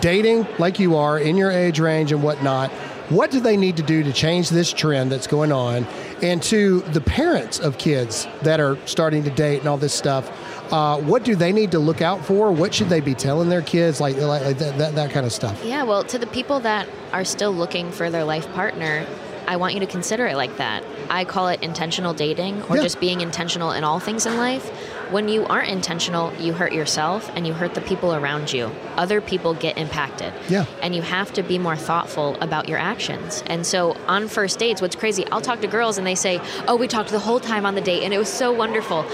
dating 0.00 0.46
like 0.58 0.78
you 0.78 0.96
are 0.96 1.18
in 1.18 1.36
your 1.36 1.50
age 1.50 1.80
range 1.80 2.12
and 2.12 2.22
whatnot, 2.22 2.70
what 3.10 3.30
do 3.30 3.40
they 3.40 3.56
need 3.56 3.76
to 3.78 3.82
do 3.82 4.02
to 4.02 4.12
change 4.12 4.50
this 4.50 4.72
trend 4.72 5.10
that's 5.10 5.26
going 5.26 5.50
on? 5.50 5.86
And 6.22 6.42
to 6.44 6.80
the 6.80 7.00
parents 7.00 7.58
of 7.58 7.78
kids 7.78 8.26
that 8.42 8.60
are 8.60 8.76
starting 8.86 9.22
to 9.24 9.30
date 9.30 9.60
and 9.60 9.68
all 9.68 9.78
this 9.78 9.94
stuff, 9.94 10.30
Uh, 10.70 10.98
what 10.98 11.24
do 11.24 11.34
they 11.34 11.50
need 11.50 11.70
to 11.70 11.78
look 11.78 12.02
out 12.02 12.22
for? 12.26 12.52
What 12.52 12.74
should 12.74 12.90
they 12.90 13.00
be 13.00 13.14
telling 13.14 13.48
their 13.48 13.62
kids? 13.62 14.02
Like, 14.02 14.18
like, 14.18 14.44
like 14.44 14.58
that, 14.58 14.76
that, 14.76 14.94
that 14.96 15.10
kind 15.12 15.24
of 15.24 15.32
stuff. 15.32 15.64
Yeah, 15.64 15.84
well, 15.84 16.04
to 16.04 16.18
the 16.18 16.26
people 16.26 16.60
that 16.60 16.86
are 17.10 17.24
still 17.24 17.52
looking 17.52 17.90
for 17.90 18.10
their 18.10 18.22
life 18.24 18.46
partner, 18.52 19.06
I 19.46 19.56
want 19.56 19.72
you 19.72 19.80
to 19.80 19.86
consider 19.86 20.26
it 20.26 20.36
like 20.36 20.58
that. 20.58 20.84
I 21.08 21.24
call 21.24 21.48
it 21.48 21.62
intentional 21.62 22.12
dating 22.12 22.62
or 22.68 22.76
Yeah. 22.76 22.82
just 22.82 23.00
being 23.00 23.22
intentional 23.22 23.70
in 23.72 23.82
all 23.82 23.98
things 23.98 24.26
in 24.26 24.36
life. 24.36 24.70
When 25.10 25.28
you 25.28 25.46
aren't 25.46 25.68
intentional, 25.68 26.34
you 26.34 26.52
hurt 26.52 26.72
yourself 26.72 27.30
and 27.34 27.46
you 27.46 27.54
hurt 27.54 27.74
the 27.74 27.80
people 27.80 28.14
around 28.14 28.52
you. 28.52 28.70
Other 28.96 29.20
people 29.20 29.54
get 29.54 29.78
impacted. 29.78 30.34
Yeah. 30.48 30.66
And 30.82 30.94
you 30.94 31.02
have 31.02 31.32
to 31.34 31.42
be 31.42 31.58
more 31.58 31.76
thoughtful 31.76 32.36
about 32.40 32.68
your 32.68 32.78
actions. 32.78 33.42
And 33.46 33.66
so 33.66 33.96
on 34.06 34.28
first 34.28 34.58
dates, 34.58 34.82
what's 34.82 34.96
crazy, 34.96 35.26
I'll 35.28 35.40
talk 35.40 35.60
to 35.62 35.66
girls 35.66 35.96
and 35.96 36.06
they 36.06 36.14
say, 36.14 36.40
Oh, 36.66 36.76
we 36.76 36.88
talked 36.88 37.10
the 37.10 37.18
whole 37.18 37.40
time 37.40 37.64
on 37.64 37.74
the 37.74 37.80
date 37.80 38.02
and 38.02 38.12
it 38.12 38.18
was 38.18 38.28
so 38.28 38.52
wonderful. 38.52 39.06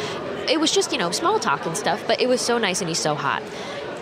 It 0.49 0.61
was 0.61 0.73
just, 0.73 0.93
you 0.93 0.99
know, 0.99 1.11
small 1.11 1.39
talk 1.39 1.65
and 1.65 1.77
stuff, 1.77 2.03
but 2.07 2.21
it 2.21 2.29
was 2.29 2.41
so 2.41 2.59
nice 2.59 2.81
and 2.81 2.89
he's 2.89 2.99
so 2.99 3.15
hot. 3.15 3.43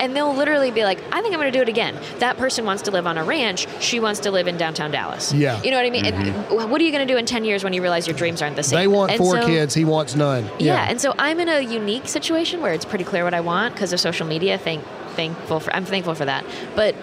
And 0.01 0.17
they'll 0.17 0.35
literally 0.35 0.71
be 0.71 0.85
like, 0.85 0.99
I 1.13 1.21
think 1.21 1.35
I'm 1.35 1.41
going 1.41 1.53
to 1.53 1.57
do 1.57 1.63
it 1.63 1.69
again. 1.69 1.99
That 2.19 2.37
person 2.37 2.65
wants 2.65 2.83
to 2.83 2.91
live 2.91 3.07
on 3.07 3.19
a 3.19 3.25
ranch. 3.25 3.67
She 3.81 4.01
wants 4.01 4.21
to 4.21 4.31
live 4.31 4.49
in 4.49 4.57
downtown 4.57 4.91
Dallas. 4.91 5.33
Yeah. 5.33 5.61
You 5.63 5.71
know 5.71 5.77
what 5.77 5.87
I 5.87 5.91
mean? 5.91 6.07
And 6.07 6.17
mm-hmm. 6.17 6.71
what 6.71 6.81
are 6.81 6.85
you 6.85 6.93
going 6.93 7.07
to 7.07 7.13
do 7.13 7.19
in 7.19 7.27
10 7.27 7.45
years 7.45 7.65
when 7.65 7.73
you 7.73 7.83
realize 7.83 8.07
your 8.07 8.17
dreams 8.17 8.43
aren't 8.43 8.57
the 8.57 8.63
same? 8.63 8.79
They 8.79 8.89
want 8.89 9.13
And 9.13 9.19
four 9.19 9.41
so- 9.41 9.47
kids. 9.47 9.75
He 9.75 9.85
wants 9.85 10.15
none. 10.15 10.49
Yeah. 10.59 10.87
And 10.89 11.01
so 11.01 11.15
I'm 11.19 11.41
in 11.41 11.49
a 11.49 11.61
unique 11.61 12.09
situation 12.09 12.61
where 12.61 12.73
it's 12.73 12.85
pretty 12.85 13.05
clear 13.05 13.25
what 13.25 13.35
I 13.35 13.41
want 13.41 13.75
because 13.75 13.93
of 13.93 14.01
social 14.01 14.27
media. 14.27 14.59
Thank, 14.59 14.85
thankful 15.11 15.61
for, 15.61 15.75
I'm 15.75 15.85
thankful 15.85 16.15
for 16.15 16.25
that. 16.25 16.45
But 16.75 16.95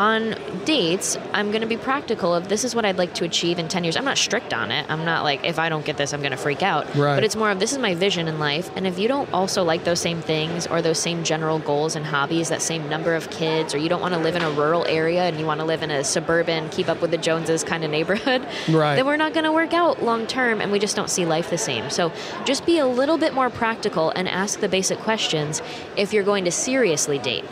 on 0.00 0.34
dates, 0.64 1.18
I'm 1.34 1.50
going 1.50 1.60
to 1.60 1.66
be 1.66 1.76
practical 1.76 2.34
of 2.34 2.48
this 2.48 2.64
is 2.64 2.74
what 2.74 2.86
I'd 2.86 2.96
like 2.96 3.12
to 3.16 3.24
achieve 3.26 3.58
in 3.58 3.68
10 3.68 3.84
years. 3.84 3.96
I'm 3.98 4.04
not 4.06 4.16
strict 4.16 4.54
on 4.54 4.70
it. 4.70 4.86
I'm 4.88 5.04
not 5.04 5.24
like, 5.24 5.44
if 5.44 5.58
I 5.58 5.68
don't 5.68 5.84
get 5.84 5.98
this, 5.98 6.14
I'm 6.14 6.20
going 6.20 6.30
to 6.30 6.38
freak 6.38 6.62
out. 6.62 6.86
Right. 6.96 7.14
But 7.14 7.22
it's 7.22 7.36
more 7.36 7.50
of 7.50 7.60
this 7.60 7.72
is 7.72 7.78
my 7.78 7.94
vision 7.94 8.26
in 8.26 8.38
life. 8.38 8.70
And 8.76 8.86
if 8.86 8.98
you 8.98 9.08
don't 9.08 9.30
also 9.30 9.62
like 9.62 9.84
those 9.84 10.00
same 10.00 10.22
things 10.22 10.66
or 10.66 10.80
those 10.80 10.98
same 10.98 11.22
general 11.22 11.58
goals 11.58 11.96
and 11.96 12.06
hobbies, 12.06 12.48
that 12.48 12.62
same 12.62 12.88
number 12.88 13.14
of 13.14 13.28
kids, 13.28 13.74
or 13.74 13.78
you 13.78 13.90
don't 13.90 14.00
want 14.00 14.14
to 14.14 14.20
live 14.20 14.36
in 14.36 14.42
a 14.42 14.50
rural 14.52 14.86
area 14.86 15.24
and 15.24 15.38
you 15.38 15.44
want 15.44 15.60
to 15.60 15.66
live 15.66 15.82
in 15.82 15.90
a 15.90 16.02
suburban, 16.02 16.70
keep 16.70 16.88
up 16.88 17.02
with 17.02 17.10
the 17.10 17.18
Joneses 17.18 17.62
kind 17.62 17.84
of 17.84 17.90
neighborhood, 17.90 18.48
Right. 18.70 18.96
then 18.96 19.04
we're 19.04 19.18
not 19.18 19.34
going 19.34 19.44
to 19.44 19.52
work 19.52 19.74
out 19.74 20.02
long 20.02 20.26
term 20.26 20.62
and 20.62 20.72
we 20.72 20.78
just 20.78 20.96
don't 20.96 21.10
see 21.10 21.26
life 21.26 21.50
the 21.50 21.58
same. 21.58 21.90
So 21.90 22.10
just 22.46 22.64
be 22.64 22.78
a 22.78 22.86
little 22.86 23.18
bit 23.18 23.34
more 23.34 23.50
practical 23.50 24.08
and 24.16 24.26
ask 24.26 24.60
the 24.60 24.68
basic 24.68 24.98
questions 25.00 25.60
if 25.98 26.14
you're 26.14 26.24
going 26.24 26.46
to 26.46 26.50
seriously 26.50 27.18
date. 27.18 27.44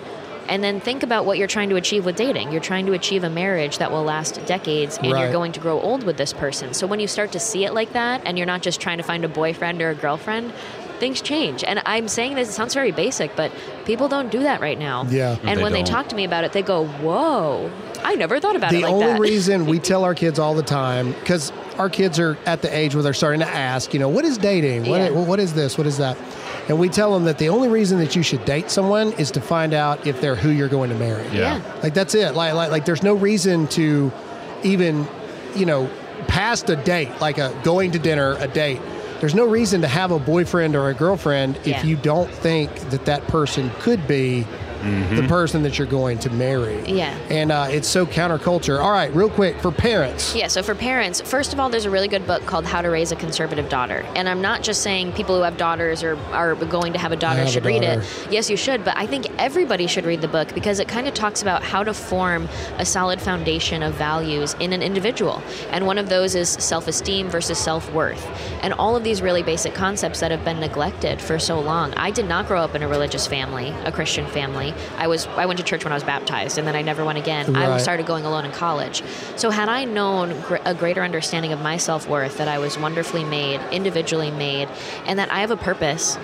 And 0.49 0.65
then 0.65 0.81
think 0.81 1.03
about 1.03 1.27
what 1.27 1.37
you're 1.39 1.47
trying 1.47 1.69
to 1.71 1.77
achieve 1.77 2.05
with 2.07 2.17
dating. 2.17 2.51
You're 2.53 2.61
trying 2.61 2.87
to 2.87 2.93
achieve 2.93 3.23
a 3.25 3.31
marriage 3.31 3.79
that 3.79 3.91
will 3.93 4.03
last 4.05 4.45
decades 4.47 4.97
and 4.99 5.13
Right. 5.13 5.21
you're 5.23 5.33
going 5.33 5.53
to 5.53 5.61
grow 5.61 5.81
old 5.81 6.05
with 6.05 6.17
this 6.17 6.33
person. 6.33 6.73
So 6.75 6.87
when 6.87 7.01
you 7.01 7.07
start 7.07 7.33
to 7.33 7.41
see 7.41 7.65
it 7.65 7.75
like 7.75 7.93
that 7.93 8.23
and 8.25 8.39
you're 8.39 8.47
not 8.47 8.63
just 8.63 8.81
trying 8.81 8.97
to 8.99 9.05
find 9.05 9.25
a 9.25 9.29
boyfriend 9.29 9.83
or 9.83 9.91
a 9.91 9.95
girlfriend, 9.95 10.53
things 11.01 11.21
change. 11.21 11.63
And 11.63 11.81
I'm 11.87 12.09
saying 12.09 12.35
this, 12.35 12.49
it 12.49 12.53
sounds 12.53 12.75
very 12.75 12.91
basic, 12.93 13.37
but 13.37 13.53
people 13.85 14.09
don't 14.09 14.31
do 14.33 14.41
that 14.41 14.61
right 14.61 14.79
now. 14.79 15.07
Yeah. 15.09 15.37
And 15.45 15.59
They 15.59 15.63
when 15.63 15.73
they 15.73 15.83
don't. 15.83 15.93
talk 15.93 16.09
to 16.09 16.17
me 16.17 16.25
about 16.25 16.45
it, 16.45 16.53
they 16.53 16.63
go, 16.63 16.87
whoa, 16.87 17.71
I 18.05 18.15
never 18.15 18.41
thought 18.41 18.57
about 18.57 18.71
the 18.71 18.79
it 18.79 18.83
like 18.83 18.93
only 18.93 19.07
that. 19.07 19.21
reason 19.21 19.67
we 19.67 19.79
tell 19.91 20.05
our 20.05 20.15
kids 20.15 20.39
all 20.39 20.55
the 20.55 20.63
time 20.63 21.13
because 21.13 21.53
our 21.79 21.89
kids 21.91 22.19
are 22.19 22.37
at 22.47 22.63
the 22.63 22.75
age 22.77 22.95
where 22.95 23.03
they're 23.03 23.13
starting 23.15 23.41
to 23.41 23.49
ask 23.49 23.93
you 23.93 24.01
know 24.01 24.09
what 24.09 24.25
is 24.25 24.39
dating 24.39 24.87
what, 24.89 25.01
Yeah. 25.01 25.11
what 25.11 25.39
is 25.41 25.55
this 25.55 25.77
what 25.79 25.87
is 25.87 25.99
that 25.99 26.17
and 26.69 26.79
we 26.79 26.89
tell 26.89 27.13
them 27.15 27.25
that 27.25 27.39
the 27.39 27.49
only 27.49 27.69
reason 27.69 27.99
that 27.99 28.15
you 28.17 28.23
should 28.23 28.45
date 28.45 28.71
someone 28.71 29.13
is 29.13 29.31
to 29.33 29.41
find 29.41 29.73
out 29.75 30.07
if 30.07 30.21
they're 30.21 30.35
who 30.37 30.51
you're 30.51 30.69
going 30.69 30.91
to 30.91 30.97
marry 30.97 31.25
yeah. 31.37 31.61
like 31.83 31.95
that's 31.95 32.15
it 32.15 32.35
like, 32.35 32.55
like 32.55 32.71
like 32.71 32.85
there's 32.85 33.03
no 33.03 33.15
reason 33.15 33.67
to 33.69 34.11
even 34.65 35.07
you 35.55 35.67
know 35.67 35.89
past 36.27 36.69
a 36.69 36.77
date 36.77 37.11
like 37.21 37.39
a 37.39 37.59
going 37.65 37.93
to 37.93 37.99
dinner 37.99 38.37
a 38.41 38.49
date 38.49 38.81
there's 39.21 39.35
no 39.35 39.47
reason 39.47 39.81
to 39.81 39.89
have 39.89 40.11
a 40.13 40.19
boyfriend 40.19 40.77
or 40.77 40.89
a 40.91 40.95
girlfriend 40.95 41.57
if 41.59 41.67
Yeah. 41.67 41.85
you 41.85 41.97
don't 41.97 42.31
think 42.31 42.73
that 42.91 43.05
that 43.07 43.27
person 43.29 43.71
could 43.81 44.07
be 44.07 44.47
the 44.83 45.27
person 45.29 45.63
that 45.63 45.79
you're 45.79 45.87
going 45.87 46.19
to 46.21 46.31
marry 46.31 46.81
Yeah. 46.87 47.17
and 47.31 47.51
uh, 47.53 47.67
it's 47.71 47.89
so 47.89 48.07
counterculture 48.07 48.81
all 48.83 48.91
right 48.93 49.13
real 49.15 49.31
quick 49.31 49.59
for 49.61 49.71
parents 49.73 50.35
Yeah, 50.35 50.47
so 50.49 50.63
for 50.63 50.75
parents, 50.75 51.21
first 51.21 51.53
of 51.53 51.61
all, 51.61 51.69
there's 51.69 51.85
a 51.85 51.91
really 51.91 52.09
good 52.09 52.27
book 52.27 52.45
called 52.47 52.65
How 52.67 52.81
to 52.83 52.89
Raise 52.89 53.13
a 53.13 53.17
Conservative 53.17 53.69
Daughter. 53.69 54.05
And 54.15 54.29
I'm 54.29 54.41
not 54.41 54.63
just 54.63 54.83
saying 54.83 55.13
people 55.13 55.37
who 55.37 55.43
have 55.43 55.57
daughters 55.57 56.03
or 56.03 56.17
are 56.33 56.55
going 56.55 56.93
to 56.93 56.99
have 56.99 57.13
a 57.13 57.17
daughter 57.17 57.39
have 57.41 57.49
a 57.49 57.51
should 57.51 57.65
read 57.65 57.83
it. 57.83 58.05
Yes, 58.31 58.49
you 58.51 58.57
should, 58.57 58.85
but 58.85 58.97
I 58.97 59.07
think 59.07 59.27
everybody 59.39 59.87
should 59.87 60.05
read 60.05 60.21
the 60.21 60.29
book 60.29 60.55
because 60.55 60.79
it 60.79 60.89
kind 60.89 61.09
of 61.09 61.15
talks 61.15 61.43
about 61.43 61.63
how 61.63 61.83
to 61.85 61.93
form 61.95 62.49
a 62.79 62.85
solid 62.85 63.21
foundation 63.21 63.83
of 63.83 63.95
values 63.95 64.55
in 64.61 64.73
an 64.73 64.83
individual. 64.83 65.43
And 65.71 65.87
one 65.87 65.99
of 65.99 66.09
those 66.09 66.35
is 66.35 66.49
self 66.51 66.87
esteem 66.89 67.29
versus 67.29 67.59
self 67.59 67.91
worth. 67.93 68.25
And 68.63 68.73
all 68.75 68.97
of 68.97 69.05
these 69.05 69.23
really 69.23 69.43
basic 69.43 69.75
concepts 69.75 70.21
that 70.21 70.31
have 70.31 70.45
been 70.45 70.61
neglected 70.61 71.21
for 71.21 71.39
so 71.39 71.59
long. 71.61 71.93
I 71.95 72.11
did 72.11 72.27
not 72.29 72.47
grow 72.47 72.61
up 72.63 72.75
in 72.75 72.83
a 72.83 72.89
religious 72.89 73.27
family, 73.27 73.69
a 73.85 73.93
Christian 73.93 74.27
family. 74.29 74.68
I 74.97 75.07
was 75.07 75.27
I 75.37 75.47
went 75.47 75.59
to 75.59 75.65
church 75.65 75.85
when 75.85 75.93
I 75.93 75.97
was 75.97 76.05
baptized 76.05 76.59
and 76.59 76.67
then 76.67 76.77
I 76.77 76.83
never 76.83 77.05
went 77.05 77.19
again. 77.19 77.55
I 77.57 77.79
started 77.79 78.07
going 78.07 78.25
alone 78.25 78.45
in 78.45 78.53
college. 78.53 79.03
So 79.37 79.51
had 79.51 79.69
I 79.69 79.85
known 79.85 80.41
gr- 80.43 80.57
a 80.65 80.75
greater 80.75 81.03
understanding 81.03 81.53
of 81.53 81.61
my 81.61 81.77
self-worth 81.77 82.39
that 82.39 82.49
I 82.49 82.59
was 82.59 82.79
wonderfully 82.79 83.25
made, 83.25 83.61
individually 83.73 84.31
made, 84.31 84.69
and 85.07 85.19
that 85.19 85.31
I 85.33 85.41
have 85.41 85.51
a 85.51 85.57
purpose 85.57 86.19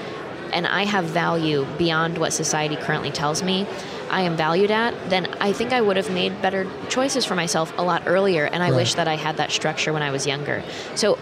and 0.52 0.66
I 0.66 0.84
have 0.84 1.04
value 1.06 1.66
beyond 1.78 2.18
what 2.18 2.32
society 2.32 2.76
currently 2.76 3.10
tells 3.10 3.42
me 3.42 3.66
I 4.10 4.20
am 4.20 4.36
valued 4.36 4.70
at, 4.70 4.94
then 5.10 5.26
I 5.40 5.52
think 5.52 5.72
I 5.72 5.80
would 5.80 5.96
have 5.96 6.10
made 6.10 6.40
better 6.40 6.66
choices 6.88 7.24
for 7.24 7.34
myself 7.34 7.72
a 7.76 7.82
lot 7.82 8.02
earlier 8.06 8.44
and 8.44 8.62
I 8.62 8.70
Right. 8.70 8.76
wish 8.76 8.94
that 8.94 9.08
I 9.08 9.16
had 9.16 9.38
that 9.38 9.50
structure 9.50 9.92
when 9.92 10.02
I 10.02 10.10
was 10.12 10.26
younger. 10.26 10.62
So 10.94 11.18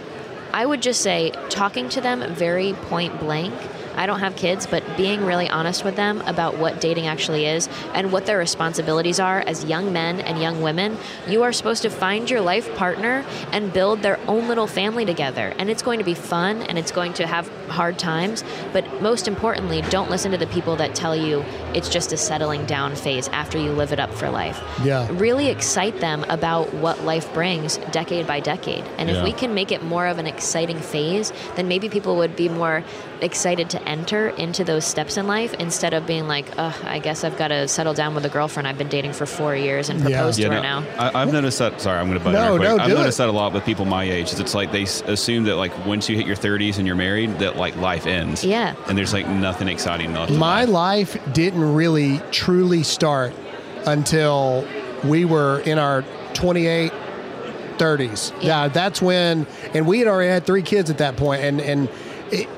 I 0.53 0.67
would 0.67 0.83
just 0.83 1.01
say 1.01 1.31
talking 1.49 1.89
to 1.91 2.01
them 2.03 2.23
very 2.35 2.75
point 2.75 3.19
blank. 3.19 3.55
I 3.95 4.07
don't 4.07 4.21
have 4.21 4.37
kids, 4.37 4.67
but 4.67 4.83
being 4.97 5.25
really 5.25 5.49
honest 5.49 5.85
with 5.85 5.97
them 5.97 6.21
about 6.23 6.59
what 6.59 6.81
dating 6.81 7.07
actually 7.07 7.47
is 7.47 7.69
and 7.95 8.13
what 8.13 8.27
their 8.27 8.39
responsibilities 8.39 9.21
are 9.21 9.41
as 9.41 9.65
young 9.65 9.93
men 9.93 10.21
and 10.21 10.41
young 10.41 10.63
women. 10.63 10.97
You 11.29 11.43
are 11.43 11.53
supposed 11.53 11.83
to 11.83 11.91
find 11.91 12.31
your 12.31 12.41
life 12.41 12.75
partner 12.75 13.25
and 13.53 13.73
build 13.73 14.03
their 14.03 14.19
own 14.29 14.49
little 14.49 14.67
family 14.67 15.05
together. 15.05 15.55
And 15.59 15.71
it's 15.71 15.83
going 15.83 15.99
to 15.99 16.05
be 16.05 16.15
fun 16.15 16.63
and 16.63 16.79
it's 16.79 16.93
going 16.93 17.13
to 17.15 17.27
have 17.27 17.49
hard 17.69 17.99
times. 17.99 18.45
But 18.73 19.03
most 19.03 19.29
importantly, 19.29 19.83
don't 19.83 20.11
listen 20.11 20.31
to 20.33 20.39
the 20.39 20.47
people 20.47 20.77
that 20.77 20.95
tell 20.95 21.17
you 21.17 21.45
it's 21.75 21.89
just 21.89 22.13
a 22.13 22.17
settling 22.17 22.65
down 22.67 22.95
phase 22.97 23.29
after 23.29 23.59
you 23.59 23.73
live 23.73 23.93
it 23.93 24.01
up 24.01 24.13
for 24.13 24.31
life 24.31 24.61
Yeah. 24.83 25.09
really 25.13 25.49
excite 25.49 26.01
them 26.01 26.25
about 26.29 26.73
what 26.75 27.03
life 27.05 27.33
brings 27.35 27.77
decade 27.91 28.27
by 28.27 28.41
decade. 28.41 28.85
And 28.99 29.11
if 29.11 29.23
we 29.25 29.33
can 29.33 29.55
make 29.55 29.73
it 29.73 29.83
more 29.83 30.07
of 30.07 30.19
an 30.19 30.27
exciting 30.27 30.79
phase, 30.79 31.33
then 31.57 31.69
maybe 31.69 31.89
people 31.89 32.17
would 32.17 32.37
be 32.37 32.49
more 32.49 32.85
excited 33.21 33.71
to 33.71 33.83
enter 33.89 34.29
into 34.31 34.65
those 34.65 34.85
steps 34.85 35.17
in 35.17 35.27
life 35.29 35.55
instead 35.55 35.95
of 35.95 36.07
being 36.07 36.27
like, 36.27 36.47
Ugh, 36.59 36.75
I 36.85 36.99
guess 36.99 37.23
I've 37.25 37.37
got 37.39 37.49
to 37.49 37.69
settle 37.69 37.95
down 37.95 38.15
with 38.15 38.25
a 38.25 38.29
girlfriend 38.29 38.67
I've 38.67 38.79
been 38.79 38.89
dating 38.89 39.13
for 39.13 39.27
four 39.27 39.55
years 39.55 39.89
and 39.89 40.01
propose 40.03 40.39
Yeah, 40.39 40.49
to 40.49 40.55
her 40.57 40.61
no, 40.63 40.81
now. 40.81 40.87
I, 40.99 41.23
I've 41.23 41.33
noticed 41.33 41.59
that. 41.61 41.81
Sorry, 41.81 41.99
I'm 41.99 42.07
going 42.09 42.19
to 42.19 42.25
butt 42.25 42.35
in 42.35 42.41
No, 42.41 42.57
real 42.57 42.59
quick. 42.59 42.79
no, 42.79 42.85
I've 42.85 42.91
noticed 42.99 43.19
it. 43.21 43.23
that 43.25 43.29
a 43.29 43.33
lot 43.33 43.53
with 43.53 43.65
people 43.65 43.85
my 43.85 44.03
age. 44.05 44.33
Is 44.33 44.41
it's 44.41 44.55
like 44.55 44.73
they 44.73 44.83
s- 44.83 45.03
assume 45.03 45.45
that 45.45 45.57
like 45.57 45.73
once 45.87 46.09
you 46.09 46.17
hit 46.17 46.27
your 46.27 46.37
30s 46.37 46.79
and 46.79 46.87
you're 46.87 46.97
married, 46.97 47.39
that 47.39 47.57
like 47.57 47.77
life 47.77 48.07
ends. 48.07 48.45
Yeah. 48.45 48.75
And 48.89 48.99
there's 48.99 49.13
like 49.13 49.29
nothing 49.29 49.69
exciting 49.69 50.13
left. 50.15 50.33
My 50.33 50.65
life. 50.65 51.15
life 51.15 51.33
didn't 51.63 51.75
really 51.75 52.21
truly 52.31 52.83
start 52.83 53.33
until 53.87 54.67
we 55.05 55.25
were 55.25 55.61
in 55.61 55.79
our 55.79 56.03
28, 56.35 56.93
30s. 57.79 58.33
Yeah, 58.41 58.65
Yeah. 58.65 58.69
that's 58.69 59.01
when, 59.03 59.47
and 59.75 59.87
we 59.87 59.99
had 60.01 60.09
already 60.09 60.31
had 60.31 60.45
three 60.47 60.63
kids 60.63 60.91
at 60.91 60.99
that 60.99 61.17
point, 61.17 61.43
and 61.43 61.61
and 61.61 61.89
it, 62.31 62.49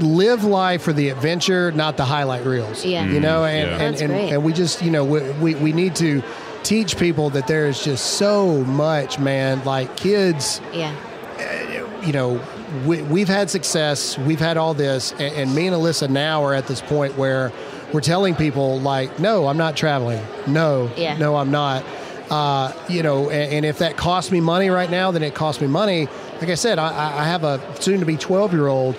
live 0.00 0.44
life 0.44 0.82
for 0.82 0.92
the 0.92 1.10
adventure, 1.10 1.70
not 1.72 1.96
the 1.96 2.04
highlight 2.04 2.44
reels. 2.44 2.84
Yeah. 2.84 3.04
you 3.06 3.20
know, 3.20 3.42
mm, 3.42 3.48
and 3.52 3.68
Yeah. 3.68 3.74
and, 3.74 3.94
That's 3.94 4.02
and, 4.02 4.12
and 4.12 4.44
we 4.44 4.52
just 4.52 4.82
you 4.82 4.90
know 4.90 5.04
we, 5.04 5.20
we 5.32 5.54
we 5.56 5.72
need 5.72 5.94
to 5.96 6.22
teach 6.62 6.96
people 6.96 7.30
that 7.30 7.46
there 7.48 7.66
is 7.66 7.82
just 7.82 8.04
so 8.14 8.62
much, 8.64 9.18
man. 9.18 9.64
Like 9.64 9.96
kids 9.96 10.60
Yeah. 10.72 10.94
Eh, 11.38 11.84
you 12.04 12.12
know, 12.12 12.40
we, 12.84 13.00
we've 13.02 13.28
had 13.28 13.48
success, 13.50 14.18
we've 14.18 14.40
had 14.40 14.56
all 14.56 14.74
this, 14.74 15.12
and, 15.12 15.34
and 15.36 15.54
me 15.54 15.66
and 15.68 15.76
Alyssa 15.76 16.08
now 16.10 16.42
are 16.44 16.52
at 16.54 16.66
this 16.66 16.80
point 16.80 17.16
where 17.16 17.52
we're 17.92 18.00
telling 18.00 18.34
people 18.34 18.80
like, 18.80 19.18
no, 19.18 19.46
I'm 19.46 19.56
not 19.58 19.76
traveling. 19.76 20.22
No, 20.46 20.90
Yeah. 20.96 21.16
no, 21.18 21.36
I'm 21.36 21.50
not. 21.50 21.84
Uh, 22.30 22.72
you 22.88 23.02
know, 23.02 23.28
and, 23.28 23.52
and 23.52 23.64
if 23.66 23.78
that 23.78 23.96
costs 23.96 24.30
me 24.32 24.40
money 24.40 24.70
right 24.70 24.90
now, 24.90 25.10
then 25.10 25.22
it 25.22 25.34
costs 25.34 25.60
me 25.60 25.66
money. 25.68 26.08
Like 26.40 26.48
I 26.50 26.54
said, 26.54 26.78
I, 26.78 26.88
I 26.88 27.20
I 27.20 27.24
have 27.24 27.44
a 27.44 27.60
soon 27.80 28.00
to 28.00 28.06
be 28.06 28.16
12 28.16 28.52
year 28.52 28.68
old. 28.68 28.96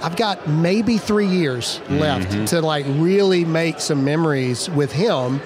I've 0.00 0.14
got 0.16 0.48
maybe 0.48 0.96
three 0.96 1.26
years 1.26 1.80
left 1.90 2.48
to 2.48 2.60
like 2.60 2.86
really 2.88 3.44
make 3.44 3.80
some 3.80 4.04
memories 4.04 4.70
with 4.70 4.92
him. 4.92 5.40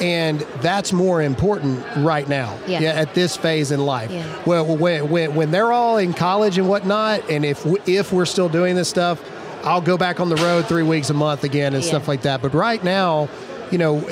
And 0.00 0.40
that's 0.60 0.92
more 0.92 1.22
important 1.22 1.84
right 1.98 2.28
now. 2.28 2.58
Yeah. 2.66 2.80
at 2.82 3.14
this 3.14 3.36
phase 3.36 3.70
in 3.70 3.78
life. 3.86 4.10
Yeah. 4.10 4.26
Well, 4.44 4.76
when, 4.76 5.08
when, 5.08 5.36
when 5.36 5.50
they're 5.52 5.72
all 5.72 5.98
in 5.98 6.12
college 6.12 6.58
and 6.58 6.68
whatnot, 6.68 7.30
and 7.30 7.44
if 7.44 7.58
w- 7.62 7.80
if 7.86 8.12
we're 8.12 8.24
still 8.26 8.48
doing 8.48 8.74
this 8.74 8.88
stuff, 8.88 9.22
I'll 9.64 9.80
go 9.80 9.96
back 9.96 10.20
on 10.20 10.28
the 10.28 10.36
road 10.36 10.66
three 10.66 10.82
weeks 10.82 11.10
a 11.10 11.14
month 11.14 11.44
again 11.44 11.74
and 11.74 11.82
Yeah. 11.82 11.88
stuff 11.90 12.08
like 12.08 12.22
that. 12.22 12.42
But 12.42 12.54
right 12.54 12.82
now, 12.84 13.28
you 13.70 13.78
know, 13.78 14.02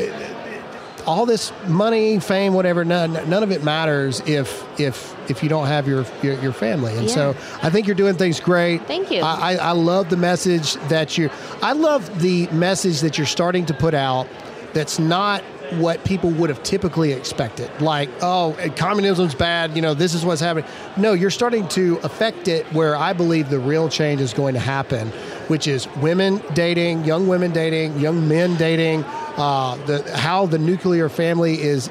all 1.06 1.26
this 1.26 1.52
money, 1.66 2.20
fame, 2.20 2.54
whatever, 2.54 2.84
none, 2.84 3.12
none 3.28 3.42
of 3.42 3.50
it 3.50 3.64
matters 3.64 4.20
if 4.26 4.64
if 4.78 5.14
if 5.28 5.42
you 5.42 5.48
don't 5.48 5.66
have 5.66 5.88
your 5.88 6.04
your, 6.22 6.34
your 6.40 6.52
family. 6.52 6.96
And 6.96 7.10
so 7.10 7.34
I 7.62 7.70
think 7.70 7.86
you're 7.86 7.96
doing 7.96 8.14
things 8.14 8.38
great. 8.40 8.86
Thank 8.86 9.10
you. 9.10 9.20
I, 9.22 9.52
I, 9.52 9.56
I 9.56 9.70
love 9.72 10.10
the 10.10 10.16
message 10.16 10.74
that 10.88 11.18
you. 11.18 11.28
I 11.60 11.72
love 11.72 12.20
the 12.20 12.46
message 12.48 13.00
that 13.00 13.18
you're 13.18 13.26
starting 13.26 13.66
to 13.66 13.74
put 13.74 13.94
out. 13.94 14.28
That's 14.74 14.98
not 14.98 15.42
what 15.78 16.04
people 16.04 16.28
would 16.30 16.50
have 16.50 16.62
typically 16.62 17.12
expected. 17.12 17.70
Like, 17.80 18.10
oh, 18.20 18.54
communism's 18.76 19.34
bad. 19.34 19.74
You 19.74 19.80
know, 19.82 19.94
this 19.94 20.12
is 20.14 20.22
what's 20.24 20.40
happening. 20.40 20.68
No, 20.98 21.14
you're 21.14 21.30
starting 21.30 21.66
to 21.68 21.98
affect 22.02 22.46
it 22.46 22.66
where 22.74 22.94
I 22.94 23.12
believe 23.14 23.48
the 23.48 23.58
real 23.58 23.88
change 23.88 24.20
is 24.20 24.34
going 24.34 24.52
to 24.54 24.60
happen, 24.60 25.10
which 25.52 25.68
is 25.68 25.86
women 25.96 26.42
dating, 26.54 27.04
young 27.04 27.28
women 27.28 27.52
dating, 27.52 28.00
young 28.00 28.26
men 28.26 28.56
dating. 28.56 29.04
Uh, 29.36 29.76
the 29.84 30.16
how 30.16 30.46
the 30.46 30.56
nuclear 30.56 31.10
family 31.10 31.60
is, 31.60 31.90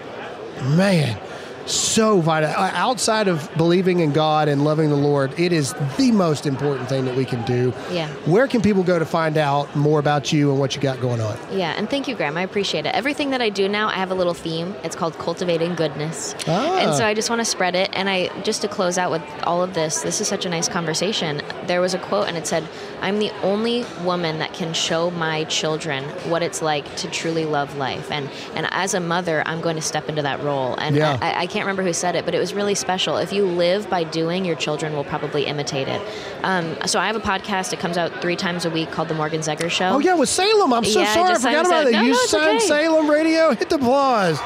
man 0.63 1.15
so 1.73 2.19
vital. 2.21 2.49
Uh, 2.49 2.71
Outside 2.73 3.27
of 3.27 3.49
believing 3.57 3.99
in 3.99 4.11
God 4.11 4.47
and 4.47 4.63
loving 4.63 4.89
the 4.89 4.95
Lord, 4.95 5.37
it 5.39 5.51
is 5.53 5.73
the 5.97 6.11
most 6.11 6.45
important 6.45 6.89
thing 6.89 7.05
that 7.05 7.15
we 7.15 7.25
can 7.25 7.43
do. 7.45 7.73
Yeah. 7.91 8.07
Where 8.25 8.47
can 8.47 8.61
people 8.61 8.83
go 8.83 8.99
to 8.99 9.05
find 9.05 9.37
out 9.37 9.73
more 9.75 9.99
about 9.99 10.31
you 10.33 10.49
and 10.51 10.59
what 10.59 10.75
you 10.75 10.81
got 10.81 10.99
going 11.01 11.21
on? 11.21 11.37
Yeah, 11.51 11.73
and 11.77 11.89
thank 11.89 12.07
you, 12.07 12.15
Graham. 12.15 12.37
I 12.37 12.41
appreciate 12.43 12.85
it. 12.85 12.93
Everything 12.95 13.29
that 13.31 13.41
I 13.41 13.49
do 13.49 13.67
now, 13.69 13.87
I 13.89 13.93
have 13.95 14.11
a 14.11 14.15
little 14.15 14.33
theme. 14.33 14.75
It's 14.83 14.95
called 14.95 15.17
Cultivating 15.17 15.75
Goodness. 15.75 16.35
Ah. 16.47 16.79
And 16.79 16.95
so 16.95 17.05
I 17.05 17.13
just 17.13 17.29
want 17.29 17.39
to 17.39 17.45
spread 17.45 17.75
it. 17.75 17.89
And 17.93 18.09
I 18.09 18.27
just 18.41 18.61
to 18.61 18.67
close 18.67 18.97
out 18.97 19.11
with 19.11 19.21
all 19.43 19.63
of 19.63 19.73
this, 19.73 20.01
this 20.01 20.21
is 20.21 20.27
such 20.27 20.45
a 20.45 20.49
nice 20.49 20.67
conversation. 20.67 21.41
There 21.67 21.81
was 21.81 21.93
a 21.93 21.99
quote 21.99 22.27
and 22.27 22.37
it 22.37 22.47
said, 22.47 22.67
I'm 23.01 23.19
the 23.19 23.31
only 23.41 23.85
woman 24.03 24.39
that 24.39 24.53
can 24.53 24.73
show 24.73 25.09
my 25.11 25.43
children 25.45 26.03
what 26.29 26.43
it's 26.43 26.61
like 26.61 26.95
to 26.97 27.09
truly 27.09 27.45
love 27.45 27.75
life. 27.77 28.11
And 28.11 28.29
and 28.55 28.67
as 28.71 28.93
a 28.93 28.99
mother, 28.99 29.41
I'm 29.45 29.61
going 29.61 29.75
to 29.75 29.81
step 29.81 30.07
into 30.09 30.21
that 30.21 30.41
role. 30.43 30.75
And 30.75 30.95
Yeah. 30.95 31.17
I, 31.21 31.41
I 31.43 31.47
can't 31.47 31.60
remember 31.65 31.83
who 31.83 31.93
said 31.93 32.15
it, 32.15 32.25
but 32.25 32.33
it 32.35 32.39
was 32.39 32.53
really 32.53 32.75
special. 32.75 33.17
If 33.17 33.31
you 33.33 33.45
live 33.45 33.89
by 33.89 34.03
doing, 34.03 34.45
your 34.45 34.55
children 34.55 34.93
will 34.93 35.03
probably 35.03 35.45
imitate 35.45 35.87
it. 35.87 36.01
Um, 36.43 36.75
so 36.85 36.99
I 36.99 37.07
have 37.07 37.15
a 37.15 37.19
podcast. 37.19 37.73
It 37.73 37.79
comes 37.79 37.97
out 37.97 38.21
three 38.21 38.35
times 38.35 38.65
a 38.65 38.69
week 38.69 38.91
called 38.91 39.07
The 39.07 39.13
Morgan 39.13 39.41
Zegers 39.41 39.71
Show. 39.71 39.89
Oh 39.89 39.99
yeah, 39.99 40.15
with 40.15 40.29
Salem. 40.29 40.73
I'm 40.73 40.85
so 40.85 40.99
Yeah, 41.01 41.13
sorry. 41.13 41.31
I 41.31 41.35
forgot 41.35 41.65
about 41.65 41.83
that. 41.85 41.91
No, 41.93 42.01
you 42.01 42.11
no, 42.11 42.17
signed 42.25 42.57
okay. 42.57 42.67
Salem 42.67 43.09
Radio. 43.09 43.53
Hit 43.53 43.69
the 43.69 43.75
applause. 43.75 44.39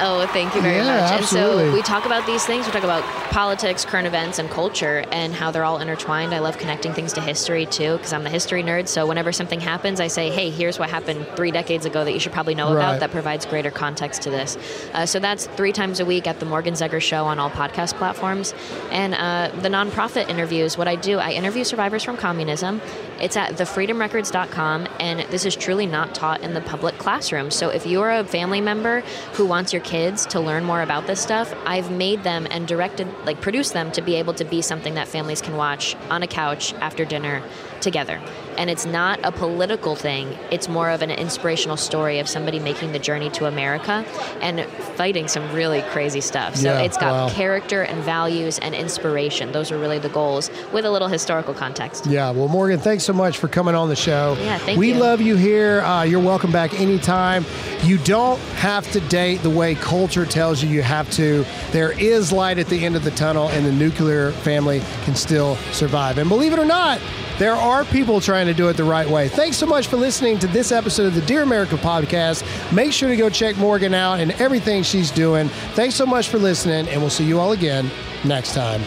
Oh, 0.00 0.26
thank 0.32 0.54
you 0.54 0.60
very 0.62 0.76
Yeah, 0.76 1.00
much. 1.00 1.12
absolutely. 1.20 1.62
And 1.64 1.70
so 1.72 1.74
we 1.76 1.82
talk 1.82 2.06
about 2.06 2.26
these 2.26 2.44
things. 2.44 2.66
We 2.66 2.72
talk 2.72 2.82
about 2.84 3.02
politics, 3.30 3.84
current 3.84 4.06
events, 4.06 4.38
and 4.38 4.50
culture, 4.50 5.04
and 5.12 5.32
how 5.34 5.50
they're 5.50 5.64
all 5.64 5.78
intertwined. 5.78 6.34
I 6.34 6.38
love 6.40 6.58
connecting 6.58 6.92
things 6.92 7.12
to 7.14 7.20
history 7.20 7.66
too, 7.66 7.96
because 7.96 8.12
I'm 8.12 8.24
the 8.24 8.30
history 8.30 8.62
nerd. 8.62 8.88
So 8.88 9.06
whenever 9.06 9.32
something 9.32 9.60
happens, 9.60 10.00
I 10.00 10.08
say, 10.08 10.30
"Hey, 10.30 10.50
here's 10.50 10.78
what 10.78 10.90
happened 10.90 11.26
three 11.36 11.50
decades 11.50 11.86
ago 11.86 12.04
that 12.04 12.12
you 12.12 12.18
should 12.20 12.32
probably 12.32 12.54
know 12.54 12.72
Right. 12.74 12.82
about." 12.82 13.00
That 13.00 13.10
provides 13.12 13.46
greater 13.46 13.70
context 13.70 14.22
to 14.22 14.30
this. 14.30 14.56
Uh, 14.94 15.06
so 15.06 15.18
that's 15.18 15.46
three 15.56 15.72
times 15.72 16.00
a 16.00 16.04
week 16.04 16.26
at 16.26 16.40
the 16.40 16.46
Morgan 16.46 16.74
Zegers 16.74 17.02
Show 17.02 17.24
on 17.26 17.38
all 17.38 17.50
podcast 17.50 17.94
platforms, 17.94 18.54
and 18.90 19.14
uh, 19.14 19.50
the 19.60 19.68
nonprofit 19.68 20.28
interviews. 20.28 20.76
What 20.76 20.88
I 20.88 20.96
do, 20.96 21.18
I 21.18 21.30
interview 21.30 21.64
survivors 21.64 22.02
from 22.02 22.16
communism. 22.16 22.80
It's 23.20 23.36
at 23.36 23.56
thefreedomrecords.com, 23.56 24.88
and 24.98 25.20
this 25.30 25.44
is 25.44 25.54
truly 25.54 25.86
not 25.86 26.14
taught 26.14 26.40
in 26.40 26.54
the 26.54 26.60
public 26.60 26.98
classroom. 26.98 27.50
So 27.50 27.68
if 27.68 27.86
you're 27.86 28.10
a 28.10 28.24
family 28.24 28.60
member 28.60 29.02
who 29.34 29.46
wants 29.46 29.72
your 29.72 29.81
kids 29.84 30.26
to 30.26 30.40
learn 30.40 30.64
more 30.64 30.82
about 30.82 31.06
this 31.06 31.20
stuff, 31.20 31.54
I've 31.66 31.90
made 31.90 32.22
them 32.22 32.46
and 32.50 32.66
directed, 32.66 33.08
like 33.24 33.40
produced 33.40 33.72
them 33.72 33.92
to 33.92 34.02
be 34.02 34.16
able 34.16 34.34
to 34.34 34.44
be 34.44 34.62
something 34.62 34.94
that 34.94 35.08
families 35.08 35.40
can 35.40 35.56
watch 35.56 35.96
on 36.10 36.22
a 36.22 36.26
couch 36.26 36.74
after 36.74 37.04
dinner 37.04 37.42
together. 37.82 38.20
And 38.56 38.70
it's 38.70 38.86
not 38.86 39.18
a 39.24 39.32
political 39.32 39.96
thing, 39.96 40.36
it's 40.50 40.68
more 40.68 40.90
of 40.90 41.02
an 41.02 41.10
inspirational 41.10 41.76
story 41.76 42.18
of 42.18 42.28
somebody 42.28 42.58
making 42.58 42.92
the 42.92 42.98
journey 42.98 43.30
to 43.30 43.46
America 43.46 44.04
and 44.40 44.64
fighting 44.96 45.26
some 45.28 45.50
really 45.52 45.82
crazy 45.90 46.20
stuff. 46.20 46.56
So 46.56 46.72
Yeah, 46.72 46.80
it's 46.82 46.96
got 46.96 47.12
wow. 47.12 47.28
character 47.34 47.82
and 47.82 48.02
values 48.02 48.58
and 48.58 48.74
inspiration. 48.74 49.52
Those 49.52 49.70
are 49.72 49.78
really 49.78 49.98
the 49.98 50.10
goals 50.10 50.50
with 50.72 50.84
a 50.84 50.90
little 50.90 51.08
historical 51.08 51.54
context. 51.54 52.06
Yeah, 52.06 52.30
well, 52.30 52.48
Morgan, 52.48 52.78
thanks 52.78 53.04
so 53.04 53.12
much 53.12 53.38
for 53.38 53.48
coming 53.48 53.74
on 53.74 53.88
the 53.88 53.96
show. 53.96 54.36
Yeah, 54.40 54.58
thank 54.58 54.78
we 54.78 54.92
you. 54.92 54.98
love 55.00 55.20
you 55.20 55.36
here. 55.36 55.80
Uh, 55.80 56.02
you're 56.04 56.20
welcome 56.20 56.52
back 56.52 56.78
anytime. 56.78 57.44
You 57.82 57.98
don't 57.98 58.38
have 58.56 58.90
to 58.92 59.00
date 59.00 59.42
the 59.42 59.50
way 59.50 59.74
culture 59.74 60.24
tells 60.26 60.62
you 60.62 60.68
you 60.68 60.82
have 60.82 61.10
to. 61.12 61.44
There 61.72 61.98
is 61.98 62.32
light 62.32 62.58
at 62.58 62.66
the 62.68 62.84
end 62.84 62.96
of 62.96 63.02
the 63.04 63.10
tunnel, 63.12 63.48
and 63.48 63.64
the 63.66 63.72
nuclear 63.72 64.32
family 64.32 64.80
can 65.04 65.14
still 65.16 65.56
survive. 65.72 66.18
And 66.18 66.28
believe 66.28 66.52
it 66.52 66.58
or 66.58 66.64
not, 66.64 67.00
there 67.38 67.54
are 67.54 67.84
people 67.84 68.20
trying 68.20 68.46
to 68.46 68.54
do 68.54 68.68
it 68.68 68.76
the 68.76 68.84
right 68.84 69.08
way. 69.08 69.28
Thanks 69.28 69.56
so 69.56 69.66
much 69.66 69.86
for 69.88 69.96
listening 69.96 70.38
to 70.40 70.46
this 70.46 70.72
episode 70.72 71.06
of 71.06 71.14
the 71.14 71.22
Dear 71.22 71.42
America 71.42 71.76
podcast. 71.76 72.44
Make 72.72 72.92
sure 72.92 73.08
to 73.08 73.16
go 73.16 73.28
check 73.30 73.56
Morgan 73.56 73.94
out 73.94 74.20
and 74.20 74.32
everything 74.32 74.82
she's 74.82 75.10
doing. 75.10 75.48
Thanks 75.74 75.94
so 75.94 76.06
much 76.06 76.28
for 76.28 76.38
listening, 76.38 76.88
and 76.88 77.00
we'll 77.00 77.10
see 77.10 77.24
you 77.24 77.40
all 77.40 77.52
again 77.52 77.90
next 78.24 78.54
time. 78.54 78.82